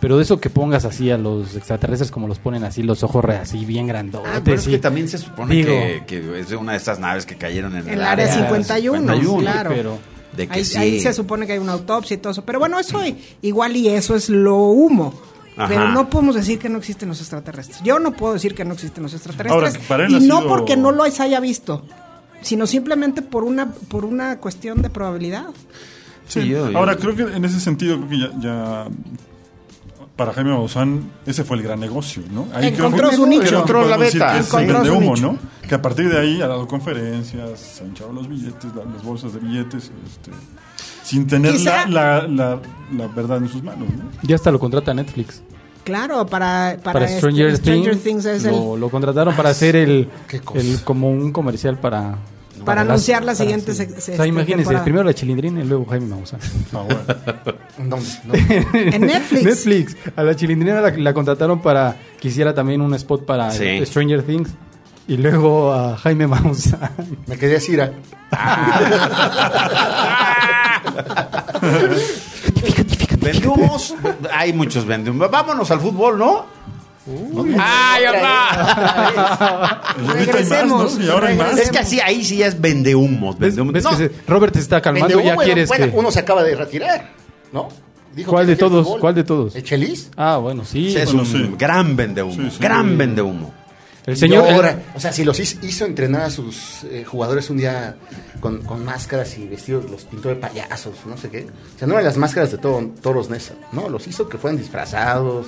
Pero 0.00 0.16
de 0.16 0.22
eso 0.22 0.40
que 0.40 0.48
pongas 0.48 0.86
así 0.86 1.10
a 1.10 1.18
los 1.18 1.54
extraterrestres 1.56 2.10
como 2.10 2.26
los 2.26 2.38
ponen 2.38 2.64
así, 2.64 2.82
los 2.82 3.02
ojos 3.02 3.22
re- 3.22 3.36
así 3.36 3.66
bien 3.66 3.86
grandotes. 3.86 4.30
Ah, 4.34 4.40
pero 4.42 4.56
es 4.56 4.66
y- 4.66 4.70
que 4.70 4.78
también 4.78 5.08
se 5.08 5.18
supone 5.18 5.54
Digo, 5.54 5.68
que, 5.72 6.04
que 6.06 6.40
es 6.40 6.48
de 6.48 6.56
una 6.56 6.72
de 6.72 6.78
estas 6.78 6.98
naves 6.98 7.26
que 7.26 7.36
cayeron 7.36 7.76
en 7.76 7.86
En 7.86 7.94
el 7.94 8.02
área 8.02 8.26
51, 8.32 9.38
claro. 9.40 9.70
pero 9.74 9.98
De 10.34 10.46
que 10.46 10.54
Ahí, 10.60 10.64
sí. 10.64 10.78
ahí 10.78 11.00
se 11.00 11.12
supone 11.12 11.44
que 11.46 11.52
hay 11.52 11.58
una 11.58 11.72
autopsia 11.72 12.14
y 12.14 12.18
todo 12.18 12.30
eso. 12.32 12.44
Pero 12.46 12.58
bueno, 12.60 12.78
eso 12.78 12.98
igual 13.42 13.76
y 13.76 13.88
eso 13.88 14.14
es 14.14 14.30
lo 14.30 14.56
humo. 14.56 15.12
Ajá. 15.56 15.68
Pero 15.68 15.88
no 15.90 16.08
podemos 16.08 16.34
decir 16.36 16.58
que 16.58 16.68
no 16.68 16.78
existen 16.78 17.08
los 17.08 17.20
extraterrestres. 17.20 17.80
Yo 17.82 17.98
no 17.98 18.12
puedo 18.12 18.34
decir 18.34 18.54
que 18.54 18.64
no 18.64 18.74
existen 18.74 19.02
los 19.02 19.12
extraterrestres. 19.14 19.74
Ahora, 19.74 19.86
para 19.88 20.04
él 20.06 20.10
y 20.12 20.26
no 20.28 20.38
sido- 20.40 20.48
porque 20.48 20.76
no 20.76 20.92
los 20.92 21.20
haya 21.20 21.40
visto, 21.40 21.84
sino 22.40 22.66
simplemente 22.66 23.20
por 23.22 23.44
una, 23.44 23.70
por 23.72 24.04
una 24.04 24.38
cuestión 24.38 24.80
de 24.82 24.90
probabilidad. 24.90 25.46
Sí, 26.28 26.48
yo- 26.48 26.70
yo- 26.70 26.78
Ahora, 26.78 26.96
creo 26.96 27.14
que 27.16 27.22
en 27.22 27.44
ese 27.44 27.58
sentido, 27.60 27.96
creo 27.96 28.08
que 28.08 28.18
ya, 28.18 28.30
ya 28.40 28.86
para 30.16 30.32
Jaime 30.34 30.50
Maussan, 30.50 31.10
ese 31.26 31.44
fue 31.44 31.56
el 31.56 31.62
gran 31.62 31.80
negocio, 31.80 32.22
¿no? 32.30 32.46
Encontró 32.60 33.08
creo 33.08 33.10
que- 33.10 33.16
su 33.16 33.26
nicho. 33.26 33.54
Encontró 33.54 33.88
la 33.88 33.96
beta. 33.96 34.32
que 34.34 34.38
es 34.40 34.50
de 34.84 34.90
humo, 34.90 35.14
nicho. 35.14 35.32
¿no? 35.32 35.38
Que 35.66 35.74
a 35.74 35.82
partir 35.82 36.08
de 36.10 36.18
ahí 36.18 36.42
ha 36.42 36.46
dado 36.46 36.66
conferencias, 36.68 37.58
se 37.58 37.82
han 37.82 37.88
hinchado 37.90 38.12
los 38.12 38.28
billetes, 38.28 38.74
la- 38.74 38.84
las 38.84 39.02
bolsas 39.02 39.32
de 39.32 39.40
billetes, 39.40 39.90
este, 40.06 40.30
sin 41.10 41.26
tener 41.26 41.52
Quizá- 41.52 41.86
la, 41.88 42.22
la, 42.22 42.26
la, 42.28 42.60
la 42.96 43.06
verdad 43.08 43.38
en 43.38 43.48
sus 43.48 43.62
manos, 43.62 43.88
¿no? 43.88 44.04
ya 44.22 44.34
hasta 44.36 44.50
lo 44.50 44.58
contrata 44.58 44.94
Netflix. 44.94 45.42
Claro, 45.84 46.26
para, 46.26 46.76
para, 46.82 46.92
Para, 46.92 47.04
este- 47.06 47.18
Stranger, 47.18 47.58
Things, 47.58 48.02
Things 48.02 48.24
es 48.26 48.44
lo, 48.44 48.74
el, 48.74 48.80
lo 48.80 48.90
contrataron 48.90 49.34
para 49.34 49.48
hacer 49.56 49.76
el, 49.76 50.08
como 50.84 51.10
un 51.10 51.32
comercial 51.32 51.78
para 51.78 52.16
para 52.64 52.82
las- 52.84 52.90
anunciar 52.90 53.22
la 53.22 53.32
para- 53.32 53.36
siguiente 53.36 53.72
sí. 53.72 53.82
sec- 53.84 53.96
O 53.96 54.00
sea, 54.00 54.14
este, 54.16 54.28
imagínense, 54.28 54.64
temporada. 54.64 54.84
primero 54.84 55.04
la 55.04 55.14
chilindrina 55.14 55.62
y 55.62 55.64
luego 55.64 55.86
Jaime 55.86 56.06
Maussan. 56.06 56.40
Ah, 56.74 56.82
bueno. 56.84 57.00
¿Dónde? 57.78 58.06
¿Dónde? 58.24 58.66
En 58.94 59.00
Netflix. 59.06 59.44
Netflix. 59.44 59.96
A 60.14 60.22
la 60.22 60.36
chilindrina 60.36 60.80
la, 60.82 60.90
la 60.90 61.14
contrataron 61.14 61.62
para 61.62 61.96
que 62.20 62.28
hiciera 62.28 62.52
también 62.54 62.82
un 62.82 62.92
spot 62.94 63.24
para 63.24 63.50
Sí. 63.50 63.84
Stranger 63.86 64.22
Things. 64.22 64.50
Y 65.08 65.16
luego 65.16 65.72
a 65.72 65.96
Jaime 65.96 66.26
Maussan. 66.26 66.90
Me 67.26 67.36
quedé 67.36 67.56
así, 67.56 67.74
era. 67.74 67.92
Vendumos, 73.20 73.94
hay 74.32 74.52
muchos 74.52 74.84
vendumos. 74.86 75.30
Vámonos 75.30 75.70
al 75.70 75.80
fútbol, 75.80 76.18
¿no? 76.18 76.46
¡Ay, 77.58 78.04
papá! 78.12 79.82
Es 81.58 81.70
que 81.70 81.78
así, 81.78 81.98
ahí 82.00 82.24
sí 82.24 82.36
ya 82.38 82.46
es 82.46 82.60
vendehumos. 82.60 83.38
¿Ves, 83.38 83.56
vendehumos. 83.56 83.72
ves 83.74 83.84
No, 83.84 83.90
que 83.90 83.96
se- 83.96 84.10
Robert 84.28 84.54
se 84.54 84.60
está 84.60 84.80
calmando 84.80 85.16
Vende 85.16 85.24
ya 85.24 85.36
quieres 85.36 85.68
bueno, 85.68 85.86
que... 85.90 85.98
uno 85.98 86.10
se 86.10 86.20
acaba 86.20 86.42
de 86.44 86.54
retirar, 86.54 87.10
¿no? 87.52 87.68
Dijo 88.14 88.30
¿Cuál 88.32 88.46
de 88.46 88.56
todos? 88.56 88.86
¿Cuál 89.00 89.14
de 89.14 89.24
todos? 89.24 89.54
¿El 89.56 89.62
Chelis? 89.62 90.10
Ah, 90.16 90.36
bueno, 90.38 90.64
sí. 90.64 90.90
sí, 90.90 90.96
es 90.98 91.06
Bueno, 91.12 91.22
un 91.22 91.26
sí. 91.26 91.54
gran 91.58 91.94
vendehumo. 91.96 92.34
Sí, 92.34 92.50
sí. 92.50 92.56
gran 92.60 92.96
vendehumo. 92.98 93.52
El 94.06 94.16
señor... 94.16 94.48
Ahora, 94.48 94.82
o 94.94 95.00
sea, 95.00 95.12
si 95.12 95.24
los 95.24 95.38
hizo, 95.40 95.58
hizo 95.64 95.84
entrenar 95.84 96.22
a 96.22 96.30
sus 96.30 96.84
eh, 96.84 97.04
jugadores 97.04 97.50
un 97.50 97.58
día 97.58 97.96
con, 98.40 98.62
con 98.62 98.84
máscaras 98.84 99.36
y 99.38 99.46
vestidos, 99.46 99.90
los 99.90 100.04
pintó 100.04 100.28
de 100.30 100.36
payasos, 100.36 100.94
no 101.06 101.16
sé 101.16 101.28
qué. 101.28 101.46
O 101.76 101.78
sea, 101.78 101.86
no 101.86 101.94
eran 101.94 102.04
las 102.06 102.16
máscaras 102.16 102.50
de 102.50 102.58
todo, 102.58 102.80
toros 103.02 103.28
Nesa, 103.30 103.54
no, 103.72 103.88
los 103.88 104.06
hizo 104.06 104.28
que 104.28 104.38
fueran 104.38 104.58
disfrazados. 104.58 105.46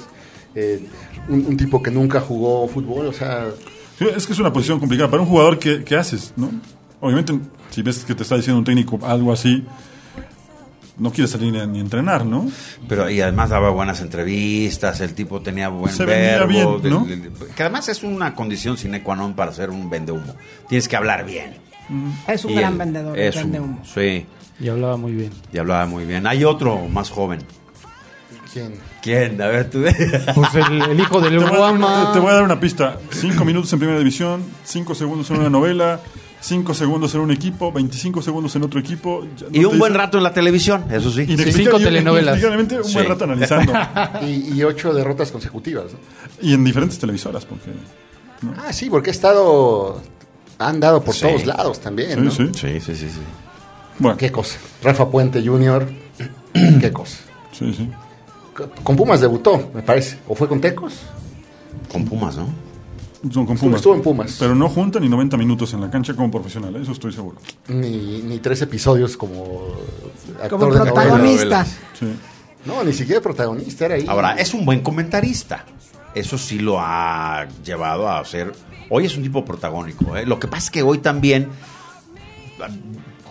eh, 0.54 0.86
un, 1.28 1.46
un 1.46 1.56
tipo 1.56 1.82
que 1.82 1.90
nunca 1.90 2.20
jugó 2.20 2.68
fútbol, 2.68 3.06
o 3.06 3.12
sea, 3.12 3.46
Sí, 3.98 4.06
Es 4.14 4.26
que 4.26 4.32
es 4.32 4.38
una 4.38 4.52
posición 4.52 4.80
complicada. 4.80 5.10
Para 5.10 5.22
un 5.22 5.28
jugador, 5.28 5.58
¿qué, 5.58 5.84
qué 5.84 5.96
haces? 5.96 6.32
¿no? 6.36 6.50
Obviamente, 7.00 7.38
si 7.70 7.82
ves 7.82 8.04
que 8.04 8.14
te 8.14 8.22
está 8.22 8.36
diciendo 8.36 8.58
un 8.58 8.64
técnico 8.64 8.98
algo 9.02 9.32
así, 9.32 9.64
no 10.98 11.10
quieres 11.10 11.30
salir 11.30 11.52
ni, 11.68 11.80
entrenar, 11.80 12.24
¿no? 12.26 12.46
Pero 12.88 13.08
y 13.08 13.20
además 13.20 13.50
daba 13.50 13.70
buenas 13.70 14.00
entrevistas, 14.00 15.00
el 15.00 15.14
tipo 15.14 15.40
tenía 15.40 15.68
buen 15.68 15.92
Se 15.92 16.04
verbo. 16.04 16.76
que 17.56 17.62
además 17.62 17.88
es 17.88 18.02
una 18.02 18.34
condición 18.34 18.76
sine 18.76 19.02
qua 19.02 19.16
non 19.16 19.34
para 19.34 19.52
ser 19.52 19.70
un 19.70 19.88
vendehumo. 19.88 20.34
Tienes 20.68 20.88
que 20.88 20.96
hablar 20.96 21.24
bien. 21.24 21.54
Es 22.28 22.44
un 22.44 22.52
Y 22.52 22.54
gran 22.56 22.72
él 22.72 22.78
vendedor, 22.78 23.18
es 23.18 23.36
vende 23.36 23.60
un- 23.60 23.64
humo. 23.70 23.82
Sí, 23.84 24.26
Y 24.60 24.68
hablaba 24.68 24.96
muy 24.96 25.12
bien. 25.12 25.30
y 25.52 25.58
hablaba 25.58 25.86
muy 25.86 26.04
bien. 26.04 26.26
Hay 26.26 26.44
otro 26.44 26.86
más 26.88 27.10
joven. 27.10 27.40
¿quién? 28.52 28.74
¿Quién? 29.00 29.40
A 29.40 29.46
ver, 29.48 29.70
tú. 29.70 29.82
Pues 30.34 30.54
el, 30.54 30.82
el 30.82 31.00
hijo 31.00 31.20
del 31.20 31.30
Te 31.30 31.38
voy, 31.38 31.46
a, 31.54 31.56
Guama. 31.56 32.10
te 32.12 32.18
voy 32.18 32.30
a 32.30 32.34
dar 32.34 32.42
una 32.42 32.60
pista. 32.60 32.98
Cinco 33.10 33.44
minutos 33.46 33.72
en 33.72 33.78
primera 33.78 33.98
división, 33.98 34.44
cinco 34.62 34.94
segundos 34.94 35.30
en 35.30 35.38
una 35.38 35.48
novela, 35.50 36.00
cinco 36.42 36.74
segundos 36.74 37.14
en 37.14 37.20
un 37.22 37.30
equipo, 37.30 37.72
25 37.72 38.20
segundos 38.20 38.54
en 38.56 38.64
otro 38.64 38.78
equipo. 38.80 39.24
No 39.24 39.46
y 39.52 39.64
un 39.64 39.78
buen 39.78 39.94
rato 39.94 40.18
en 40.18 40.24
la 40.24 40.34
televisión, 40.34 40.84
eso 40.90 41.10
sí. 41.10 41.22
Inexplica- 41.22 41.52
Cinco 41.52 41.80
y- 41.80 41.84
telenovelas. 41.84 42.38
inexplicablemente 42.38 42.80
un 42.80 42.92
buen 42.92 43.06
rato 43.08 43.24
analizando. 43.24 43.72
Y, 44.22 44.52
y 44.58 44.62
ocho 44.64 44.92
derrotas 44.92 45.30
consecutivas, 45.30 45.86
¿no? 45.92 45.98
y 46.46 46.52
en 46.54 46.64
diferentes 46.64 46.98
televisoras, 46.98 47.44
porque. 47.46 47.70
Ah, 48.58 48.72
sí, 48.72 48.90
porque 48.90 49.10
ha 49.10 49.12
estado, 49.12 50.02
ha 50.58 50.68
andado 50.68 51.02
por 51.02 51.14
Sí. 51.14 51.22
todos 51.22 51.46
lados 51.46 51.80
también, 51.80 52.14
Sí, 52.14 52.20
¿no? 52.20 52.30
sí. 52.30 52.50
Sí, 52.54 52.80
sí, 52.80 52.96
sí, 52.96 53.08
sí. 53.08 53.20
Bueno, 53.98 54.16
Qué 54.16 54.30
cosa. 54.32 54.58
Rafa 54.82 55.08
Puente 55.08 55.40
Jr., 55.46 55.88
qué 56.80 56.92
cosa. 56.92 57.18
sí, 57.52 57.72
sí. 57.72 57.88
Con 58.82 58.96
Pumas 58.96 59.20
debutó, 59.20 59.70
me 59.74 59.82
parece. 59.82 60.18
¿O 60.28 60.34
fue 60.34 60.46
con 60.48 60.60
Tecos? 60.60 61.00
Con 61.90 62.04
Pumas, 62.04 62.36
¿no? 62.36 62.48
Son 63.30 63.46
con 63.46 63.54
Estuvo- 63.56 63.60
Pumas. 63.68 63.76
estuvo 63.80 63.94
en 63.94 64.02
Pumas. 64.02 64.36
Pero 64.38 64.54
no 64.54 64.68
junta 64.68 64.98
ni 64.98 65.08
90 65.08 65.36
minutos 65.36 65.72
en 65.74 65.80
la 65.80 65.90
cancha 65.90 66.14
como 66.14 66.30
profesional, 66.30 66.74
eso 66.76 66.92
estoy 66.92 67.12
seguro. 67.12 67.38
Ni, 67.68 68.20
ni 68.22 68.38
tres 68.38 68.62
episodios 68.62 69.16
como 69.16 69.76
actor 70.42 70.50
Como 70.58 70.74
de 70.74 70.80
protagonista. 70.80 71.64
Sí. 71.64 72.06
No, 72.64 72.82
ni 72.84 72.92
siquiera 72.92 73.20
protagonista, 73.20 73.86
era 73.86 73.94
ahí. 73.96 74.04
Ahora, 74.08 74.32
es 74.34 74.54
un 74.54 74.64
buen 74.64 74.80
comentarista. 74.80 75.64
Eso 76.14 76.36
sí 76.38 76.58
lo 76.58 76.78
ha 76.80 77.46
llevado 77.64 78.08
a 78.08 78.24
ser. 78.24 78.52
Hoy 78.90 79.06
es 79.06 79.16
un 79.16 79.22
tipo 79.22 79.44
protagónico. 79.44 80.16
¿eh? 80.16 80.26
Lo 80.26 80.38
que 80.38 80.46
pasa 80.48 80.64
es 80.66 80.70
que 80.70 80.82
hoy 80.82 80.98
también. 80.98 81.48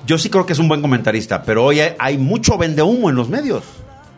Yo 0.08 0.18
sí 0.18 0.30
creo 0.30 0.46
que 0.46 0.54
es 0.54 0.60
un 0.60 0.68
buen 0.68 0.82
comentarista, 0.82 1.44
pero 1.44 1.64
hoy 1.66 1.80
hay, 1.80 1.94
hay 2.00 2.18
mucho 2.18 2.58
vendehumo 2.58 3.10
en 3.10 3.16
los 3.16 3.30
medios. 3.30 3.64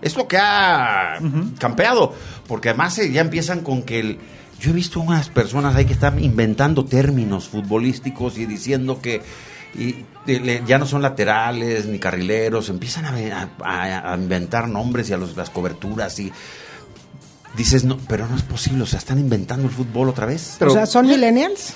Es 0.02 0.16
lo 0.16 0.28
que 0.28 0.38
ha 0.38 1.20
campeado. 1.60 2.14
Porque 2.48 2.70
además 2.70 2.98
eh, 3.00 3.12
ya 3.12 3.22
empiezan 3.22 3.62
con 3.62 3.84
que 3.84 4.00
el. 4.00 4.20
Yo 4.64 4.70
he 4.70 4.74
visto 4.74 5.02
unas 5.02 5.28
personas 5.28 5.76
ahí 5.76 5.84
que 5.84 5.92
están 5.92 6.24
inventando 6.24 6.86
términos 6.86 7.50
futbolísticos 7.50 8.38
y 8.38 8.46
diciendo 8.46 9.02
que 9.02 9.22
y, 9.76 10.06
ya 10.66 10.78
no 10.78 10.86
son 10.86 11.02
laterales 11.02 11.86
ni 11.86 12.00
carrileros, 12.00 12.70
empiezan 12.70 13.04
a, 13.06 13.12
ve- 13.12 13.34
a- 13.34 13.50
a- 13.62 14.14
a 14.14 14.16
inventar 14.16 14.70
nombres 14.70 15.10
y 15.10 15.14
a 15.14 15.18
los- 15.18 15.36
las 15.36 15.50
coberturas 15.50 16.18
y 16.20 16.32
dices, 17.58 17.84
no, 17.84 17.98
pero 18.08 18.26
no 18.28 18.38
es 18.38 18.44
posible, 18.44 18.84
o 18.84 18.86
sea, 18.86 19.00
están 19.00 19.20
inventando 19.20 19.66
el 19.68 19.74
fútbol 19.74 20.08
otra 20.08 20.26
vez. 20.28 20.56
Pero- 20.60 20.72
o 20.72 20.74
sea, 20.74 20.86
¿son 20.86 21.08
millennials? 21.08 21.74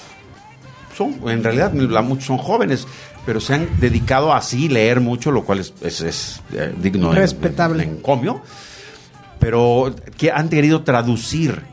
Son, 0.96 1.20
en 1.30 1.44
realidad 1.44 1.74
la- 1.74 2.02
muchos 2.02 2.26
son 2.28 2.38
jóvenes, 2.38 2.88
pero 3.26 3.42
se 3.42 3.54
han 3.56 3.68
dedicado 3.82 4.32
a 4.32 4.38
así 4.38 4.70
leer 4.70 5.02
mucho, 5.02 5.32
lo 5.32 5.44
cual 5.44 5.60
es, 5.60 5.74
es- 5.82 6.02
es, 6.02 6.42
eh, 6.54 6.74
digno 6.82 7.10
de- 7.12 7.20
Respetable. 7.20 7.84
de 7.86 7.92
encomio, 7.92 8.42
pero 9.40 9.94
que 10.18 10.32
han 10.32 10.48
querido 10.48 10.84
traducir 10.84 11.64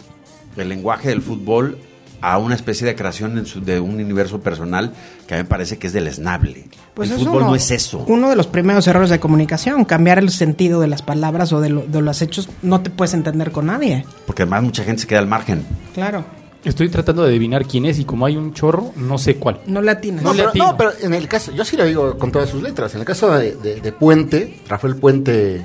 el 0.57 0.69
lenguaje 0.69 1.09
del 1.09 1.23
fútbol 1.23 1.79
a 2.21 2.39
una 2.39 2.55
especie 2.55 2.87
de 2.87 2.95
creación 2.95 3.37
en 3.37 3.45
su- 3.45 3.61
de 3.63 3.81
un 3.81 3.97
universo 3.97 4.41
personal 4.41 4.95
que 5.27 5.35
a 5.35 5.37
mí 5.37 5.43
me 5.43 5.49
parece 5.49 5.77
que 5.79 5.89
es 5.89 5.93
deleznable. 5.93 6.65
Pues 6.95 7.11
el 7.11 7.17
es 7.17 7.23
fútbol 7.23 7.43
uno- 7.43 7.51
no 7.51 7.55
es 7.55 7.71
eso. 7.71 8.03
Uno 8.09 8.31
de 8.31 8.37
los 8.37 8.47
primeros 8.47 8.87
errores 8.87 9.11
de 9.11 9.21
comunicación, 9.21 9.85
cambiar 9.85 10.19
el 10.19 10.31
sentido 10.31 10.81
de 10.81 10.87
las 10.87 11.03
palabras 11.03 11.53
o 11.53 11.61
de, 11.61 11.69
lo- 11.69 11.83
de 11.87 12.01
los 12.01 12.23
hechos, 12.23 12.49
no 12.63 12.81
te 12.81 12.89
puedes 12.89 13.13
entender 13.13 13.51
con 13.51 13.67
nadie. 13.67 14.07
Porque 14.27 14.43
además 14.43 14.63
mucha 14.63 14.85
gente 14.85 15.03
se 15.03 15.07
queda 15.09 15.19
al 15.19 15.27
margen. 15.27 15.65
Claro, 15.95 16.25
Estoy 16.65 16.89
tratando 16.89 17.25
de 17.25 17.29
adivinar 17.29 17.67
quién 17.67 17.85
es 17.85 17.99
y 17.99 18.07
como 18.07 18.25
hay 18.25 18.39
un 18.39 18.55
chorro, 18.55 18.93
no 18.97 19.19
sé 19.19 19.37
cuál. 19.37 19.61
no 19.67 19.83
latinas. 19.83 20.23
No, 20.25 20.33
pero, 20.33 20.51
no, 20.55 20.77
pero 20.79 20.93
en 21.03 21.13
el 21.13 21.29
caso, 21.29 21.53
yo 21.53 21.63
sí 21.63 21.77
lo 21.77 21.85
digo 21.85 22.17
con 22.17 22.33
todas 22.33 22.49
sus 22.49 22.63
letras. 22.63 22.95
En 22.95 23.01
el 23.01 23.07
caso 23.07 23.31
de, 23.37 23.55
de- 23.57 23.83
de 23.83 23.93
Puente, 23.93 24.61
Rafael 24.67 24.97
Puente, 24.97 25.61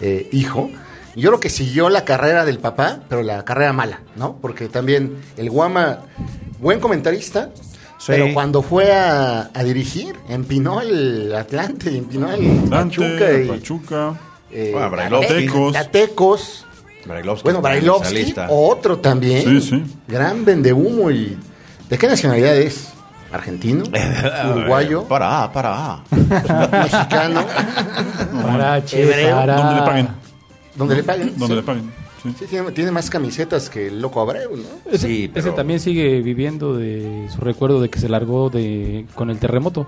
eh, 0.00 0.28
hijo, 0.32 0.68
yo 1.20 1.30
creo 1.30 1.40
que 1.40 1.50
siguió 1.50 1.88
la 1.88 2.04
carrera 2.04 2.44
del 2.44 2.58
papá, 2.58 3.00
pero 3.08 3.22
la 3.22 3.44
carrera 3.44 3.72
mala, 3.72 4.00
¿no? 4.16 4.36
Porque 4.40 4.68
también 4.68 5.16
el 5.36 5.50
Guama, 5.50 6.00
buen 6.58 6.80
comentarista, 6.80 7.50
Sí. 7.98 8.06
pero 8.12 8.32
cuando 8.32 8.62
fue 8.62 8.92
a, 8.94 9.50
a 9.52 9.62
dirigir, 9.62 10.16
empinó 10.28 10.80
el 10.80 11.34
Atlante, 11.34 11.94
empinó 11.96 12.32
el 12.32 12.46
Pachuca 12.70 13.32
y 13.32 13.46
Pachuca. 13.46 14.14
eh, 14.50 14.70
Bueno, 14.72 14.90
Brailovsky. 14.90 15.34
Tecos. 15.34 15.90
Tecos. 15.90 16.66
Brailovsky 17.04 17.44
Bueno, 17.44 17.60
Brailovsky, 17.60 18.34
otro 18.48 18.98
también. 18.98 19.42
Sí, 19.44 19.60
sí. 19.60 19.84
Gran 20.08 20.44
vendehumo 20.44 21.10
y... 21.10 21.36
¿De 21.90 21.98
qué 21.98 22.06
nacionalidad 22.06 22.56
es? 22.56 22.88
¿Argentino? 23.32 23.84
¿Uruguayo? 24.56 25.04
Para, 25.04 25.52
para. 25.52 26.00
¿Mexicano? 26.10 27.44
Para, 28.42 28.84
che, 28.84 29.06
para. 29.06 29.56
Donde 29.56 29.74
le 29.74 29.82
paguen. 29.82 30.08
¿Dónde 30.80 30.96
le 30.96 31.02
pagan? 31.04 31.28
Donde 31.36 31.46
Sí. 31.46 31.54
le 31.54 31.62
paguen. 31.62 31.84
Sí. 32.22 32.34
Sí, 32.38 32.44
tiene, 32.50 32.70
tiene 32.72 32.90
más 32.90 33.08
camisetas 33.08 33.70
que 33.70 33.86
el 33.86 34.02
loco 34.02 34.20
Abreu, 34.20 34.54
¿no? 34.56 34.64
Ese, 34.92 35.06
Sí, 35.06 35.30
pero- 35.32 35.46
ese 35.46 35.56
también 35.56 35.80
sigue 35.80 36.20
viviendo 36.20 36.76
de 36.76 37.28
su 37.34 37.40
recuerdo 37.40 37.80
de 37.80 37.88
que 37.88 37.98
se 37.98 38.08
largó 38.10 38.50
de 38.50 39.06
con 39.14 39.30
el 39.30 39.38
terremoto. 39.38 39.86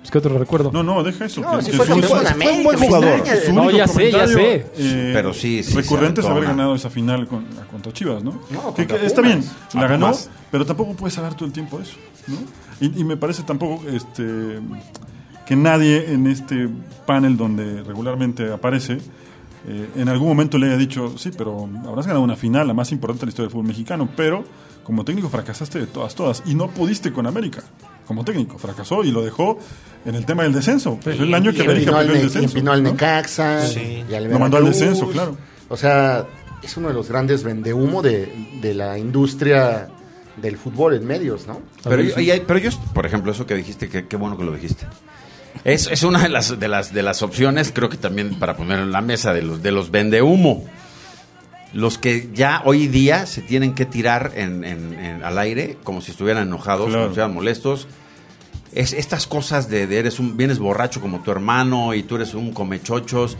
Pues, 0.00 0.10
¿Qué 0.10 0.18
otro 0.18 0.36
recuerdo? 0.36 0.70
No, 0.72 0.82
no, 0.82 1.02
deja 1.04 1.26
eso. 1.26 1.40
No, 1.40 1.56
que- 1.58 1.62
si 1.64 1.70
que 1.70 1.76
fue 1.76 1.86
su- 1.86 1.92
de 2.00 2.28
América, 2.28 2.56
un 2.58 2.64
buen 2.64 2.76
jugador. 2.78 3.22
No, 3.54 3.70
ya 3.70 3.86
sé, 3.86 4.10
ya 4.10 4.26
sé. 4.26 4.66
eh, 4.76 5.10
Pero 5.14 5.32
sí, 5.32 5.62
sí, 5.62 5.74
recurrente 5.76 6.20
es 6.20 6.26
haber 6.26 6.44
ganado 6.44 6.74
esa 6.74 6.90
final 6.90 7.26
con, 7.28 7.44
contra 7.70 7.92
Chivas, 7.92 8.22
¿no? 8.22 8.32
No, 8.50 8.74
Que- 8.74 8.82
contra 8.82 8.98
que 8.98 9.06
está 9.06 9.22
bien, 9.22 9.44
la 9.74 9.86
ganó, 9.86 10.12
pero 10.50 10.66
tampoco 10.66 10.94
puedes 10.94 11.16
hablar 11.18 11.34
todo 11.36 11.46
el 11.46 11.52
tiempo 11.52 11.78
eso, 11.80 11.94
¿no? 12.26 12.36
Y, 12.80 13.00
y 13.00 13.04
me 13.04 13.16
parece 13.16 13.44
tampoco 13.44 13.88
este 13.88 14.58
que 15.46 15.56
nadie 15.56 16.12
en 16.12 16.26
este 16.26 16.68
panel 17.06 17.36
donde 17.36 17.82
regularmente 17.84 18.52
aparece 18.52 18.98
eh, 19.68 19.88
en 19.96 20.08
algún 20.08 20.28
momento 20.28 20.58
le 20.58 20.66
haya 20.66 20.76
dicho, 20.76 21.16
sí, 21.16 21.30
pero 21.36 21.68
habrás 21.86 22.06
ganado 22.06 22.24
una 22.24 22.36
final, 22.36 22.66
la 22.66 22.74
más 22.74 22.90
importante 22.92 23.20
de 23.20 23.26
la 23.26 23.30
historia 23.30 23.46
del 23.46 23.52
fútbol 23.52 23.66
mexicano, 23.66 24.08
pero 24.16 24.44
como 24.84 25.04
técnico 25.04 25.28
fracasaste 25.28 25.78
de 25.78 25.86
todas, 25.86 26.14
todas, 26.14 26.42
y 26.46 26.54
no 26.54 26.68
pudiste 26.68 27.12
con 27.12 27.26
América. 27.26 27.62
Como 28.06 28.24
técnico, 28.24 28.58
fracasó 28.58 29.04
y 29.04 29.12
lo 29.12 29.22
dejó 29.22 29.58
en 30.04 30.16
el 30.16 30.26
tema 30.26 30.42
del 30.42 30.52
descenso. 30.52 30.98
Fue 31.00 31.12
el 31.14 31.32
año 31.32 31.52
que 31.52 31.62
América 31.62 31.92
perdió 31.92 32.14
el 32.16 32.22
descenso. 32.22 32.48
empinó 32.48 32.72
al 32.72 32.82
¿no? 32.82 32.90
Necaxa. 32.90 33.64
Sí. 33.64 34.04
y 34.10 34.14
al 34.14 34.28
Lo 34.28 34.38
mandó 34.40 34.56
al 34.56 34.64
descenso, 34.64 35.08
claro. 35.08 35.36
O 35.68 35.76
sea, 35.76 36.26
es 36.62 36.76
uno 36.76 36.88
de 36.88 36.94
los 36.94 37.08
grandes 37.08 37.44
vendehumo 37.44 38.02
de, 38.02 38.32
de 38.60 38.74
la 38.74 38.98
industria 38.98 39.88
del 40.36 40.56
fútbol 40.56 40.94
en 40.94 41.06
medios, 41.06 41.46
¿no? 41.46 41.60
Pero 41.84 42.02
yo, 42.02 42.18
y 42.20 42.30
hay- 42.32 42.42
pero 42.46 42.58
yo, 42.58 42.70
por 42.92 43.06
ejemplo, 43.06 43.30
eso 43.30 43.46
que 43.46 43.54
dijiste, 43.54 43.88
que- 43.88 44.06
qué 44.08 44.16
bueno 44.16 44.36
que 44.36 44.44
lo 44.44 44.52
dijiste. 44.52 44.86
Es, 45.64 45.86
es 45.86 46.02
una 46.02 46.20
de 46.20 46.28
las, 46.28 46.58
de, 46.58 46.68
las, 46.68 46.92
de 46.92 47.02
las 47.02 47.22
opciones, 47.22 47.70
creo 47.72 47.88
que 47.88 47.96
también 47.96 48.34
para 48.38 48.56
poner 48.56 48.80
en 48.80 48.90
la 48.92 49.00
mesa, 49.00 49.32
de 49.32 49.42
los, 49.42 49.62
de 49.62 49.70
los 49.72 49.90
vendehumo. 49.90 50.64
Los 51.72 51.98
que 51.98 52.28
ya 52.34 52.62
hoy 52.64 52.88
día 52.88 53.26
se 53.26 53.40
tienen 53.42 53.74
que 53.74 53.86
tirar 53.86 54.32
en, 54.34 54.64
en- 54.64 54.92
en- 54.98 55.22
al 55.24 55.38
aire 55.38 55.78
como 55.84 56.00
si 56.00 56.10
estuvieran 56.10 56.48
enojados, 56.48 56.86
Claro. 56.88 56.92
como 56.92 57.04
si 57.06 57.10
estuvieran 57.12 57.34
molestos. 57.34 57.86
Es 58.74 58.92
estas 58.92 59.26
cosas 59.26 59.68
de, 59.68 59.86
de 59.86 59.98
eres 59.98 60.18
un, 60.18 60.36
vienes 60.36 60.58
borracho 60.58 61.00
como 61.00 61.22
tu 61.22 61.30
hermano 61.30 61.94
y 61.94 62.02
tú 62.02 62.16
eres 62.16 62.34
un 62.34 62.52
comechochos. 62.52 63.36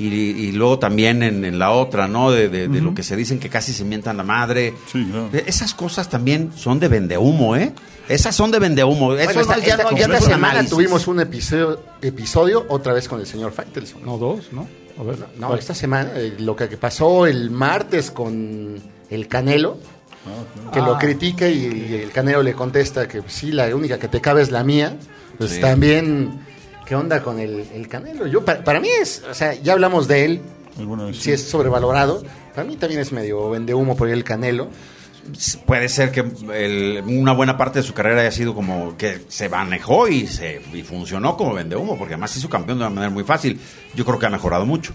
Y, 0.00 0.06
y 0.06 0.52
luego 0.52 0.78
también 0.78 1.22
en, 1.22 1.44
en 1.44 1.58
la 1.58 1.72
otra, 1.72 2.08
¿no? 2.08 2.30
De, 2.30 2.48
de- 2.48 2.68
de 2.68 2.80
lo 2.80 2.94
que 2.94 3.02
se 3.02 3.16
dicen 3.16 3.38
que 3.38 3.50
casi 3.50 3.72
se 3.74 3.84
mientan 3.84 4.16
la 4.16 4.22
madre. 4.24 4.72
Sí, 4.90 5.04
claro. 5.10 5.28
Eh, 5.32 5.44
Esas 5.46 5.74
cosas 5.74 6.08
también 6.08 6.52
son 6.56 6.80
de 6.80 6.88
vendehumo, 6.88 7.54
¿eh? 7.54 7.72
Esas 8.08 8.34
son 8.34 8.50
de 8.50 8.58
vendehumo. 8.58 9.12
Eso 9.14 9.24
Bueno, 9.26 9.40
esta, 9.42 9.56
no- 9.56 9.62
ya 9.62 9.74
esta- 9.74 9.82
no- 9.90 9.96
ya 9.96 10.08
no 10.08 10.14
esta 10.14 10.16
es 10.26 10.32
semana 10.32 10.50
análisis. 10.52 10.70
tuvimos 10.74 11.06
un 11.06 11.20
episodio, 11.20 11.82
episodio 12.00 12.64
otra 12.70 12.94
vez 12.94 13.06
con 13.08 13.20
el 13.20 13.26
señor 13.26 13.52
Faitelson. 13.52 14.02
No, 14.04 14.16
dos, 14.16 14.46
¿no? 14.52 14.66
A 14.98 15.02
ver. 15.02 15.16
No, 15.38 15.54
esta 15.54 15.74
semana, 15.74 16.10
eh, 16.16 16.34
lo 16.38 16.56
que 16.56 16.66
pasó 16.78 17.26
el 17.26 17.50
martes 17.50 18.10
con 18.10 18.80
el 19.10 19.28
Canelo, 19.28 19.76
que 20.72 20.78
lo 20.80 20.94
Ah. 20.96 20.98
critica 20.98 21.48
y, 21.48 21.88
y 21.90 21.94
el 22.02 22.10
Canelo 22.10 22.42
le 22.42 22.54
contesta 22.54 23.06
que 23.06 23.22
sí, 23.28 23.52
la 23.52 23.74
única 23.74 23.98
que 23.98 24.08
te 24.08 24.20
cabe 24.20 24.40
es 24.42 24.50
la 24.50 24.64
mía. 24.64 24.96
Pues 25.38 25.52
Sí. 25.52 25.60
también, 25.60 26.40
¿qué 26.90 26.96
onda 26.96 27.22
con 27.22 27.38
el, 27.38 27.64
el 27.72 27.86
Canelo? 27.86 28.26
Yo, 28.26 28.44
para, 28.44 28.64
para 28.64 28.80
mí 28.80 28.88
es, 29.00 29.22
o 29.30 29.32
sea, 29.32 29.54
ya 29.54 29.74
hablamos 29.74 30.08
de 30.08 30.24
él, 30.24 30.40
si 31.14 31.30
es 31.30 31.40
sobrevalorado. 31.48 32.24
Para 32.52 32.66
mí 32.66 32.74
también 32.76 33.00
es 33.00 33.12
medio 33.12 33.48
vende 33.48 33.72
humo 33.74 33.96
por 33.96 34.08
el 34.08 34.24
Canelo. 34.24 34.68
Puede 35.66 35.88
ser 35.88 36.10
que 36.10 36.24
el- 36.52 37.02
una 37.06 37.32
buena 37.32 37.56
parte 37.56 37.78
de 37.78 37.82
su 37.84 37.94
carrera 37.94 38.22
haya 38.22 38.32
sido 38.32 38.54
como 38.56 38.96
que 38.96 39.20
se 39.28 39.48
manejó 39.48 40.08
y 40.08 40.26
se 40.26 40.60
y 40.72 40.82
funcionó 40.82 41.36
como 41.36 41.54
vendehumo, 41.54 41.96
porque 41.96 42.14
además 42.14 42.36
hizo 42.36 42.48
campeón 42.48 42.78
de 42.78 42.84
una 42.86 42.94
manera 42.94 43.10
muy 43.10 43.22
fácil. 43.22 43.60
Yo 43.94 44.04
creo 44.04 44.18
que 44.18 44.26
ha 44.26 44.30
mejorado 44.30 44.66
mucho. 44.66 44.92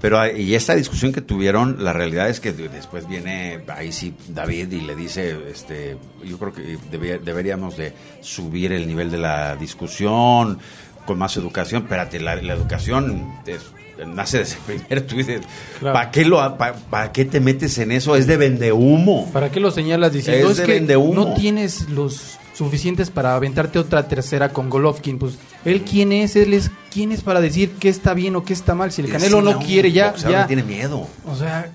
Pero 0.00 0.18
y 0.36 0.54
esta 0.54 0.74
discusión 0.74 1.12
que 1.12 1.22
tuvieron, 1.22 1.82
la 1.82 1.92
realidad 1.92 2.28
es 2.28 2.38
que 2.40 2.52
de- 2.52 2.68
después 2.68 3.06
viene 3.08 3.60
ahí 3.68 3.92
sí 3.92 4.14
David 4.28 4.72
y 4.72 4.80
le 4.82 4.94
dice, 4.94 5.34
este, 5.50 5.96
yo 6.24 6.38
creo 6.38 6.52
que 6.52 6.78
debía- 6.90 7.18
deberíamos 7.18 7.76
de 7.78 7.94
subir 8.20 8.72
el 8.72 8.86
nivel 8.86 9.10
de 9.10 9.18
la 9.18 9.56
discusión 9.56 10.58
con 11.06 11.18
más 11.18 11.36
educación. 11.36 11.84
Espérate, 11.84 12.20
la, 12.20 12.36
la 12.36 12.52
educación 12.54 13.32
es- 13.46 13.72
nace 14.06 14.38
desde. 14.40 15.00
Tú 15.08 15.16
dices, 15.16 15.40
Claro. 15.78 15.94
¿para 15.94 16.10
qué 16.10 16.24
lo, 16.26 16.36
pa- 16.58 16.74
para 16.74 17.12
qué 17.12 17.24
te 17.24 17.40
metes 17.40 17.78
en 17.78 17.92
eso? 17.92 18.14
Es 18.16 18.26
de 18.26 18.36
vendehumo. 18.36 19.30
¿Para 19.32 19.50
qué 19.50 19.58
lo 19.60 19.70
señalas 19.70 20.12
diciendo? 20.12 20.50
Es 20.50 20.58
Es, 20.58 20.66
de 20.66 20.72
que 20.86 20.96
no 20.98 21.32
tienes 21.34 21.88
los 21.88 22.38
suficientes 22.54 23.10
para 23.10 23.34
aventarte 23.34 23.78
otra 23.78 24.06
tercera 24.08 24.50
con 24.50 24.68
Golovkin. 24.68 25.18
Pues, 25.18 25.38
¿él 25.64 25.82
quién 25.82 26.12
es? 26.12 26.36
Él 26.36 26.52
es 26.54 26.70
quién 26.92 27.12
es 27.12 27.22
para 27.22 27.40
decir 27.40 27.72
qué 27.80 27.88
está 27.88 28.12
bien 28.14 28.36
o 28.36 28.44
qué 28.44 28.52
está 28.52 28.74
mal. 28.74 28.92
Si 28.92 29.00
el 29.02 29.08
Canelo 29.10 29.38
Sí, 29.38 29.44
no 29.44 29.58
quiere 29.60 29.92
ya, 29.92 30.14
ya 30.14 30.46
tiene 30.46 30.62
miedo. 30.62 31.06
O 31.26 31.34
sea, 31.36 31.70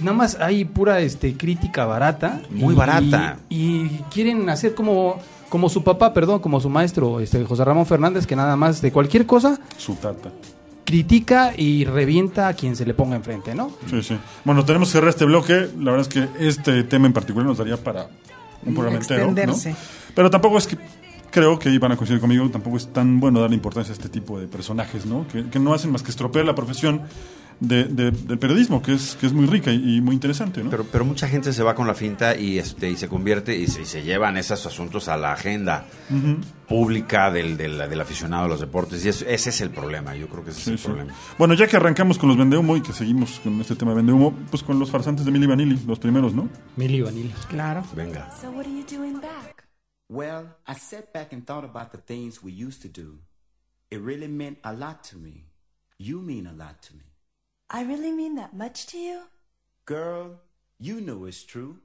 nada 0.00 0.16
más 0.16 0.36
hay 0.40 0.64
pura 0.64 1.00
este 1.00 1.34
crítica 1.36 1.84
barata. 1.84 2.40
Muy 2.50 2.72
y- 2.74 2.76
barata. 2.76 3.38
Y 3.50 3.88
quieren 4.12 4.48
hacer 4.48 4.74
como, 4.74 5.20
como 5.50 5.68
su 5.68 5.84
papá, 5.84 6.14
perdón, 6.14 6.38
como 6.40 6.58
su 6.60 6.70
maestro, 6.70 7.20
este 7.20 7.44
José 7.44 7.64
Ramón 7.66 7.84
Fernández, 7.84 8.26
que 8.26 8.34
nada 8.36 8.56
más 8.56 8.80
de 8.80 8.90
cualquier 8.90 9.26
cosa 9.26 9.58
Su 9.76 9.96
tata. 9.96 10.30
critica 10.84 11.52
y 11.56 11.84
revienta 11.84 12.48
a 12.48 12.54
quien 12.54 12.74
se 12.76 12.86
le 12.86 12.94
ponga 12.94 13.16
enfrente, 13.16 13.54
¿no? 13.54 13.70
Sí, 13.88 14.02
sí. 14.02 14.16
Bueno, 14.44 14.64
tenemos 14.64 14.88
que 14.88 14.92
cerrar 14.92 15.10
este 15.10 15.24
bloque. 15.26 15.68
La 15.78 15.92
verdad 15.92 16.00
es 16.00 16.08
que 16.08 16.28
este 16.46 16.82
tema 16.84 17.06
en 17.06 17.12
particular 17.12 17.46
nos 17.46 17.58
daría 17.58 17.76
para 17.76 18.08
un 18.64 18.74
programa 18.74 18.98
entero. 18.98 19.24
¿no? 19.26 19.30
Extenderse. 19.32 19.76
Pero 20.14 20.30
tampoco 20.30 20.56
es 20.58 20.66
que 20.66 20.78
creo 21.30 21.58
que 21.58 21.70
iban 21.70 21.92
a 21.92 21.96
coincidir 21.96 22.20
conmigo, 22.20 22.48
tampoco 22.50 22.76
es 22.76 22.92
tan 22.92 23.20
bueno 23.20 23.40
darle 23.40 23.54
importancia 23.56 23.92
a 23.92 23.96
este 23.96 24.08
tipo 24.08 24.38
de 24.40 24.48
personajes, 24.48 25.06
¿no? 25.06 25.26
Que, 25.28 25.48
que 25.48 25.58
no 25.60 25.72
hacen 25.74 25.92
más 25.92 26.02
que 26.02 26.10
estropear 26.10 26.44
la 26.44 26.54
profesión 26.56 27.02
de- 27.60 27.84
de- 27.84 28.10
del 28.10 28.38
periodismo, 28.38 28.82
que 28.82 28.94
es, 28.94 29.16
que 29.16 29.26
es 29.26 29.32
muy 29.32 29.46
rica 29.46 29.70
y, 29.70 29.96
y 29.96 30.00
muy 30.00 30.14
interesante, 30.14 30.62
¿no? 30.64 30.70
Pero, 30.70 30.84
pero 30.90 31.04
mucha 31.04 31.28
gente 31.28 31.52
se 31.52 31.62
va 31.62 31.74
con 31.74 31.86
la 31.86 31.94
finta 31.94 32.34
y 32.36 32.58
este 32.58 32.90
y 32.90 32.96
se 32.96 33.06
convierte 33.08 33.54
y 33.56 33.66
se, 33.66 33.82
y 33.82 33.84
se 33.86 34.02
llevan 34.02 34.36
esos 34.36 34.64
asuntos 34.66 35.08
a 35.08 35.16
la 35.16 35.32
agenda 35.34 35.86
pública 36.66 37.30
del, 37.30 37.56
del, 37.56 37.78
del 37.78 38.00
aficionado 38.00 38.44
a 38.44 38.48
los 38.48 38.60
deportes. 38.60 39.04
Y 39.04 39.08
eso- 39.08 39.24
ese 39.26 39.50
es 39.50 39.60
el 39.60 39.70
problema, 39.70 40.14
yo 40.16 40.28
creo 40.28 40.44
que 40.44 40.50
ese 40.50 40.60
Sí, 40.60 40.62
es 40.70 40.72
el 40.72 40.78
sí. 40.78 40.86
problema. 40.86 41.14
Bueno, 41.38 41.54
ya 41.54 41.66
que 41.66 41.76
arrancamos 41.76 42.18
con 42.18 42.28
los 42.28 42.38
vendehumo 42.38 42.76
y 42.76 42.80
que 42.82 42.92
seguimos 42.92 43.40
con 43.40 43.60
este 43.60 43.74
tema 43.76 43.90
de 43.92 43.98
vendehumo, 43.98 44.32
pues 44.50 44.62
con 44.62 44.78
los 44.78 44.90
farsantes 44.90 45.24
de 45.24 45.30
Milli 45.30 45.46
Vanilli, 45.46 45.78
los 45.86 45.98
primeros, 45.98 46.32
¿no? 46.34 46.48
Mili 46.76 47.00
Vanilli. 47.02 47.32
Claro. 47.48 47.84
Venga. 47.94 48.30
So 48.40 48.50
what 48.50 48.66
are 48.66 48.70
you 48.70 48.84
doing 48.88 49.20
back? 49.20 49.64
Well, 50.08 50.56
I 50.66 50.74
sat 50.74 51.12
back 51.12 51.32
and 51.32 51.44
thought 51.44 51.64
about 51.64 51.90
the 51.92 51.98
things 51.98 52.42
we 52.42 52.52
used 52.52 52.82
to 52.82 52.88
do. 52.88 53.18
It 53.90 54.00
really 54.00 54.28
meant 54.28 54.58
a 54.64 54.72
lot 54.72 55.02
to 55.10 55.18
me. 55.18 55.46
You 55.98 56.20
mean 56.22 56.46
a 56.46 56.52
lot 56.52 56.80
to 56.88 56.94
me. 56.94 57.04
I 57.72 57.84
really 57.84 58.10
mean 58.10 58.34
that 58.34 58.52
much 58.52 58.86
to 58.86 58.98
you? 58.98 59.22
Girl, 59.84 60.40
you 60.80 61.00
know 61.00 61.24
it's 61.24 61.44
true. 61.44 61.78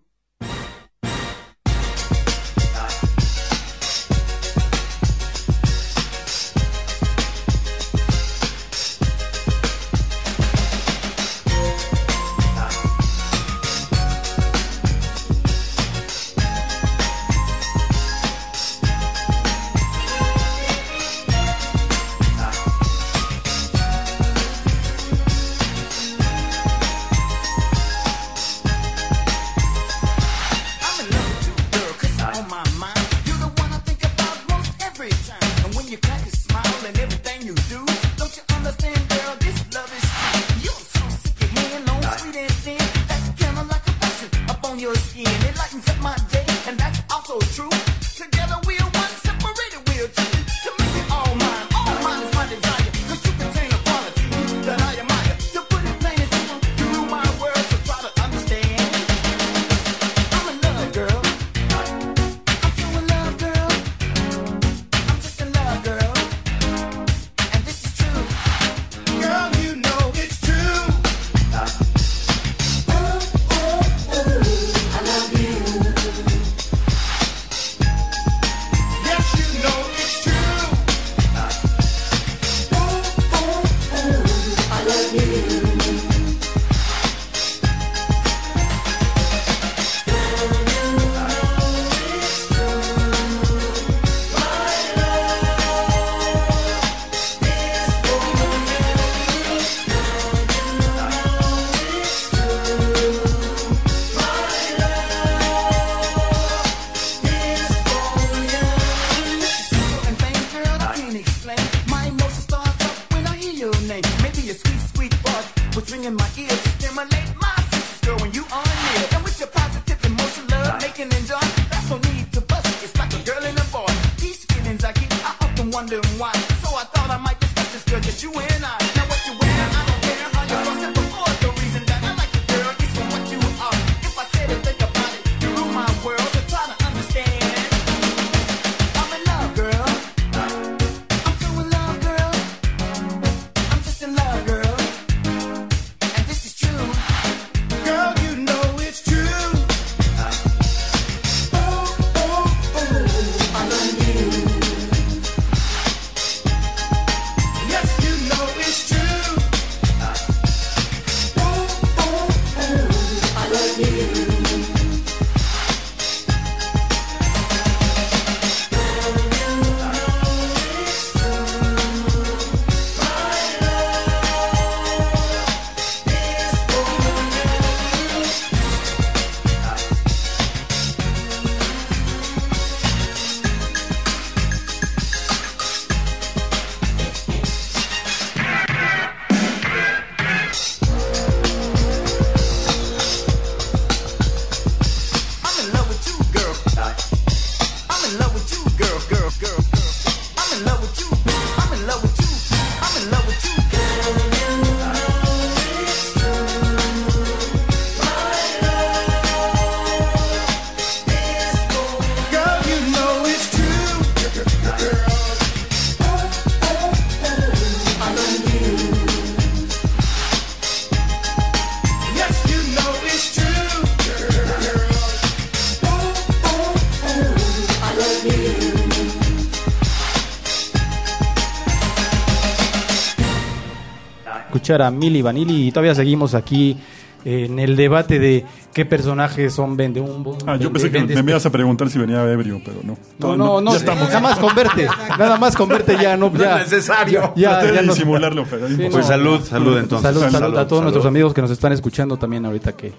Escuchar 234.66 234.82
a 234.82 234.90
Milli 234.90 235.22
Vanilli 235.22 235.68
y 235.68 235.72
todavía 235.72 235.94
seguimos 235.94 236.34
aquí 236.34 236.76
eh, 237.24 237.46
en 237.46 237.60
el 237.60 237.76
debate 237.76 238.18
de 238.18 238.44
qué 238.74 238.84
personajes 238.84 239.54
son 239.54 239.78
vende 239.78 240.02
un 240.02 240.26
Ah, 240.48 240.58
yo 240.58 240.72
pensé 240.74 240.90
que 240.92 241.02
me 241.02 241.32
ibas 241.32 241.46
a 241.46 241.52
preguntar 241.52 241.88
si 241.90 242.00
venía 242.00 242.24
ebrio, 242.24 242.60
pero 242.66 242.80
no. 242.84 242.98
No, 243.20 243.38
no, 243.38 243.62
no, 243.62 243.72
ya 243.74 243.78
estamos. 243.78 244.08
nada 244.08 244.20
más 244.22 244.40
con 244.40 244.56
verte, 244.56 244.88
nada 245.20 245.38
más 245.38 245.56
con 245.56 245.70
verte 245.70 245.96
ya 246.02 246.18
no, 246.18 246.30
No 246.34 246.40
ya, 246.40 246.62
es 246.62 246.72
necesario. 246.72 247.32
ya, 247.36 247.62
ya 247.64 247.72
de 247.72 247.84
no- 247.84 247.94
disimularlo, 247.94 248.46
pero 248.50 248.68
Sí. 248.68 248.88
Pues 248.92 249.06
salud, 249.06 249.40
salud 249.42 249.78
entonces. 249.78 250.02
Salud, 250.02 250.22
salud, 250.22 250.34
Salud, 250.40 250.58
a 250.58 250.68
todos 250.68 250.70
salud. 250.70 250.82
nuestros 250.82 251.06
amigos 251.06 251.34
que 251.36 251.42
nos 251.42 251.52
están 251.52 251.72
escuchando 251.74 252.18
también 252.18 252.44
ahorita 252.46 252.72
que 252.74 252.92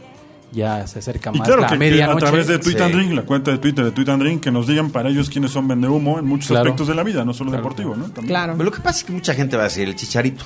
ya 0.53 0.87
se 0.87 1.01
acerca 1.01 1.31
Y 1.35 1.39
más 1.39 1.47
claro 1.49 1.63
la 1.63 1.69
que, 1.69 1.77
que 1.79 2.03
a 2.05 2.17
través 2.17 2.47
de 2.47 2.59
Tweet 2.61 2.77
Sí. 2.77 2.83
and 2.83 2.95
Drink, 2.95 3.13
la 3.13 3.23
cuenta 3.23 3.51
de 3.51 3.59
Twitter 3.59 3.85
de 3.85 3.91
Tweet 3.91 4.09
and 4.09 4.23
Drink, 4.23 4.41
que 4.43 4.53
nos 4.53 4.67
digan 4.69 4.91
para 4.91 5.09
ellos 5.09 5.29
quiénes 5.29 5.51
son 5.51 5.67
vende 5.67 5.89
humo 5.89 6.19
en 6.21 6.27
muchos 6.27 6.47
Claro. 6.49 6.63
aspectos 6.63 6.87
de 6.89 6.95
la 6.95 7.03
vida, 7.03 7.25
no 7.25 7.35
solo 7.35 7.51
deportivo, 7.51 7.95
¿no? 7.97 8.05
También. 8.05 8.27
Claro. 8.29 8.53
Pero 8.57 8.65
lo 8.65 8.71
que 8.73 8.81
pasa 8.81 8.99
es 8.99 9.05
que 9.05 9.13
mucha 9.13 9.35
gente 9.35 9.57
va 9.57 9.63
a 9.63 9.67
decir 9.67 9.87
el 9.89 9.97
chicharito. 9.97 10.45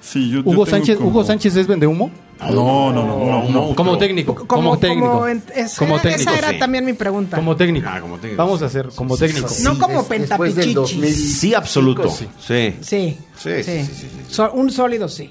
Sí, 0.00 0.28
yo, 0.28 0.36
yo 0.36 0.40
Hugo 0.40 0.50
tengo 0.64 0.66
Sánchez, 0.66 0.96
como- 0.98 1.08
Hugo 1.10 1.24
Sánchez 1.24 1.56
es 1.56 1.66
vende 1.66 1.86
humo. 1.86 2.10
No, 2.40 2.92
no, 2.92 3.04
no, 3.06 3.24
no, 3.24 3.48
no. 3.68 3.74
Como 3.76 3.96
técnico, 3.98 4.34
Como, 4.34 4.46
como 4.46 4.78
técnico. 4.78 5.10
como 5.10 5.26
era- 5.28 6.02
técnico, 6.02 6.30
esa 6.30 6.38
era 6.38 6.50
sí. 6.50 6.58
también 6.58 6.84
mi 6.84 6.92
pregunta. 6.92 7.36
Como 7.36 7.54
técnico. 7.54 7.88
Ah, 7.88 8.00
como 8.00 8.18
técnico. 8.18 8.42
Vamos 8.42 8.62
a 8.62 8.66
hacer 8.66 8.88
como 8.96 9.16
técnico. 9.16 9.46
no 9.62 9.78
como. 9.78 10.02
2000. 10.02 11.14
Sí, 11.14 11.54
absoluto. 11.54 12.10
Sí. 12.10 12.28
Sí. 12.40 12.76
Sí, 12.80 13.18
Sí, 13.38 13.50
sí, 13.62 13.62
sí, 13.62 13.84
sí, 13.86 13.94
sí. 13.94 14.08
So- 14.34 14.52
un 14.52 14.70
sólido 14.72 15.08
sí. 15.08 15.30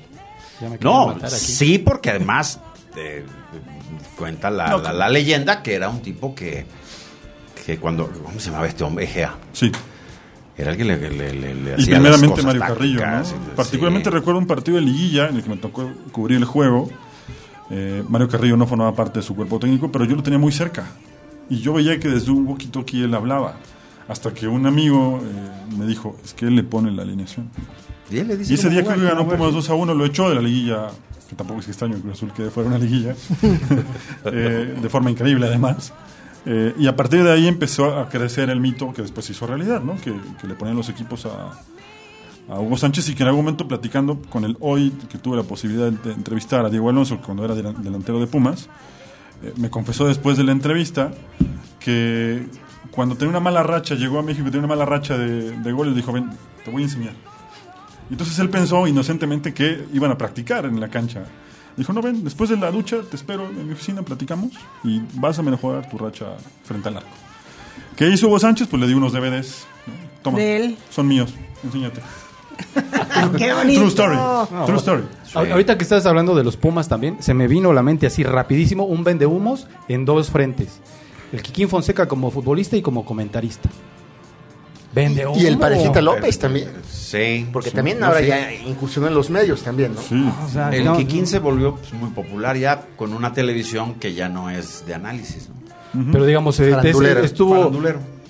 Ya 0.61 0.69
me 0.69 0.77
quieren 0.77 0.81
No, 1.21 1.27
sí, 1.29 1.77
porque 1.79 2.11
además 2.11 2.59
eh, 2.95 3.25
cuenta 4.17 4.49
la, 4.49 4.69
No, 4.69 4.77
la- 4.77 4.93
la 4.93 5.09
leyenda 5.09 5.61
que 5.61 5.73
era 5.73 5.89
un 5.89 5.99
tipo 6.01 6.33
que, 6.33 6.65
que 7.65 7.77
cuando. 7.77 8.07
¿Cómo 8.07 8.39
se 8.39 8.47
llamaba 8.51 8.67
este 8.67 8.83
hombre? 8.85 9.03
Egea. 9.05 9.35
Sí. 9.51 9.69
Era 10.57 10.71
alguien 10.71 10.99
que 10.99 11.09
le, 11.09 11.33
le, 11.33 11.33
le, 11.33 11.55
le 11.55 11.69
Y 11.71 11.73
hacía 11.73 11.99
las 11.99 12.17
primeramente 12.19 12.27
cosas 12.29 12.45
Mario 12.45 12.61
Carrillo, 12.61 12.99
¿no? 13.07 13.21
y- 13.21 13.55
Particularmente 13.55 14.09
sí. 14.09 14.15
recuerdo 14.15 14.39
un 14.39 14.47
partido 14.47 14.75
de 14.77 14.83
liguilla 14.83 15.29
en 15.29 15.37
el 15.37 15.43
que 15.43 15.49
me 15.49 15.57
tocó 15.57 15.89
cubrir 16.11 16.37
el 16.37 16.45
juego. 16.45 16.89
Eh, 17.69 18.03
Mario 18.09 18.27
Carrillo 18.27 18.57
no 18.57 18.67
formaba 18.67 18.93
parte 18.93 19.19
de 19.19 19.23
su 19.23 19.35
cuerpo 19.35 19.57
técnico, 19.59 19.91
pero 19.91 20.05
yo 20.05 20.15
lo 20.15 20.23
tenía 20.23 20.39
muy 20.39 20.51
cerca. 20.51 20.85
Y 21.49 21.59
yo 21.61 21.73
veía 21.73 21.99
que 21.99 22.09
desde 22.09 22.31
un 22.31 22.45
walkie-talkie 22.47 23.03
él 23.03 23.13
hablaba. 23.15 23.55
Hasta 24.07 24.33
que 24.33 24.47
un 24.47 24.65
amigo 24.65 25.21
eh, 25.23 25.75
me 25.77 25.85
dijo, 25.85 26.17
es 26.23 26.33
que 26.33 26.45
él 26.47 26.55
le 26.55 26.63
pone 26.63 26.91
la 26.91 27.03
alineación. 27.03 27.49
Y, 28.09 28.17
él 28.17 28.27
le 28.27 28.37
dice 28.37 28.51
Y 28.51 28.55
ese 28.55 28.69
día 28.69 28.79
que 28.83 28.89
jugar, 28.93 28.99
ganó 28.99 29.17
cómo 29.19 29.29
Pumas 29.31 29.39
jugar. 29.49 29.53
2 29.53 29.69
a 29.69 29.73
1, 29.75 29.93
lo 29.93 30.05
echó 30.05 30.27
de 30.29 30.35
la 30.35 30.41
liguilla, 30.41 30.87
que 31.29 31.35
tampoco 31.35 31.61
es 31.61 31.67
extraño 31.69 31.95
que 31.95 32.01
Cruz 32.01 32.13
Azul 32.17 32.33
quede 32.35 32.49
fuera 32.49 32.67
una 32.67 32.77
liguilla, 32.77 33.15
eh, 34.25 34.75
de 34.81 34.89
forma 34.89 35.09
increíble 35.11 35.47
además. 35.47 35.93
Eh, 36.45 36.73
y 36.77 36.87
a 36.87 36.95
partir 36.95 37.23
de 37.23 37.31
ahí 37.31 37.47
empezó 37.47 37.99
a 37.99 38.09
crecer 38.09 38.49
el 38.49 38.59
mito 38.59 38.91
que 38.93 39.01
después 39.01 39.29
hizo 39.29 39.45
realidad, 39.45 39.81
¿no? 39.81 39.95
que, 40.01 40.11
le 40.47 40.55
ponían 40.55 40.75
los 40.75 40.89
equipos 40.89 41.25
a, 41.25 41.51
Hugo 42.59 42.75
Sánchez 42.75 43.07
y 43.09 43.15
que 43.15 43.23
en 43.23 43.29
algún 43.29 43.45
momento 43.45 43.65
platicando 43.67 44.21
con 44.29 44.43
él 44.43 44.57
hoy, 44.59 44.91
que 45.09 45.17
tuve 45.17 45.37
la 45.37 45.43
posibilidad 45.43 45.89
de 45.89 46.11
entrevistar 46.11 46.65
a 46.65 46.69
Diego 46.69 46.89
Alonso 46.89 47.21
cuando 47.21 47.45
era 47.45 47.55
delan- 47.55 47.77
delantero 47.77 48.19
de 48.19 48.27
Pumas, 48.27 48.67
eh, 49.43 49.53
me 49.55 49.69
confesó 49.69 50.05
después 50.07 50.35
de 50.37 50.43
la 50.43 50.51
entrevista 50.51 51.11
que 51.79 52.45
cuando 52.89 53.15
tenía 53.15 53.29
una 53.29 53.39
mala 53.39 53.63
racha, 53.63 53.95
llegó 53.95 54.19
a 54.19 54.23
México 54.23 54.47
y 54.47 54.51
tenía 54.51 54.65
una 54.65 54.75
mala 54.75 54.85
racha 54.85 55.17
de, 55.17 55.57
de 55.57 55.71
goles, 55.71 55.95
dijo, 55.95 56.11
ven, 56.11 56.29
te 56.65 56.71
voy 56.71 56.81
a 56.81 56.85
enseñar. 56.85 57.13
Entonces 58.09 58.37
él 58.39 58.49
pensó 58.49 58.85
inocentemente 58.85 59.53
que 59.53 59.85
iban 59.93 60.11
a 60.11 60.17
practicar 60.17 60.65
en 60.65 60.79
la 60.79 60.89
cancha. 60.89 61.23
Dijo, 61.77 61.93
no, 61.93 62.01
ven, 62.01 62.23
después 62.23 62.49
de 62.49 62.57
la 62.57 62.69
ducha 62.71 62.97
te 63.09 63.15
espero 63.15 63.45
en 63.49 63.65
mi 63.67 63.73
oficina, 63.73 64.01
platicamos 64.03 64.51
y 64.83 65.01
vas 65.13 65.39
a 65.39 65.41
mejorar 65.41 65.89
tu 65.89 65.97
racha 65.97 66.25
frente 66.63 66.89
al 66.89 66.97
arco. 66.97 67.09
¿Qué 67.95 68.07
hizo 68.09 68.27
Hugo 68.27 68.39
Sánchez? 68.39 68.67
Pues 68.67 68.81
le 68.81 68.87
di 68.87 68.93
unos 68.93 69.13
DVDs. 69.13 69.65
Toma, 70.21 70.37
De 70.37 70.55
él. 70.57 70.77
son 70.89 71.07
míos, 71.07 71.33
enséñate. 71.63 72.01
¡Qué 73.37 73.53
bonito! 73.53 73.79
True 73.79 73.87
story, 73.89 74.17
true 74.65 74.77
story. 74.77 75.03
Ahor- 75.33 75.51
Ahorita 75.51 75.77
que 75.77 75.83
estás 75.83 76.05
hablando 76.05 76.35
de 76.35 76.43
los 76.43 76.57
Pumas 76.57 76.87
también, 76.87 77.17
se 77.23 77.33
me 77.33 77.47
vino 77.47 77.71
a 77.71 77.73
la 77.73 77.81
mente 77.81 78.05
así 78.05 78.23
rapidísimo 78.23 78.83
un 78.83 79.03
vende 79.03 79.25
humos 79.25 79.67
en 79.87 80.05
dos 80.05 80.29
frentes. 80.29 80.79
El 81.31 81.41
Kikín 81.41 81.69
Fonseca 81.69 82.07
como 82.07 82.29
futbolista 82.29 82.75
y 82.75 82.81
como 82.81 83.05
comentarista. 83.05 83.69
Vende 84.93 85.25
Y 85.37 85.45
el. 85.45 85.57
Parejita 85.57 86.01
López 86.01 86.37
también. 86.37 86.69
Sí. 87.11 87.47
Porque 87.51 87.69
sí. 87.69 87.75
también 87.75 87.99
No, 87.99 88.07
ahora 88.07 88.19
sí. 88.21 88.27
ya 88.27 88.53
incursionó 88.53 89.07
en 89.07 89.13
los 89.13 89.29
medios 89.29 89.61
también, 89.63 89.93
¿no? 89.95 90.01
Sí. 90.01 90.29
O 90.45 90.49
sea, 90.49 90.69
El 90.69 90.85
no- 90.85 90.95
Kikín 90.97 91.27
se 91.27 91.39
volvió 91.39 91.75
pues, 91.75 91.93
muy 91.93 92.09
popular 92.11 92.55
ya 92.57 92.85
con 92.95 93.13
una 93.13 93.33
televisión 93.33 93.95
que 93.95 94.13
ya 94.13 94.29
no 94.29 94.49
es 94.49 94.85
de 94.87 94.93
análisis. 94.93 95.49
¿no? 95.93 96.11
Pero 96.11 96.25
digamos, 96.25 96.59
eh, 96.59 96.73
estuvo. 97.23 97.71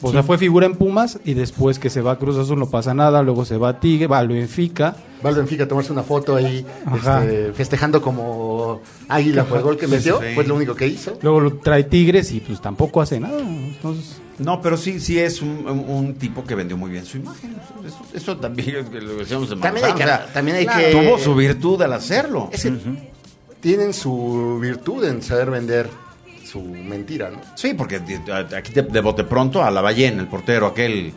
O 0.03 0.11
sea, 0.11 0.23
fue 0.23 0.39
figura 0.39 0.65
en 0.65 0.73
Pumas 0.75 1.19
y 1.23 1.35
después 1.35 1.77
que 1.77 1.91
se 1.91 2.01
va 2.01 2.13
a 2.13 2.15
Cruz 2.17 2.35
Azul 2.35 2.57
no 2.57 2.67
pasa 2.67 2.93
nada, 2.95 3.21
luego 3.21 3.45
se 3.45 3.57
va 3.57 3.69
a 3.69 3.79
Tigre, 3.79 4.07
va 4.07 4.17
al 4.17 4.29
Benfica. 4.29 4.95
Va 5.23 5.29
al 5.29 5.35
Benfica 5.35 5.65
a 5.65 5.67
tomarse 5.67 5.91
una 5.93 6.01
foto 6.01 6.35
ahí 6.35 6.65
este, 6.95 7.53
festejando 7.53 8.01
como 8.01 8.81
águila 9.07 9.43
por 9.43 9.59
el 9.59 9.63
gol 9.63 9.77
que 9.77 9.85
metió. 9.85 10.19
sí. 10.19 10.33
Fue 10.33 10.43
lo 10.45 10.55
único 10.55 10.73
que 10.73 10.87
hizo. 10.87 11.19
Luego 11.21 11.39
lo 11.39 11.53
trae 11.57 11.83
Tigres 11.83 12.31
y 12.31 12.39
pues 12.39 12.59
tampoco 12.59 12.99
hace 12.99 13.19
nada. 13.19 13.39
Entonces, 13.41 14.19
No, 14.41 14.61
pero 14.61 14.75
sí, 14.77 14.99
sí 14.99 15.19
es 15.19 15.41
un, 15.41 15.67
un- 15.67 15.85
un 15.89 16.15
tipo 16.15 16.43
que 16.43 16.55
vendió 16.55 16.75
muy 16.77 16.91
bien 16.91 17.05
su 17.05 17.17
imagen. 17.17 17.55
Eso, 17.85 18.01
eso 18.13 18.37
también 18.37 18.75
es 18.77 18.89
que 18.89 19.01
lo 19.01 19.15
decíamos 19.17 19.49
de 19.49 19.55
También 19.57 19.85
hay 19.85 19.93
que... 19.93 19.99
Manzano, 19.99 20.23
o 20.23 20.25
sea, 20.25 20.33
también 20.33 20.57
hay 20.57 20.65
claro. 20.65 20.81
que 20.81 20.91
tuvo 20.91 21.17
su 21.19 21.35
virtud 21.35 21.81
al 21.81 21.93
hacerlo. 21.93 22.49
es 22.51 22.63
que 22.63 22.73
tienen 23.59 23.93
su 23.93 24.57
virtud 24.61 25.03
en 25.05 25.21
saber 25.21 25.51
vender 25.51 25.89
su 26.43 26.61
mentira, 26.61 27.29
¿no? 27.29 27.39
Sí, 27.55 27.73
porque 27.75 27.97
aquí 27.97 28.73
de, 28.73 28.81
de 28.81 28.99
bote 29.01 29.23
pronto 29.23 29.63
a 29.63 29.69
la 29.71 29.81
ballena, 29.81 30.21
el 30.21 30.27
portero 30.27 30.67
aquel 30.67 31.13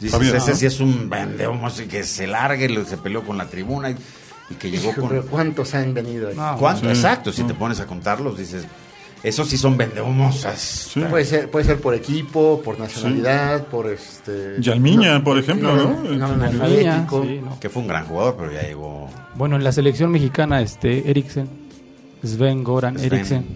Dices, 0.00 0.20
ese 0.34 0.50
¿no? 0.50 0.56
sí 0.56 0.66
es 0.66 0.80
un 0.80 1.08
vendehumos 1.08 1.78
y 1.80 1.84
que 1.86 2.02
se 2.02 2.26
largue, 2.26 2.84
se 2.84 2.96
peleó 2.96 3.22
con 3.22 3.38
la 3.38 3.46
tribuna 3.46 3.90
y, 3.90 3.96
y 4.50 4.54
que 4.56 4.70
llegó 4.70 4.92
con... 4.94 5.22
¿Cuántos 5.22 5.74
han 5.74 5.94
venido 5.94 6.28
ahí? 6.28 6.34
No, 6.36 6.56
¿Cuánto? 6.58 6.80
Sí. 6.82 6.88
Exacto, 6.88 7.32
si 7.32 7.44
te 7.44 7.54
pones 7.54 7.78
a 7.80 7.86
contarlos, 7.86 8.36
dices, 8.36 8.66
esos 9.24 9.48
sí 9.48 9.58
son 9.58 9.76
vendehumos. 9.76 10.44
as- 10.44 10.90
Sí. 10.94 11.00
Puede 11.10 11.24
ser, 11.24 11.50
puede 11.50 11.64
ser 11.64 11.80
por 11.80 11.94
equipo, 11.94 12.62
por 12.64 12.78
nacionalidad, 12.78 13.66
por 13.66 13.90
este. 13.90 14.54
Yalmiña, 14.60 15.24
por 15.24 15.36
ejemplo, 15.38 15.74
¿no? 15.74 16.02
no. 16.16 16.68
Sí, 17.24 17.40
no. 17.42 17.58
Que 17.58 17.68
fue 17.68 17.82
un 17.82 17.88
gran 17.88 18.04
jugador, 18.06 18.36
pero 18.38 18.52
ya 18.52 18.62
llegó... 18.62 19.10
Bueno, 19.34 19.56
en 19.56 19.64
la 19.64 19.72
selección 19.72 20.12
mexicana, 20.12 20.60
este, 20.62 21.10
Eriksen, 21.10 21.48
Sven 22.22 22.62
Goran 22.62 22.96
Sven. 22.98 23.12
Eriksen. 23.12 23.46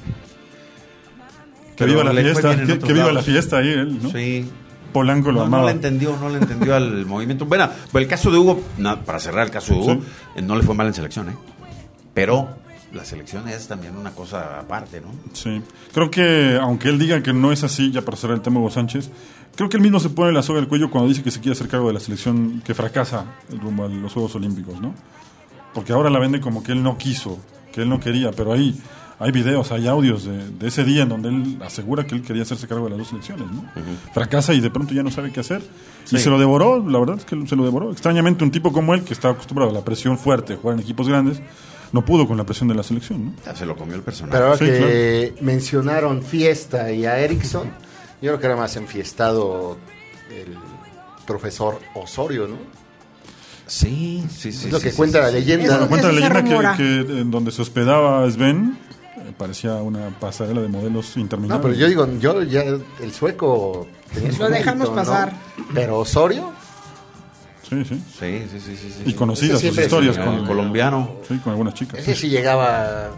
Que 1.76 1.84
viva 1.84 2.02
la 2.02 2.12
fiesta, 2.12 2.56
que, 2.56 2.92
viva 2.92 3.12
la 3.12 3.22
fiesta 3.22 3.58
ahí 3.58 3.68
él, 3.68 4.02
¿no? 4.02 4.10
Sí. 4.10 4.50
Polanco 4.92 5.28
lo 5.30 5.34
No, 5.34 5.40
no 5.40 5.46
amaba. 5.46 5.66
le 5.66 5.72
entendió, 5.72 6.16
no 6.16 6.28
le 6.30 6.38
entendió 6.38 6.74
al 6.74 7.04
movimiento. 7.06 7.44
Bueno, 7.44 7.68
pero 7.92 8.02
el 8.02 8.08
caso 8.08 8.32
de 8.32 8.38
Hugo, 8.38 8.60
para 9.04 9.20
cerrar 9.20 9.44
el 9.46 9.52
caso 9.52 9.74
de 9.74 9.80
Hugo, 9.80 9.92
Sí. 9.94 10.00
eh, 10.36 10.42
no 10.42 10.56
le 10.56 10.62
fue 10.64 10.74
mal 10.74 10.86
en 10.88 10.94
selección, 10.94 11.28
¿eh? 11.28 11.34
Pero 12.14 12.48
la 12.92 13.04
selección 13.04 13.48
es 13.48 13.68
también 13.68 13.96
una 13.96 14.12
cosa 14.12 14.60
aparte, 14.60 15.00
¿no? 15.00 15.08
Sí. 15.32 15.62
Creo 15.92 16.10
que, 16.10 16.58
aunque 16.60 16.88
él 16.88 16.98
diga 16.98 17.22
que 17.22 17.32
no 17.32 17.52
es 17.52 17.64
así, 17.64 17.90
ya 17.90 18.02
para 18.02 18.16
cerrar 18.16 18.36
el 18.36 18.42
tema 18.42 18.60
Hugo 18.60 18.70
Sánchez, 18.70 19.10
creo 19.56 19.68
que 19.68 19.76
él 19.76 19.82
mismo 19.82 20.00
se 20.00 20.10
pone 20.10 20.32
la 20.32 20.42
soga 20.42 20.60
al 20.60 20.68
cuello 20.68 20.90
cuando 20.90 21.08
dice 21.08 21.22
que 21.22 21.30
se 21.30 21.40
quiere 21.40 21.52
hacer 21.52 21.68
cargo 21.68 21.88
de 21.88 21.94
la 21.94 22.00
selección 22.00 22.62
que 22.64 22.74
fracasa 22.74 23.26
rumbo 23.50 23.84
a 23.84 23.88
los 23.88 24.12
Juegos 24.12 24.34
Olímpicos, 24.34 24.80
¿no? 24.80 24.94
Porque 25.74 25.92
ahora 25.92 26.10
la 26.10 26.18
vende 26.18 26.40
como 26.40 26.62
que 26.62 26.72
él 26.72 26.82
no 26.82 26.96
quiso, 26.96 27.38
que 27.72 27.82
él 27.82 27.88
no 27.88 28.00
quería, 28.00 28.30
pero 28.32 28.52
ahí 28.52 28.80
hay 29.20 29.32
videos, 29.32 29.72
hay 29.72 29.88
audios 29.88 30.24
de, 30.24 30.48
de 30.48 30.68
ese 30.68 30.84
día 30.84 31.02
en 31.02 31.08
donde 31.08 31.28
él 31.28 31.58
asegura 31.60 32.06
que 32.06 32.14
él 32.14 32.22
quería 32.22 32.42
hacerse 32.42 32.68
cargo 32.68 32.84
de 32.84 32.90
las 32.90 32.98
dos 33.00 33.08
selecciones, 33.08 33.50
¿no? 33.50 33.64
Fracasa 34.14 34.54
y 34.54 34.60
de 34.60 34.70
pronto 34.70 34.94
ya 34.94 35.02
no 35.02 35.10
sabe 35.10 35.32
qué 35.32 35.40
hacer. 35.40 35.60
Y 36.10 36.18
se 36.18 36.30
lo 36.30 36.38
devoró, 36.38 36.88
la 36.88 36.98
verdad 36.98 37.16
es 37.18 37.24
que 37.24 37.46
se 37.46 37.56
lo 37.56 37.64
devoró. 37.64 37.90
Extrañamente, 37.90 38.44
un 38.44 38.50
tipo 38.50 38.72
como 38.72 38.94
él, 38.94 39.02
que 39.02 39.12
está 39.12 39.30
acostumbrado 39.30 39.70
a 39.72 39.74
la 39.74 39.84
presión 39.84 40.18
fuerte, 40.18 40.56
jugar 40.56 40.76
en 40.76 40.82
equipos 40.82 41.08
grandes, 41.08 41.42
no 41.92 42.04
pudo 42.04 42.26
con 42.28 42.36
la 42.36 42.44
presión 42.44 42.68
de 42.68 42.74
la 42.74 42.82
selección, 42.82 43.24
¿no? 43.26 43.32
Ya 43.44 43.54
se 43.56 43.64
lo 43.66 43.76
comió 43.76 43.94
el 43.96 44.02
personaje. 44.02 44.32
Pero 44.32 44.46
ahora 44.46 44.58
Sí, 44.58 44.64
que 44.66 45.34
mencionaron 45.40 46.22
Fiesta 46.22 46.90
y 46.92 47.06
a 47.06 47.18
Erickson, 47.18 47.68
yo 48.20 48.30
creo 48.30 48.38
que 48.40 48.46
era 48.46 48.56
más 48.56 48.76
enfiestado 48.76 49.78
el 50.30 50.56
profesor 51.26 51.78
Osorio, 51.94 52.46
¿no? 52.48 52.56
sí, 53.66 54.24
sí, 54.30 54.50
sí. 54.52 54.66
es 54.66 54.72
lo 54.72 54.78
sí, 54.78 54.84
que 54.84 54.90
sí, 54.92 54.96
cuenta 54.96 55.18
sí, 55.18 55.24
la 55.24 55.30
leyenda. 55.38 55.66
Bueno, 55.68 55.80
¿no? 55.82 55.88
cuenta 55.88 56.06
la 56.08 56.12
leyenda 56.14 56.76
que, 56.76 57.04
que 57.06 57.20
en 57.20 57.30
donde 57.30 57.50
se 57.52 57.60
hospedaba 57.62 58.30
Sven 58.30 58.78
eh, 59.16 59.32
parecía 59.36 59.74
una 59.74 60.08
pasarela 60.18 60.62
de 60.62 60.68
modelos 60.68 61.16
No, 61.16 61.22
interminables. 61.22 61.66
pero 61.66 61.78
yo 61.78 61.88
digo, 61.88 62.08
yo 62.18 62.42
ya 62.44 62.62
el 62.62 63.12
sueco 63.12 63.86
tenía 64.14 64.32
su 64.32 64.38
Lo 64.42 64.48
dejamos 64.48 64.88
¿no? 64.88 64.94
pasar. 64.94 65.32
Pero 65.74 65.98
Osorio, 65.98 66.52
Sí, 67.68 67.84
sí. 67.84 67.94
Sí, 68.18 68.42
sí, 68.50 68.60
sí, 68.60 68.76
sí, 68.76 68.92
sí. 68.96 69.02
Y 69.06 69.12
conocidas 69.14 69.60
sus 69.60 69.76
historias 69.78 70.16
un- 70.18 70.24
con, 70.24 70.34
El 70.36 70.44
colombiano. 70.46 71.16
sí, 71.28 71.36
con 71.38 71.50
algunas 71.52 71.74
chicas. 71.74 72.00
ese 72.00 72.14
sí 72.14 72.28
llegaba, 72.28 73.10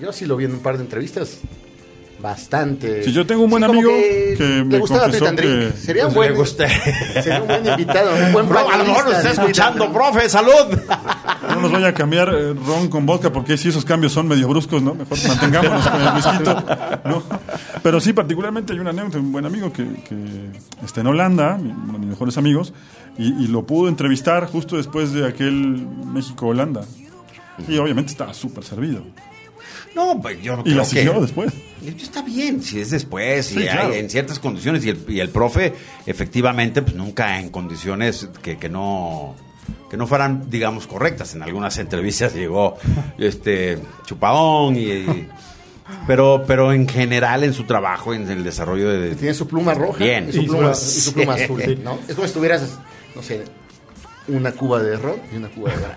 yo 0.00 0.12
sí 0.12 0.26
lo 0.26 0.36
vi 0.36 0.44
en 0.46 0.52
un 0.52 0.60
par 0.60 0.76
de 0.76 0.82
entrevistas, 0.84 1.38
bastante. 2.20 3.02
Sí, 3.02 3.12
yo 3.12 3.26
tengo 3.26 3.42
un 3.42 3.50
buen 3.50 3.64
amigo 3.64 3.90
que 3.90 4.34
que 4.38 4.44
le 4.44 4.64
me 4.64 4.78
gustaba 4.78 5.02
confesó 5.04 5.34
que- 5.34 5.72
Sería 5.76 6.06
un 6.06 6.14
Pues 6.14 6.32
buen, 6.36 6.46
sería 6.46 7.40
un 7.40 7.48
buen 7.48 7.66
invitado, 7.66 8.10
un 8.14 8.32
buen 8.32 8.48
Bro, 8.48 8.70
a 8.70 8.76
lo 8.76 8.84
mejor 8.84 9.04
lo 9.06 9.12
está 9.12 9.24
¿no? 9.24 9.30
escuchando, 9.42 9.92
profe, 9.92 10.28
salud. 10.28 10.78
No 11.48 11.60
nos 11.60 11.72
vaya 11.72 11.88
a 11.88 11.94
cambiar 11.94 12.28
eh, 12.32 12.54
ron 12.54 12.88
con 12.88 13.04
vodka 13.06 13.32
porque 13.32 13.56
si 13.56 13.68
esos 13.70 13.84
cambios 13.84 14.12
son 14.12 14.28
medio 14.28 14.46
bruscos, 14.48 14.80
¿no? 14.82 14.94
Mejor 14.94 15.18
mantengámonos 15.26 15.88
con 15.88 16.00
el 16.00 16.14
whisky, 16.14 16.38
¿no? 17.06 17.22
Pero 17.82 18.00
sí, 18.00 18.12
particularmente 18.12 18.72
hay 18.72 18.78
una 18.78 18.90
anécdota, 18.90 19.18
un 19.18 19.32
buen 19.32 19.44
amigo 19.44 19.72
que, 19.72 19.84
que 20.08 20.14
está 20.84 21.00
en 21.00 21.08
Holanda, 21.08 21.58
uno 21.60 21.92
de 21.94 21.98
mis 21.98 22.08
mejores 22.10 22.38
amigos, 22.38 22.72
y, 23.18 23.44
y 23.44 23.46
lo 23.48 23.66
pudo 23.66 23.88
entrevistar 23.88 24.46
justo 24.46 24.76
después 24.76 25.12
de 25.12 25.26
aquel 25.26 25.86
México-Holanda. 26.06 26.84
Y 27.68 27.76
obviamente 27.78 28.12
estaba 28.12 28.32
súper 28.34 28.64
servido. 28.64 29.02
No, 29.94 30.18
pues 30.22 30.40
yo 30.42 30.56
no 30.56 30.62
Y 30.64 30.70
la 30.70 30.74
creo 30.76 30.84
siguió 30.86 31.14
que... 31.14 31.20
después. 31.20 31.52
Está 31.84 32.22
bien, 32.22 32.62
si 32.62 32.80
es 32.80 32.90
después, 32.90 33.46
Sí, 33.46 33.56
y 33.56 33.62
hay- 33.62 33.68
claro. 33.68 33.92
en 33.92 34.08
ciertas 34.08 34.38
condiciones, 34.38 34.84
y 34.86 34.88
el, 34.90 35.04
y 35.08 35.20
el 35.20 35.28
profe, 35.28 35.74
efectivamente, 36.06 36.80
pues 36.80 36.94
nunca 36.94 37.38
en 37.40 37.50
condiciones 37.50 38.28
que, 38.42 38.56
que 38.56 38.68
no 38.68 39.34
que 39.90 39.96
no 39.98 40.06
fueran, 40.06 40.48
digamos, 40.48 40.86
correctas. 40.86 41.34
En 41.34 41.42
algunas 41.42 41.76
entrevistas 41.78 42.34
llegó 42.34 42.78
este 43.18 43.78
chupadón, 44.06 44.76
y, 44.76 44.80
y- 44.84 45.28
pero, 46.06 46.44
pero 46.46 46.72
en 46.72 46.88
general 46.88 47.44
en 47.44 47.52
su 47.52 47.64
trabajo, 47.64 48.14
en 48.14 48.28
el 48.30 48.42
desarrollo 48.42 48.88
de... 48.88 49.14
Tiene 49.14 49.34
su 49.34 49.46
pluma 49.46 49.74
roja 49.74 50.02
Bien. 50.02 50.26
y 50.30 50.32
su 50.32 50.40
Y 50.42 50.46
pluma, 50.46 50.74
su- 50.74 50.98
y 50.98 51.00
su 51.02 51.12
pluma 51.12 51.34
azul, 51.34 51.62
¿no? 51.84 51.98
Es 52.08 52.14
como 52.14 52.26
si 52.26 52.32
tuvieras, 52.32 52.78
no 53.14 53.22
sé, 53.22 53.44
una 54.28 54.52
cuba 54.52 54.80
de 54.82 54.96
ron 54.96 55.16
y 55.32 55.36
una 55.36 55.48
cuba 55.48 55.70
de 55.70 55.76
grano. 55.76 55.94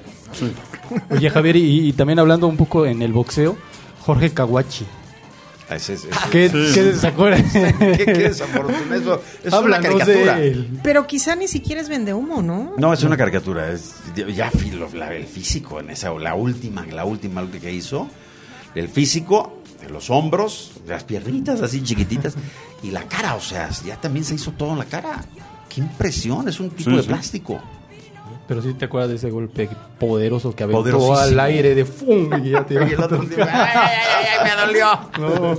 ¿no? 1.09 1.15
Oye, 1.15 1.29
Javier, 1.29 1.55
y, 1.55 1.89
y 1.89 1.93
también 1.93 2.19
hablando 2.19 2.47
un 2.47 2.57
poco 2.57 2.85
en 2.85 3.01
el 3.01 3.13
boxeo, 3.13 3.57
Jorge 4.01 4.31
Kawachi. 4.31 4.85
Ese 5.69 5.93
es- 5.93 6.03
ese- 6.05 6.29
¿Qué, 6.29 6.49
Sí. 6.49 6.71
qué 6.75 6.83
desacuerdo? 6.83 7.43
¿Qué, 7.79 8.05
qué 8.05 8.13
desafortunado? 8.13 9.21
Es 9.43 9.51
una 9.53 9.79
caricatura. 9.79 10.35
de 10.37 10.47
él. 10.49 10.79
Pero 10.83 11.07
quizá 11.07 11.35
ni 11.35 11.47
siquiera 11.47 11.81
es 11.81 11.89
vendehumo, 11.89 12.41
¿no? 12.43 12.73
No, 12.77 12.93
es 12.93 13.01
una 13.03 13.17
caricatura. 13.17 13.71
Es 13.71 13.95
ya 14.15 14.51
fi- 14.51 14.71
lo- 14.71 14.89
la- 14.93 15.13
el 15.13 15.25
físico 15.25 15.79
en 15.79 15.89
esa, 15.89 16.11
la 16.13 16.35
última, 16.35 16.85
la 16.85 17.05
última 17.05 17.47
que 17.49 17.71
hizo, 17.71 18.07
el 18.75 18.89
físico, 18.89 19.61
de 19.81 19.89
los 19.89 20.09
hombros, 20.11 20.71
las 20.87 21.03
piernitas 21.03 21.61
así 21.61 21.81
chiquititas 21.83 22.35
y 22.83 22.91
la 22.91 23.03
cara, 23.07 23.35
o 23.35 23.41
sea, 23.41 23.69
ya 23.85 23.99
también 23.99 24.23
se 24.25 24.35
hizo 24.35 24.51
todo 24.51 24.73
en 24.73 24.79
la 24.79 24.85
cara. 24.85 25.23
Qué 25.75 25.81
impresión, 25.81 26.47
es 26.47 26.59
un 26.59 26.69
tipo 26.71 26.89
Sí, 26.89 26.95
de 26.95 27.01
sí. 27.03 27.07
plástico. 27.07 27.59
Pero 28.47 28.61
sí 28.61 28.73
te 28.75 28.85
acuerdas 28.85 29.09
de 29.09 29.15
ese 29.15 29.29
golpe 29.31 29.67
poderoso 29.99 30.55
que 30.55 30.63
aventó 30.63 31.17
al 31.17 31.39
aire 31.39 31.73
de 31.73 31.83
¡fum! 31.83 32.29
Y 32.43 32.51
ya 32.51 32.63
te 32.65 32.75
Y 32.89 32.93
el 32.93 33.01
otro 33.01 33.17
día, 33.23 33.37
ay, 33.51 33.71
ay, 33.75 34.25
ay, 34.39 34.49
me 34.49 34.61
dolió. 34.65 34.87
No, 35.19 35.53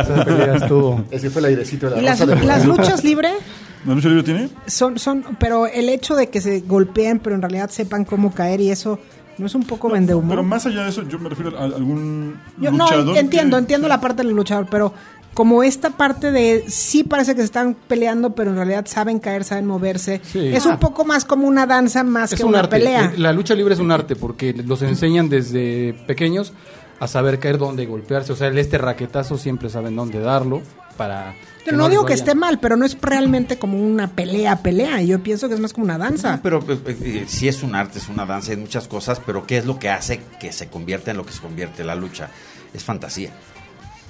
esa 0.00 0.24
pelea 0.24 0.54
estuvo. 0.56 1.04
Ese 1.10 1.30
fue 1.30 1.40
el 1.40 1.46
airecito 1.46 1.86
de 1.88 1.96
la 1.96 2.02
Y 2.02 2.04
las, 2.04 2.18
de 2.18 2.36
las 2.44 2.64
luchas 2.66 3.04
libres 3.04 3.32
¿La 3.86 3.94
lucha 3.94 4.08
libre 4.08 4.22
tiene? 4.24 4.48
son, 4.66 4.98
son, 4.98 5.24
pero 5.38 5.66
el 5.66 5.88
hecho 5.88 6.14
de 6.16 6.28
que 6.28 6.40
se 6.40 6.60
golpeen, 6.60 7.18
pero 7.20 7.34
en 7.36 7.42
realidad 7.42 7.70
sepan 7.70 8.04
cómo 8.04 8.32
caer 8.32 8.60
y 8.60 8.70
eso, 8.70 8.98
¿no 9.38 9.46
es 9.46 9.54
un 9.56 9.62
poco 9.64 9.88
vendehumo? 9.88 10.28
Pero 10.28 10.42
más 10.44 10.66
allá 10.66 10.82
de 10.84 10.90
eso, 10.90 11.02
yo 11.08 11.18
me 11.20 11.28
refiero 11.28 11.56
a 11.58 11.62
algún 11.64 12.38
Yo 12.58 12.70
no 12.70 12.84
luchador. 12.84 13.16
entiendo, 13.18 13.56
que- 13.56 13.60
entiendo 13.60 13.88
la 13.88 14.00
parte 14.00 14.22
del 14.24 14.32
luchador, 14.34 14.66
pero 14.70 14.92
como 15.34 15.62
esta 15.62 15.90
parte 15.90 16.30
de 16.30 16.64
sí 16.68 17.04
parece 17.04 17.34
que 17.34 17.40
se 17.40 17.46
están 17.46 17.74
peleando, 17.88 18.34
pero 18.34 18.50
en 18.50 18.56
realidad 18.56 18.86
saben 18.86 19.18
caer, 19.18 19.44
saben 19.44 19.66
moverse. 19.66 20.20
Sí. 20.24 20.48
Es 20.54 20.66
un 20.66 20.78
poco 20.78 21.04
más 21.04 21.24
como 21.24 21.46
una 21.48 21.66
danza 21.66 22.04
más 22.04 22.32
Es 22.32 22.38
que 22.38 22.44
un 22.44 22.50
una 22.50 22.60
arte. 22.60 22.76
pelea. 22.76 23.12
Eh, 23.14 23.18
La 23.18 23.32
lucha 23.32 23.54
libre 23.54 23.74
es 23.74 23.80
un 23.80 23.90
arte 23.90 24.16
porque 24.16 24.52
los 24.52 24.82
enseñan 24.82 25.28
desde 25.28 25.94
pequeños 26.06 26.52
a 27.00 27.08
saber 27.08 27.38
caer 27.38 27.58
dónde 27.58 27.86
golpearse. 27.86 28.32
O 28.32 28.36
sea, 28.36 28.48
el 28.48 28.58
este 28.58 28.78
raquetazo 28.78 29.38
siempre 29.38 29.68
saben 29.70 29.96
dónde 29.96 30.20
darlo 30.20 30.62
para. 30.96 31.34
Yo 31.64 31.72
no 31.72 31.88
digo 31.88 32.04
que 32.04 32.12
esté 32.12 32.34
mal, 32.34 32.58
pero 32.60 32.76
no 32.76 32.84
es 32.84 32.96
realmente 33.00 33.56
como 33.56 33.80
una 33.80 34.08
pelea, 34.08 34.56
pelea. 34.62 35.00
Yo 35.02 35.22
pienso 35.22 35.48
que 35.48 35.54
es 35.54 35.60
más 35.60 35.72
como 35.72 35.84
una 35.84 35.96
danza. 35.96 36.40
Pero 36.42 36.58
eh, 36.68 36.78
eh, 36.86 37.24
sí 37.28 37.46
es 37.48 37.62
un 37.62 37.74
arte, 37.76 37.98
es 37.98 38.08
una 38.08 38.26
danza, 38.26 38.50
hay 38.50 38.56
muchas 38.56 38.88
cosas, 38.88 39.20
pero 39.24 39.46
¿qué 39.46 39.58
es 39.58 39.64
lo 39.64 39.78
que 39.78 39.88
hace 39.88 40.20
que 40.40 40.52
se 40.52 40.66
convierta 40.68 41.12
en 41.12 41.16
lo 41.16 41.24
que 41.24 41.32
se 41.32 41.40
convierte 41.40 41.84
la 41.84 41.94
lucha? 41.94 42.30
Es 42.74 42.82
fantasía. 42.84 43.30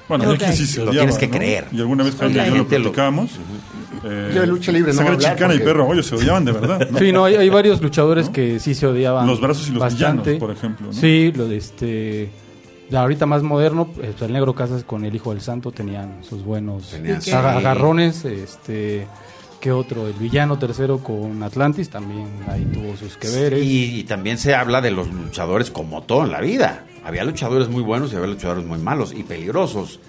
Bueno, 0.08 0.30
Ok. 0.30 0.40
y 0.40 0.44
aquí 0.44 0.56
sí 0.56 0.66
se 0.66 0.78
Lo 0.84 0.90
odiaba, 0.90 1.06
tienes 1.06 1.18
que 1.18 1.26
¿no? 1.28 1.36
creer. 1.36 1.66
Y 1.72 1.78
alguna 1.80 2.04
vez 2.04 2.14
y 2.14 2.18
yo 2.18 2.24
lo 2.28 2.32
gente 2.44 2.78
lo- 2.78 2.84
platicábamos. 2.84 3.30
eh, 4.04 4.32
Yo 4.34 4.40
de 4.40 4.46
lucha 4.46 4.72
libre 4.72 4.92
no 4.92 4.98
Sangre 4.98 5.16
Chicana 5.18 5.54
y 5.54 5.58
porque- 5.58 5.64
Perro 5.64 5.82
Aguayo 5.84 6.02
se 6.02 6.14
odiaban 6.16 6.44
de 6.44 6.52
verdad. 6.52 6.88
¿no? 6.90 6.98
Sí, 6.98 7.12
no, 7.12 7.24
hay, 7.24 7.36
hay 7.36 7.48
varios 7.48 7.80
luchadores 7.80 8.28
que 8.28 8.58
sí 8.60 8.74
se 8.74 8.86
odiaban. 8.86 9.26
Los 9.26 9.40
brazos 9.40 9.68
y 9.68 9.72
los 9.72 9.80
bastante. 9.80 10.32
villanos, 10.32 10.40
por 10.40 10.50
ejemplo, 10.56 10.86
¿no? 10.88 10.92
Sí, 10.92 11.32
lo 11.34 11.46
de 11.48 11.56
este. 11.56 12.30
ahorita 12.94 13.24
más 13.26 13.42
moderno, 13.42 13.88
pues, 13.88 14.20
el 14.20 14.32
Negro 14.32 14.54
Casas 14.54 14.84
con 14.84 15.04
el 15.04 15.14
Hijo 15.14 15.30
del 15.32 15.40
Santo 15.40 15.70
tenían 15.72 16.18
sus 16.22 16.44
buenos 16.44 16.90
Tenían, 16.90 17.20
agarrones. 17.32 18.24
Este. 18.24 19.06
¿Qué 19.60 19.70
otro? 19.70 20.08
El 20.08 20.14
villano 20.14 20.58
tercero 20.58 20.98
con 20.98 21.40
Atlantis 21.44 21.88
también 21.88 22.26
ahí 22.48 22.64
tuvo 22.74 22.96
sus 22.96 23.16
que 23.16 23.28
veres. 23.28 23.62
Y, 23.64 24.00
y 24.00 24.02
también 24.04 24.36
se 24.36 24.56
habla 24.56 24.80
de 24.80 24.90
los 24.90 25.06
luchadores 25.12 25.70
como 25.70 26.02
todo 26.02 26.24
en 26.24 26.32
la 26.32 26.40
vida. 26.40 26.84
Había 27.04 27.24
luchadores 27.24 27.68
muy 27.68 27.82
buenos 27.82 28.12
y 28.12 28.16
había 28.16 28.28
luchadores 28.28 28.64
muy 28.64 28.78
malos 28.78 29.12
y 29.12 29.22
peligrosos. 29.22 30.00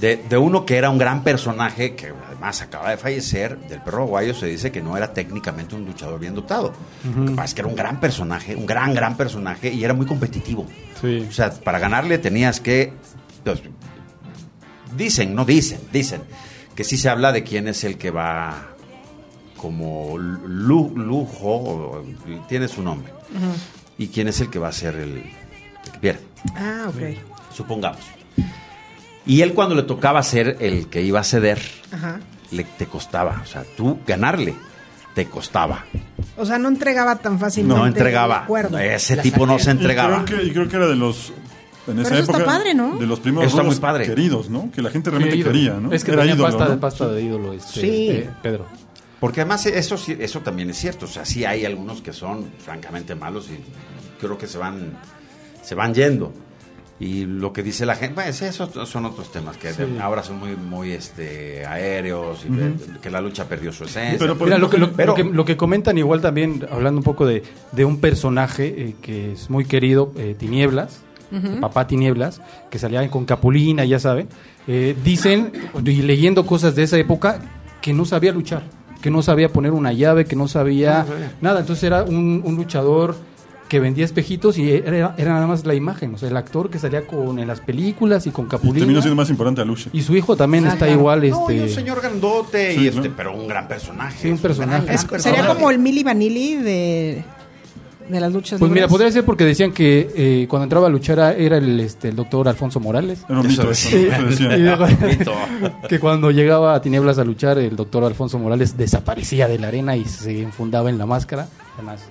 De, 0.00 0.16
de 0.16 0.38
uno 0.38 0.64
que 0.64 0.76
era 0.78 0.88
un 0.88 0.96
gran 0.96 1.22
personaje, 1.22 1.94
que 1.94 2.12
además 2.26 2.62
acaba 2.62 2.90
de 2.90 2.96
fallecer, 2.96 3.58
del 3.68 3.82
perro 3.82 4.04
aguayo 4.04 4.32
se 4.34 4.46
dice 4.46 4.72
que 4.72 4.80
no 4.80 4.96
era 4.96 5.12
técnicamente 5.12 5.74
un 5.74 5.84
luchador 5.84 6.18
bien 6.18 6.34
dotado. 6.34 6.72
Lo 7.14 7.26
que 7.26 7.30
pasa 7.32 7.44
es 7.44 7.54
que 7.54 7.60
era 7.60 7.68
un 7.68 7.76
gran 7.76 8.00
personaje, 8.00 8.56
un 8.56 8.64
gran, 8.66 8.94
gran 8.94 9.16
personaje 9.18 9.70
y 9.70 9.84
era 9.84 9.92
muy 9.92 10.06
competitivo. 10.06 10.66
Sí. 11.00 11.26
O 11.28 11.32
sea, 11.32 11.50
para 11.52 11.78
ganarle 11.78 12.16
tenías 12.18 12.58
que... 12.60 12.94
pues, 13.44 13.60
dicen, 14.96 15.34
no 15.34 15.44
dicen, 15.44 15.80
dicen, 15.92 16.22
que 16.74 16.84
sí 16.84 16.96
se 16.96 17.10
habla 17.10 17.30
de 17.30 17.42
quién 17.44 17.68
es 17.68 17.84
el 17.84 17.98
que 17.98 18.10
va 18.10 18.68
como 19.58 20.16
lu- 20.18 20.92
lujo, 20.96 22.02
tiene 22.48 22.66
su 22.66 22.82
nombre, 22.82 23.12
y 23.98 24.08
quién 24.08 24.26
es 24.28 24.40
el 24.40 24.50
que 24.50 24.58
va 24.58 24.68
a 24.68 24.72
ser 24.72 24.96
el 24.96 25.22
que 25.90 25.98
pierde, 25.98 26.20
Ah, 26.56 26.86
ok. 26.88 27.18
supongamos. 27.54 28.00
Y 29.24 29.42
él 29.42 29.54
cuando 29.54 29.74
le 29.74 29.82
tocaba 29.84 30.22
ser 30.22 30.56
el 30.60 30.88
que 30.88 31.02
iba 31.02 31.20
a 31.20 31.24
ceder, 31.24 31.60
Ajá. 31.92 32.18
le, 32.50 32.64
te 32.64 32.86
costaba, 32.86 33.40
o 33.42 33.46
sea, 33.46 33.64
tú 33.76 34.00
ganarle, 34.06 34.54
te 35.14 35.26
costaba. 35.26 35.84
O 36.36 36.44
sea, 36.46 36.58
no 36.58 36.68
entregaba 36.68 37.16
tan 37.16 37.38
fácilmente. 37.38 37.78
No 37.80 37.86
entregaba. 37.86 38.46
Ese 38.82 39.18
tipo 39.18 39.46
no 39.46 39.58
se 39.58 39.70
Y 39.70 39.72
entregaba. 39.72 40.24
creo, 40.24 40.40
que, 40.40 40.46
y 40.46 40.50
creo 40.52 40.68
que 40.68 40.76
era 40.76 40.88
de 40.88 40.96
los. 40.96 41.32
En 41.86 41.98
esa 41.98 42.14
eso 42.14 42.20
está 42.22 42.32
época, 42.38 42.44
padre, 42.44 42.74
¿no? 42.74 42.96
de 42.96 43.06
los 43.06 43.18
primeros 43.20 43.48
Eso 43.48 43.56
está 43.58 43.66
muy 43.68 43.76
padre. 43.80 44.06
queridos, 44.06 44.48
¿no? 44.48 44.70
Que 44.70 44.82
la 44.82 44.90
gente 44.90 45.10
realmente 45.10 45.42
quería, 45.42 45.74
¿no? 45.74 45.92
Es 45.92 46.04
que 46.04 46.12
era 46.12 46.20
tenía 46.22 46.36
ídolo, 46.36 46.48
pasta, 46.50 46.64
¿no? 46.64 46.70
de 46.70 46.76
pasta 46.76 47.08
de 47.08 47.22
ídolo, 47.22 47.52
este, 47.52 47.80
Sí. 47.80 48.08
eh, 48.10 48.30
Pedro. 48.40 48.66
Porque 49.18 49.40
además 49.40 49.66
eso 49.66 49.96
sí- 49.98 50.16
eso 50.18 50.40
también 50.40 50.70
es 50.70 50.78
cierto. 50.78 51.06
O 51.06 51.08
sea, 51.08 51.24
sí 51.24 51.44
hay 51.44 51.64
algunos 51.64 52.00
que 52.00 52.12
son 52.12 52.46
francamente 52.64 53.14
malos 53.16 53.48
y 53.50 53.58
creo 54.20 54.38
que 54.38 54.46
se 54.46 54.58
van, 54.58 54.96
se 55.62 55.74
van 55.74 55.94
yendo. 55.94 56.32
Y 57.00 57.24
lo 57.24 57.52
que 57.52 57.64
dice 57.64 57.84
la 57.84 57.96
gente, 57.96 58.14
pues 58.14 58.42
esos 58.42 58.88
son 58.88 59.06
otros 59.06 59.32
temas 59.32 59.56
que 59.56 59.70
ahora 60.00 60.22
son 60.22 60.38
muy, 60.38 60.54
muy 60.54 60.92
este, 60.92 61.66
aéreos 61.66 62.44
y 62.48 62.98
que 63.00 63.10
la 63.10 63.20
lucha 63.20 63.48
perdió 63.48 63.72
su 63.72 63.84
esencia. 63.84 64.18
Pero 64.20 64.38
por 64.38 64.46
Mira, 64.46 64.58
lo 64.58 64.70
que, 64.70 64.78
lo, 64.78 64.92
pero- 64.92 65.08
lo 65.08 65.14
que, 65.16 65.24
lo 65.24 65.44
que 65.44 65.56
comentan 65.56 65.98
igual 65.98 66.20
también, 66.20 66.64
hablando 66.70 66.98
un 66.98 67.04
poco 67.04 67.26
de, 67.26 67.42
de 67.72 67.84
un 67.84 67.98
personaje 67.98 68.66
eh, 68.68 68.94
que 69.02 69.32
es 69.32 69.50
muy 69.50 69.64
querido, 69.64 70.12
eh, 70.16 70.36
Tinieblas, 70.38 71.00
papá 71.60 71.86
Tinieblas, 71.88 72.40
que 72.70 72.78
salía 72.78 73.08
con 73.10 73.24
Capulina, 73.24 73.84
ya 73.84 73.98
saben, 73.98 74.28
eh, 74.68 74.94
dicen, 75.02 75.50
y 75.84 76.02
leyendo 76.02 76.46
cosas 76.46 76.76
de 76.76 76.84
esa 76.84 76.98
época, 76.98 77.40
que 77.80 77.92
no 77.94 78.04
sabía 78.04 78.30
luchar, 78.32 78.62
que 79.00 79.10
no 79.10 79.22
sabía 79.22 79.48
poner 79.48 79.72
una 79.72 79.92
llave, 79.92 80.24
que 80.26 80.36
no 80.36 80.46
sabía. 80.46 81.04
nada, 81.40 81.60
entonces 81.60 81.82
era 81.84 82.04
un, 82.04 82.42
un 82.44 82.54
luchador 82.54 83.16
que 83.72 83.80
vendía 83.80 84.04
espejitos 84.04 84.58
y 84.58 84.70
era, 84.70 85.14
era 85.16 85.32
nada 85.32 85.46
más 85.46 85.64
la 85.64 85.72
imagen, 85.74 86.12
o 86.14 86.18
sea, 86.18 86.28
el 86.28 86.36
actor 86.36 86.68
que 86.68 86.78
salía 86.78 87.06
con 87.06 87.38
en 87.38 87.48
las 87.48 87.60
películas 87.60 88.26
y 88.26 88.30
con 88.30 88.44
Y 88.44 88.48
Capulina. 88.48 88.80
terminó 88.80 89.00
siendo 89.00 89.16
más 89.16 89.30
importante 89.30 89.62
a 89.62 89.64
Lucha. 89.64 89.88
Y 89.94 90.02
su 90.02 90.14
hijo 90.14 90.36
también 90.36 90.66
Ah, 90.66 90.74
está 90.74 90.84
claro. 90.84 90.92
igual, 91.00 91.20
No, 91.20 91.24
y 91.50 91.54
este... 91.54 91.62
un 91.62 91.68
señor 91.70 92.02
grandote, 92.02 92.74
Sí, 92.74 92.80
y 92.82 92.88
este, 92.88 93.08
pero 93.08 93.34
un 93.34 93.48
gran 93.48 93.66
personaje. 93.68 94.18
Sí, 94.20 94.26
un 94.28 94.34
gran, 94.34 94.42
personaje. 94.42 94.84
gran 94.84 94.98
sería 94.98 95.10
personaje. 95.10 95.48
como 95.54 95.70
el 95.70 95.78
Mili 95.78 96.02
Vanilli 96.02 96.56
de, 96.56 97.24
de 98.10 98.20
las 98.20 98.30
luchas 98.30 98.58
Pues 98.60 98.70
mira, 98.70 98.88
podría 98.88 99.10
ser 99.10 99.24
porque 99.24 99.46
decían 99.46 99.72
que 99.72 100.10
eh, 100.14 100.46
cuando 100.50 100.64
entraba 100.64 100.88
a 100.88 100.90
luchar 100.90 101.18
era- 101.38 101.56
el, 101.56 101.80
este, 101.80 102.08
el 102.10 102.16
doctor 102.16 102.46
Alfonso 102.48 102.78
Morales. 102.78 103.24
Era 103.26 103.40
un. 103.40 103.48
Y 103.50 103.56
que 105.88 105.98
cuando 105.98 106.30
llegaba 106.30 106.74
a 106.74 106.82
Tinieblas 106.82 107.16
a 107.18 107.24
luchar, 107.24 107.56
el 107.56 107.74
doctor 107.74 108.04
Alfonso 108.04 108.38
Morales 108.38 108.76
desaparecía 108.76 109.48
de 109.48 109.58
la 109.58 109.68
arena 109.68 109.96
y 109.96 110.04
se 110.04 110.42
enfundaba 110.42 110.90
en 110.90 110.98
la 110.98 111.06
máscara. 111.06 111.48
Además, 111.76 112.02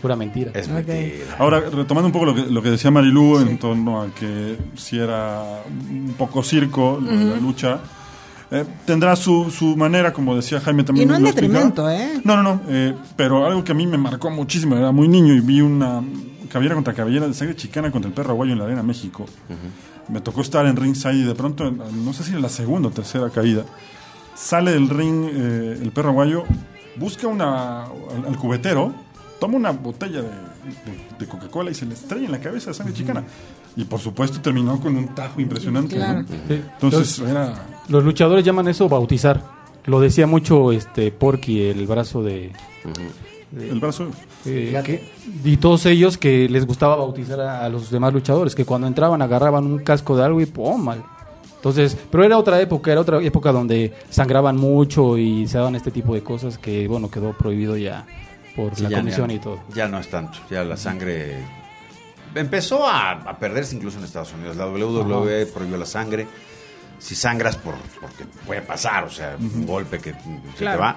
pura 0.00 0.16
mentira. 0.16 0.50
Es 0.54 0.66
Ok. 0.68 0.72
mentira. 0.74 1.36
Ahora, 1.38 1.60
retomando 1.60 2.06
un 2.06 2.12
poco 2.12 2.24
lo 2.26 2.34
que, 2.34 2.42
lo 2.46 2.62
que 2.62 2.70
decía 2.70 2.90
Marilú 2.90 3.38
en 3.38 3.58
torno 3.58 4.02
a 4.02 4.06
que 4.14 4.56
si 4.76 4.98
era 4.98 5.62
un 5.90 6.14
poco 6.18 6.42
circo 6.42 6.98
lo 7.00 7.10
de 7.10 7.24
la 7.24 7.36
lucha, 7.36 7.80
eh, 8.50 8.64
tendrá 8.84 9.14
su, 9.16 9.50
su 9.50 9.76
manera, 9.76 10.12
como 10.12 10.34
decía 10.34 10.60
Jaime 10.60 10.82
también. 10.84 11.08
Y 11.08 11.10
no 11.10 11.16
en 11.16 11.26
explicaba. 11.26 11.64
detrimento, 11.64 11.90
¿eh? 11.90 12.20
No, 12.24 12.36
no, 12.36 12.42
no. 12.42 12.60
eh, 12.68 12.94
pero 13.16 13.46
algo 13.46 13.62
que 13.62 13.72
a 13.72 13.74
mí 13.76 13.86
me 13.86 13.98
marcó 13.98 14.30
muchísimo, 14.30 14.76
era 14.76 14.90
muy 14.90 15.06
niño 15.08 15.34
y 15.34 15.40
vi 15.40 15.60
una 15.60 16.02
cabellera 16.48 16.74
contra 16.74 16.92
cabellera 16.94 17.28
de 17.28 17.34
sangre 17.34 17.54
chicana 17.54 17.92
contra 17.92 18.08
el 18.08 18.14
perro 18.14 18.30
aguayo 18.32 18.52
en 18.54 18.58
la 18.58 18.64
arena 18.64 18.82
México. 18.82 19.24
Me 20.08 20.20
tocó 20.20 20.40
estar 20.40 20.66
en 20.66 20.74
ringside 20.74 21.14
y 21.14 21.22
de 21.22 21.34
pronto, 21.36 21.70
no 21.70 22.12
sé 22.12 22.24
si 22.24 22.32
en 22.32 22.42
la 22.42 22.48
segunda 22.48 22.88
o 22.88 22.90
tercera 22.90 23.30
caída, 23.30 23.64
sale 24.34 24.72
del 24.72 24.88
ring 24.88 25.28
eh, 25.32 25.78
el 25.80 25.92
perro 25.92 26.08
aguayo, 26.10 26.42
busca 26.96 27.28
una, 27.28 27.84
al, 27.84 28.24
al 28.26 28.36
cubetero, 28.36 28.92
toma 29.40 29.56
una 29.56 29.70
botella 29.72 30.22
de, 30.22 30.28
de- 30.28 31.18
de 31.18 31.26
Coca-Cola 31.26 31.70
y 31.70 31.74
se 31.74 31.86
le 31.86 31.94
estrella 31.94 32.26
en 32.26 32.32
la 32.32 32.40
cabeza 32.40 32.72
sangre 32.72 32.94
chicana. 32.94 33.24
Y 33.76 33.84
por 33.84 33.98
supuesto 34.00 34.40
terminó 34.40 34.78
con 34.80 34.96
un 34.96 35.08
tajo 35.14 35.40
impresionante. 35.40 35.98
¿no? 35.98 36.22
Sí. 36.26 36.62
Entonces 36.80 37.18
era... 37.20 37.66
Los 37.88 38.04
luchadores 38.04 38.44
llaman 38.44 38.68
eso 38.68 38.88
bautizar. 38.88 39.42
Lo 39.86 39.98
decía 40.00 40.26
mucho 40.26 40.70
este 40.72 41.10
Porky, 41.10 41.62
el 41.62 41.86
brazo 41.86 42.22
de... 42.22 42.52
El 43.58 43.80
brazo... 43.80 44.08
eh, 44.44 44.80
que- 44.84 45.08
y 45.44 45.56
todos 45.56 45.86
ellos 45.86 46.16
que 46.18 46.48
les 46.48 46.66
gustaba 46.66 46.94
bautizar 46.96 47.40
a, 47.40 47.64
a 47.64 47.68
los 47.68 47.90
demás 47.90 48.12
luchadores, 48.12 48.54
que 48.54 48.64
cuando 48.64 48.86
entraban 48.86 49.22
agarraban 49.22 49.66
un 49.66 49.78
casco 49.78 50.16
de 50.16 50.24
algo 50.24 50.40
y 50.40 50.46
¡pum! 50.46 50.80
mal. 50.84 51.02
Entonces, 51.56 51.96
pero 52.10 52.24
era 52.24 52.38
otra 52.38 52.60
época, 52.60 52.90
era 52.92 53.00
otra 53.00 53.20
época 53.22 53.52
donde 53.52 53.92
sangraban 54.08 54.56
mucho 54.56 55.18
y 55.18 55.46
se 55.48 55.58
daban 55.58 55.74
este 55.74 55.90
tipo 55.90 56.14
de 56.14 56.22
cosas 56.22 56.58
que, 56.58 56.86
bueno, 56.88 57.10
quedó 57.10 57.32
prohibido 57.36 57.76
ya 57.76 58.06
por 58.56 58.74
Sí, 58.76 58.82
la 58.84 58.98
comisión 58.98 59.28
no- 59.28 59.32
y 59.34 59.38
todo. 59.38 59.60
Ya 59.74 59.88
no 59.88 59.98
es 59.98 60.08
tanto. 60.08 60.38
Ya 60.50 60.64
la 60.64 60.76
sangre 60.76 61.38
empezó 62.34 62.86
a, 62.88 63.12
a 63.12 63.38
perderse 63.38 63.74
incluso 63.76 63.98
en 63.98 64.04
Estados 64.04 64.32
Unidos. 64.32 64.56
La 64.56 64.66
WWE 64.66 65.46
prohibió 65.46 65.76
la 65.76 65.86
sangre. 65.86 66.26
Si 66.98 67.14
sangras 67.14 67.56
por 67.56 67.74
porque 68.00 68.24
puede 68.46 68.60
pasar, 68.62 69.04
o 69.04 69.10
sea, 69.10 69.36
un 69.40 69.66
golpe 69.66 69.98
que 69.98 70.12
se 70.12 70.18
Claro. 70.58 70.76
te 70.76 70.82
va, 70.82 70.96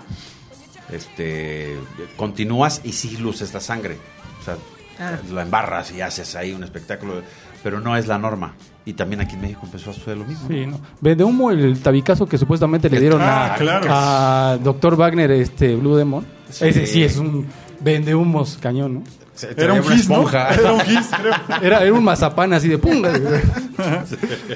este, 0.91 1.77
continúas 2.17 2.81
y 2.83 2.91
sí 2.91 3.17
luces 3.17 3.53
la 3.53 3.59
sangre. 3.59 3.97
O 4.41 4.43
sea, 4.43 4.57
Ah. 4.99 5.17
la 5.31 5.41
embarras 5.41 5.91
y 5.91 6.01
haces 6.01 6.35
ahí 6.35 6.53
un 6.53 6.63
espectáculo, 6.63 7.21
pero 7.63 7.79
no 7.79 7.95
es 7.97 8.07
la 8.07 8.17
norma. 8.19 8.53
Y 8.85 8.93
también 8.93 9.21
aquí 9.21 9.35
en 9.35 9.41
México 9.41 9.61
empezó 9.63 9.89
a 9.89 9.93
suceder 9.93 10.17
lo 10.17 10.25
mismo. 10.25 10.47
Sí, 10.49 10.65
¿no? 10.67 10.79
Vende 11.01 11.23
humo 11.23 11.49
el 11.51 11.79
tabicazo 11.81 12.25
que 12.27 12.37
supuestamente 12.37 12.89
le 12.89 12.99
dieron 12.99 13.21
Ah, 13.21 13.53
a, 13.53 13.55
claro. 13.57 13.87
a 13.89 14.57
Dr. 14.61 14.95
Wagner, 14.97 15.31
este 15.31 15.75
Blue 15.75 15.95
Demon. 15.95 16.25
Sí. 16.53 16.65
Ese 16.65 16.85
sí 16.87 17.03
es 17.03 17.17
un 17.17 17.47
vende 17.79 18.13
humos 18.15 18.57
cañón, 18.61 18.93
¿no? 18.95 19.03
Se- 19.35 19.51
Era 19.57 19.73
un 19.73 19.83
gis. 19.83 20.07
Era 20.09 20.73
un 20.73 20.79
gis, 20.81 21.07
creo. 21.19 21.33
Era, 21.61 21.81
era 21.83 21.93
un 21.93 22.03
mazapán 22.03 22.53
así 22.53 22.67
de 22.67 22.77
pum. 22.77 23.01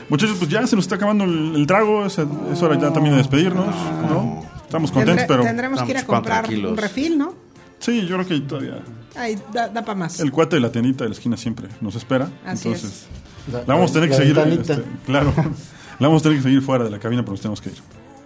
Muchachos, 0.09 0.35
pues 0.37 0.49
ya 0.49 0.65
se 0.67 0.75
nos 0.75 0.85
está 0.85 0.95
acabando 0.95 1.23
el, 1.23 1.55
el 1.55 1.67
trago. 1.67 2.05
Es, 2.05 2.17
es 2.17 2.61
hora 2.61 2.79
ya 2.79 2.91
también 2.93 3.13
de 3.15 3.17
despedirnos, 3.17 3.75
¿no? 4.09 4.43
Estamos 4.63 4.91
contentos, 4.91 5.23
Tendré- 5.23 5.27
pero... 5.27 5.43
tendremos 5.43 5.81
que 5.83 5.91
ir 5.91 5.97
a 5.97 6.05
comprar 6.05 6.43
tranquilos. 6.43 6.71
un 6.71 6.77
refil, 6.77 7.17
¿no? 7.17 7.33
Sí, 7.79 8.05
yo 8.05 8.15
creo 8.17 8.27
que 8.27 8.39
todavía... 8.41 8.79
Ay, 9.15 9.37
da, 9.53 9.71
para 9.73 9.95
más. 9.95 10.19
El 10.19 10.31
cuate 10.31 10.57
de 10.57 10.61
la 10.61 10.71
tiendita 10.71 11.03
de 11.05 11.09
la 11.09 11.15
esquina 11.15 11.37
siempre 11.37 11.67
nos 11.81 11.95
espera. 11.95 12.29
Así 12.45 12.67
entonces, 12.67 13.05
La- 13.51 13.59
la 13.59 13.73
vamos 13.75 13.91
a 13.91 13.93
tener 13.95 14.09
que 14.09 14.15
la 14.33 14.43
seguir. 14.43 14.59
este, 14.61 14.83
claro. 15.05 15.33
La 15.99 16.07
vamos 16.09 16.21
a 16.21 16.23
tener 16.25 16.37
que 16.37 16.43
seguir 16.43 16.61
fuera 16.61 16.83
de 16.83 16.91
la 16.91 16.99
cabina, 16.99 17.23
pero 17.23 17.31
nos 17.31 17.41
tenemos 17.41 17.59
que 17.59 17.69
ir. 17.69 17.77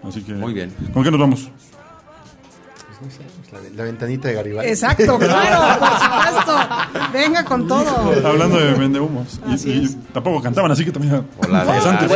Así 0.04 0.22
que. 0.24 0.34
Muy 0.34 0.54
bien. 0.54 0.74
¿Con 0.94 1.04
qué 1.06 1.12
nos 1.12 1.20
vamos? 1.22 1.48
Pues 3.02 3.18
pues 3.18 3.64
la, 3.64 3.70
la 3.78 3.84
ventanita 3.84 4.28
de 4.28 4.34
Garibaldi. 4.36 4.70
Exacto, 4.70 5.18
claro, 5.20 5.80
por 5.80 5.90
supuesto. 5.90 7.12
Venga 7.14 7.44
con 7.44 7.68
todo. 7.68 8.28
Hablando 8.28 8.60
de 8.60 8.74
vendehumos. 8.74 9.40
Y, 9.66 9.70
y 9.70 9.88
tampoco 10.14 10.42
cantaban, 10.42 10.72
así 10.72 10.86
que 10.86 10.92
también. 10.92 11.16
O 11.38 11.48
la 11.48 11.66
de- 11.66 11.72
interesante. 11.78 12.08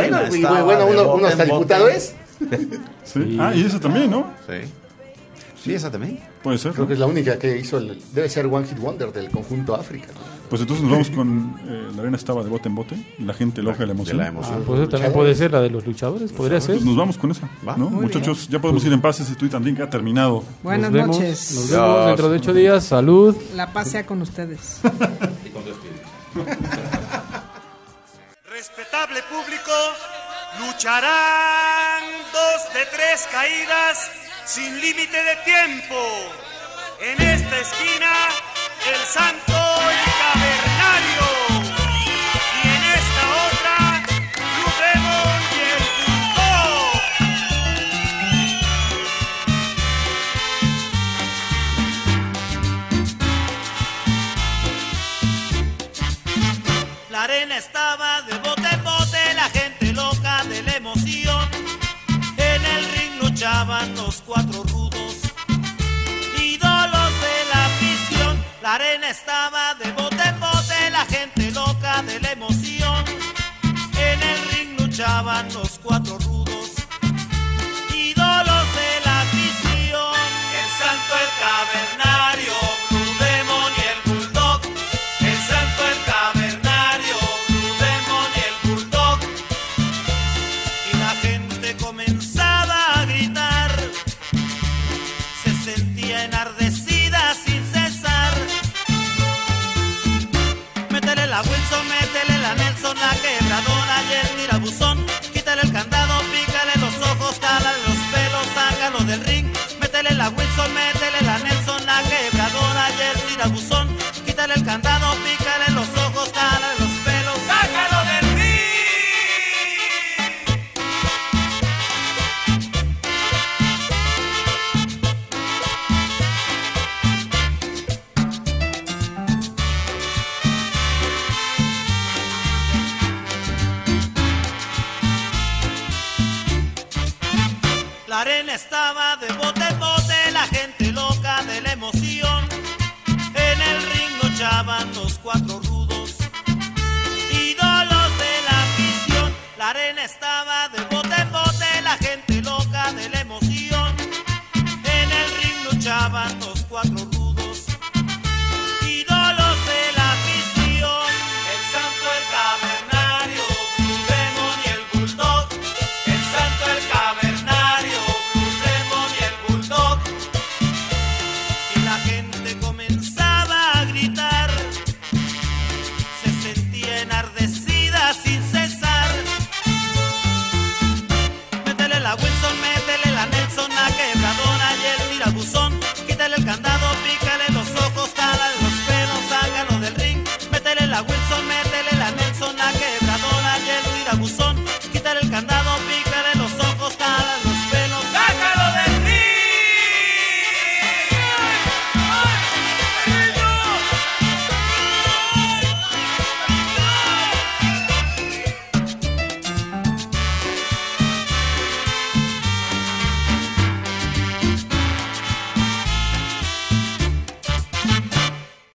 Bueno, 0.62 0.88
y 0.88 0.92
uno, 0.94 1.14
uno 1.14 1.26
hasta 1.26 1.44
diputado 1.44 1.88
es. 1.88 2.14
Sí. 3.04 3.36
Ah, 3.40 3.52
y 3.54 3.64
eso 3.64 3.78
también, 3.80 4.10
¿no? 4.10 4.32
Sí. 4.46 4.68
Sí, 5.62 5.74
esa 5.74 5.90
también. 5.90 6.20
Puede 6.42 6.58
ser. 6.58 6.72
Creo 6.72 6.84
¿no? 6.84 6.88
que 6.88 6.94
es 6.94 6.98
la 7.00 7.06
única 7.06 7.38
que 7.38 7.56
hizo, 7.56 7.78
el- 7.78 8.00
debe 8.12 8.28
ser 8.28 8.46
One 8.46 8.66
Hit 8.66 8.78
Wonder 8.78 9.12
del 9.12 9.30
conjunto 9.30 9.74
África. 9.74 10.08
¿no? 10.08 10.35
Pues 10.48 10.62
entonces 10.62 10.82
nos 10.84 10.92
vamos 10.92 11.10
con. 11.10 11.58
eh, 11.66 11.88
la 11.94 12.02
arena 12.02 12.16
estaba 12.16 12.42
de 12.44 12.48
bote 12.50 12.68
en 12.68 12.74
bote. 12.74 12.96
Y 13.18 13.22
la 13.24 13.34
gente 13.34 13.62
loca 13.62 13.78
de 13.78 13.86
la 13.86 13.92
De 13.92 13.96
emoción. 13.98 14.16
la 14.18 14.26
emoción. 14.28 14.62
pues 14.66 14.80
eso 14.80 14.88
también 14.88 15.12
puede 15.12 15.34
ser 15.34 15.50
la 15.52 15.60
de 15.60 15.70
los 15.70 15.84
luchadores, 15.86 16.32
podría 16.32 16.60
ser. 16.60 16.76
Pues 16.76 16.84
nos 16.84 16.96
vamos 16.96 17.18
con 17.18 17.30
esa. 17.30 17.48
Va. 17.66 17.76
¿no? 17.76 17.90
Muy 17.90 18.04
Muchachos, 18.04 18.48
ya 18.48 18.60
podemos 18.60 18.84
ir 18.84 18.92
en 18.92 19.00
paz. 19.00 19.20
Ese 19.20 19.34
tweet 19.34 19.50
también 19.50 19.74
que 19.76 19.82
ha 19.82 19.90
terminado. 19.90 20.44
Buenas 20.62 20.90
Nos 20.90 21.00
vemos, 21.00 21.18
noches. 21.18 21.52
Nos 21.54 21.70
vemos 21.70 22.06
dentro 22.06 22.28
de 22.30 22.36
ocho 22.38 22.54
días. 22.54 22.84
Salud. 22.84 23.36
La 23.54 23.72
paz 23.72 23.90
sea 23.90 24.06
con 24.06 24.22
ustedes. 24.22 24.80
Respetable 28.48 29.20
público, 29.30 29.72
lucharán 30.60 32.02
dos 32.32 32.74
de 32.74 32.80
tres 32.94 33.26
caídas 33.30 34.10
sin 34.46 34.80
límite 34.80 35.16
de 35.16 35.36
tiempo. 35.44 35.96
En 37.00 37.20
esta 37.22 37.60
esquina, 37.60 38.10
el 38.84 39.00
santo 39.06 39.52
y 39.52 40.02
cavernario. 40.22 41.26
Y 42.62 42.66
en 42.68 42.82
esta 42.98 43.22
otra, 43.46 43.76
Blue 44.36 44.74
Demon 44.80 45.40
y 45.52 45.60
el. 45.74 45.84
La 57.10 57.20
arena 57.24 57.56
estaba 57.56 58.15
La 68.66 68.74
arena 68.74 69.10
estaba 69.10 69.74
de 69.74 69.92
bote 69.92 70.20
en 70.28 70.40
bote, 70.40 70.90
la 70.90 71.04
gente 71.04 71.52
loca 71.52 72.02
de 72.02 72.18
la 72.18 72.32
emoción. 72.32 73.04
En 73.96 74.20
el 74.20 74.48
ring 74.50 74.80
luchaban 74.80 75.46
los 75.54 75.78
cuatro 75.78 76.18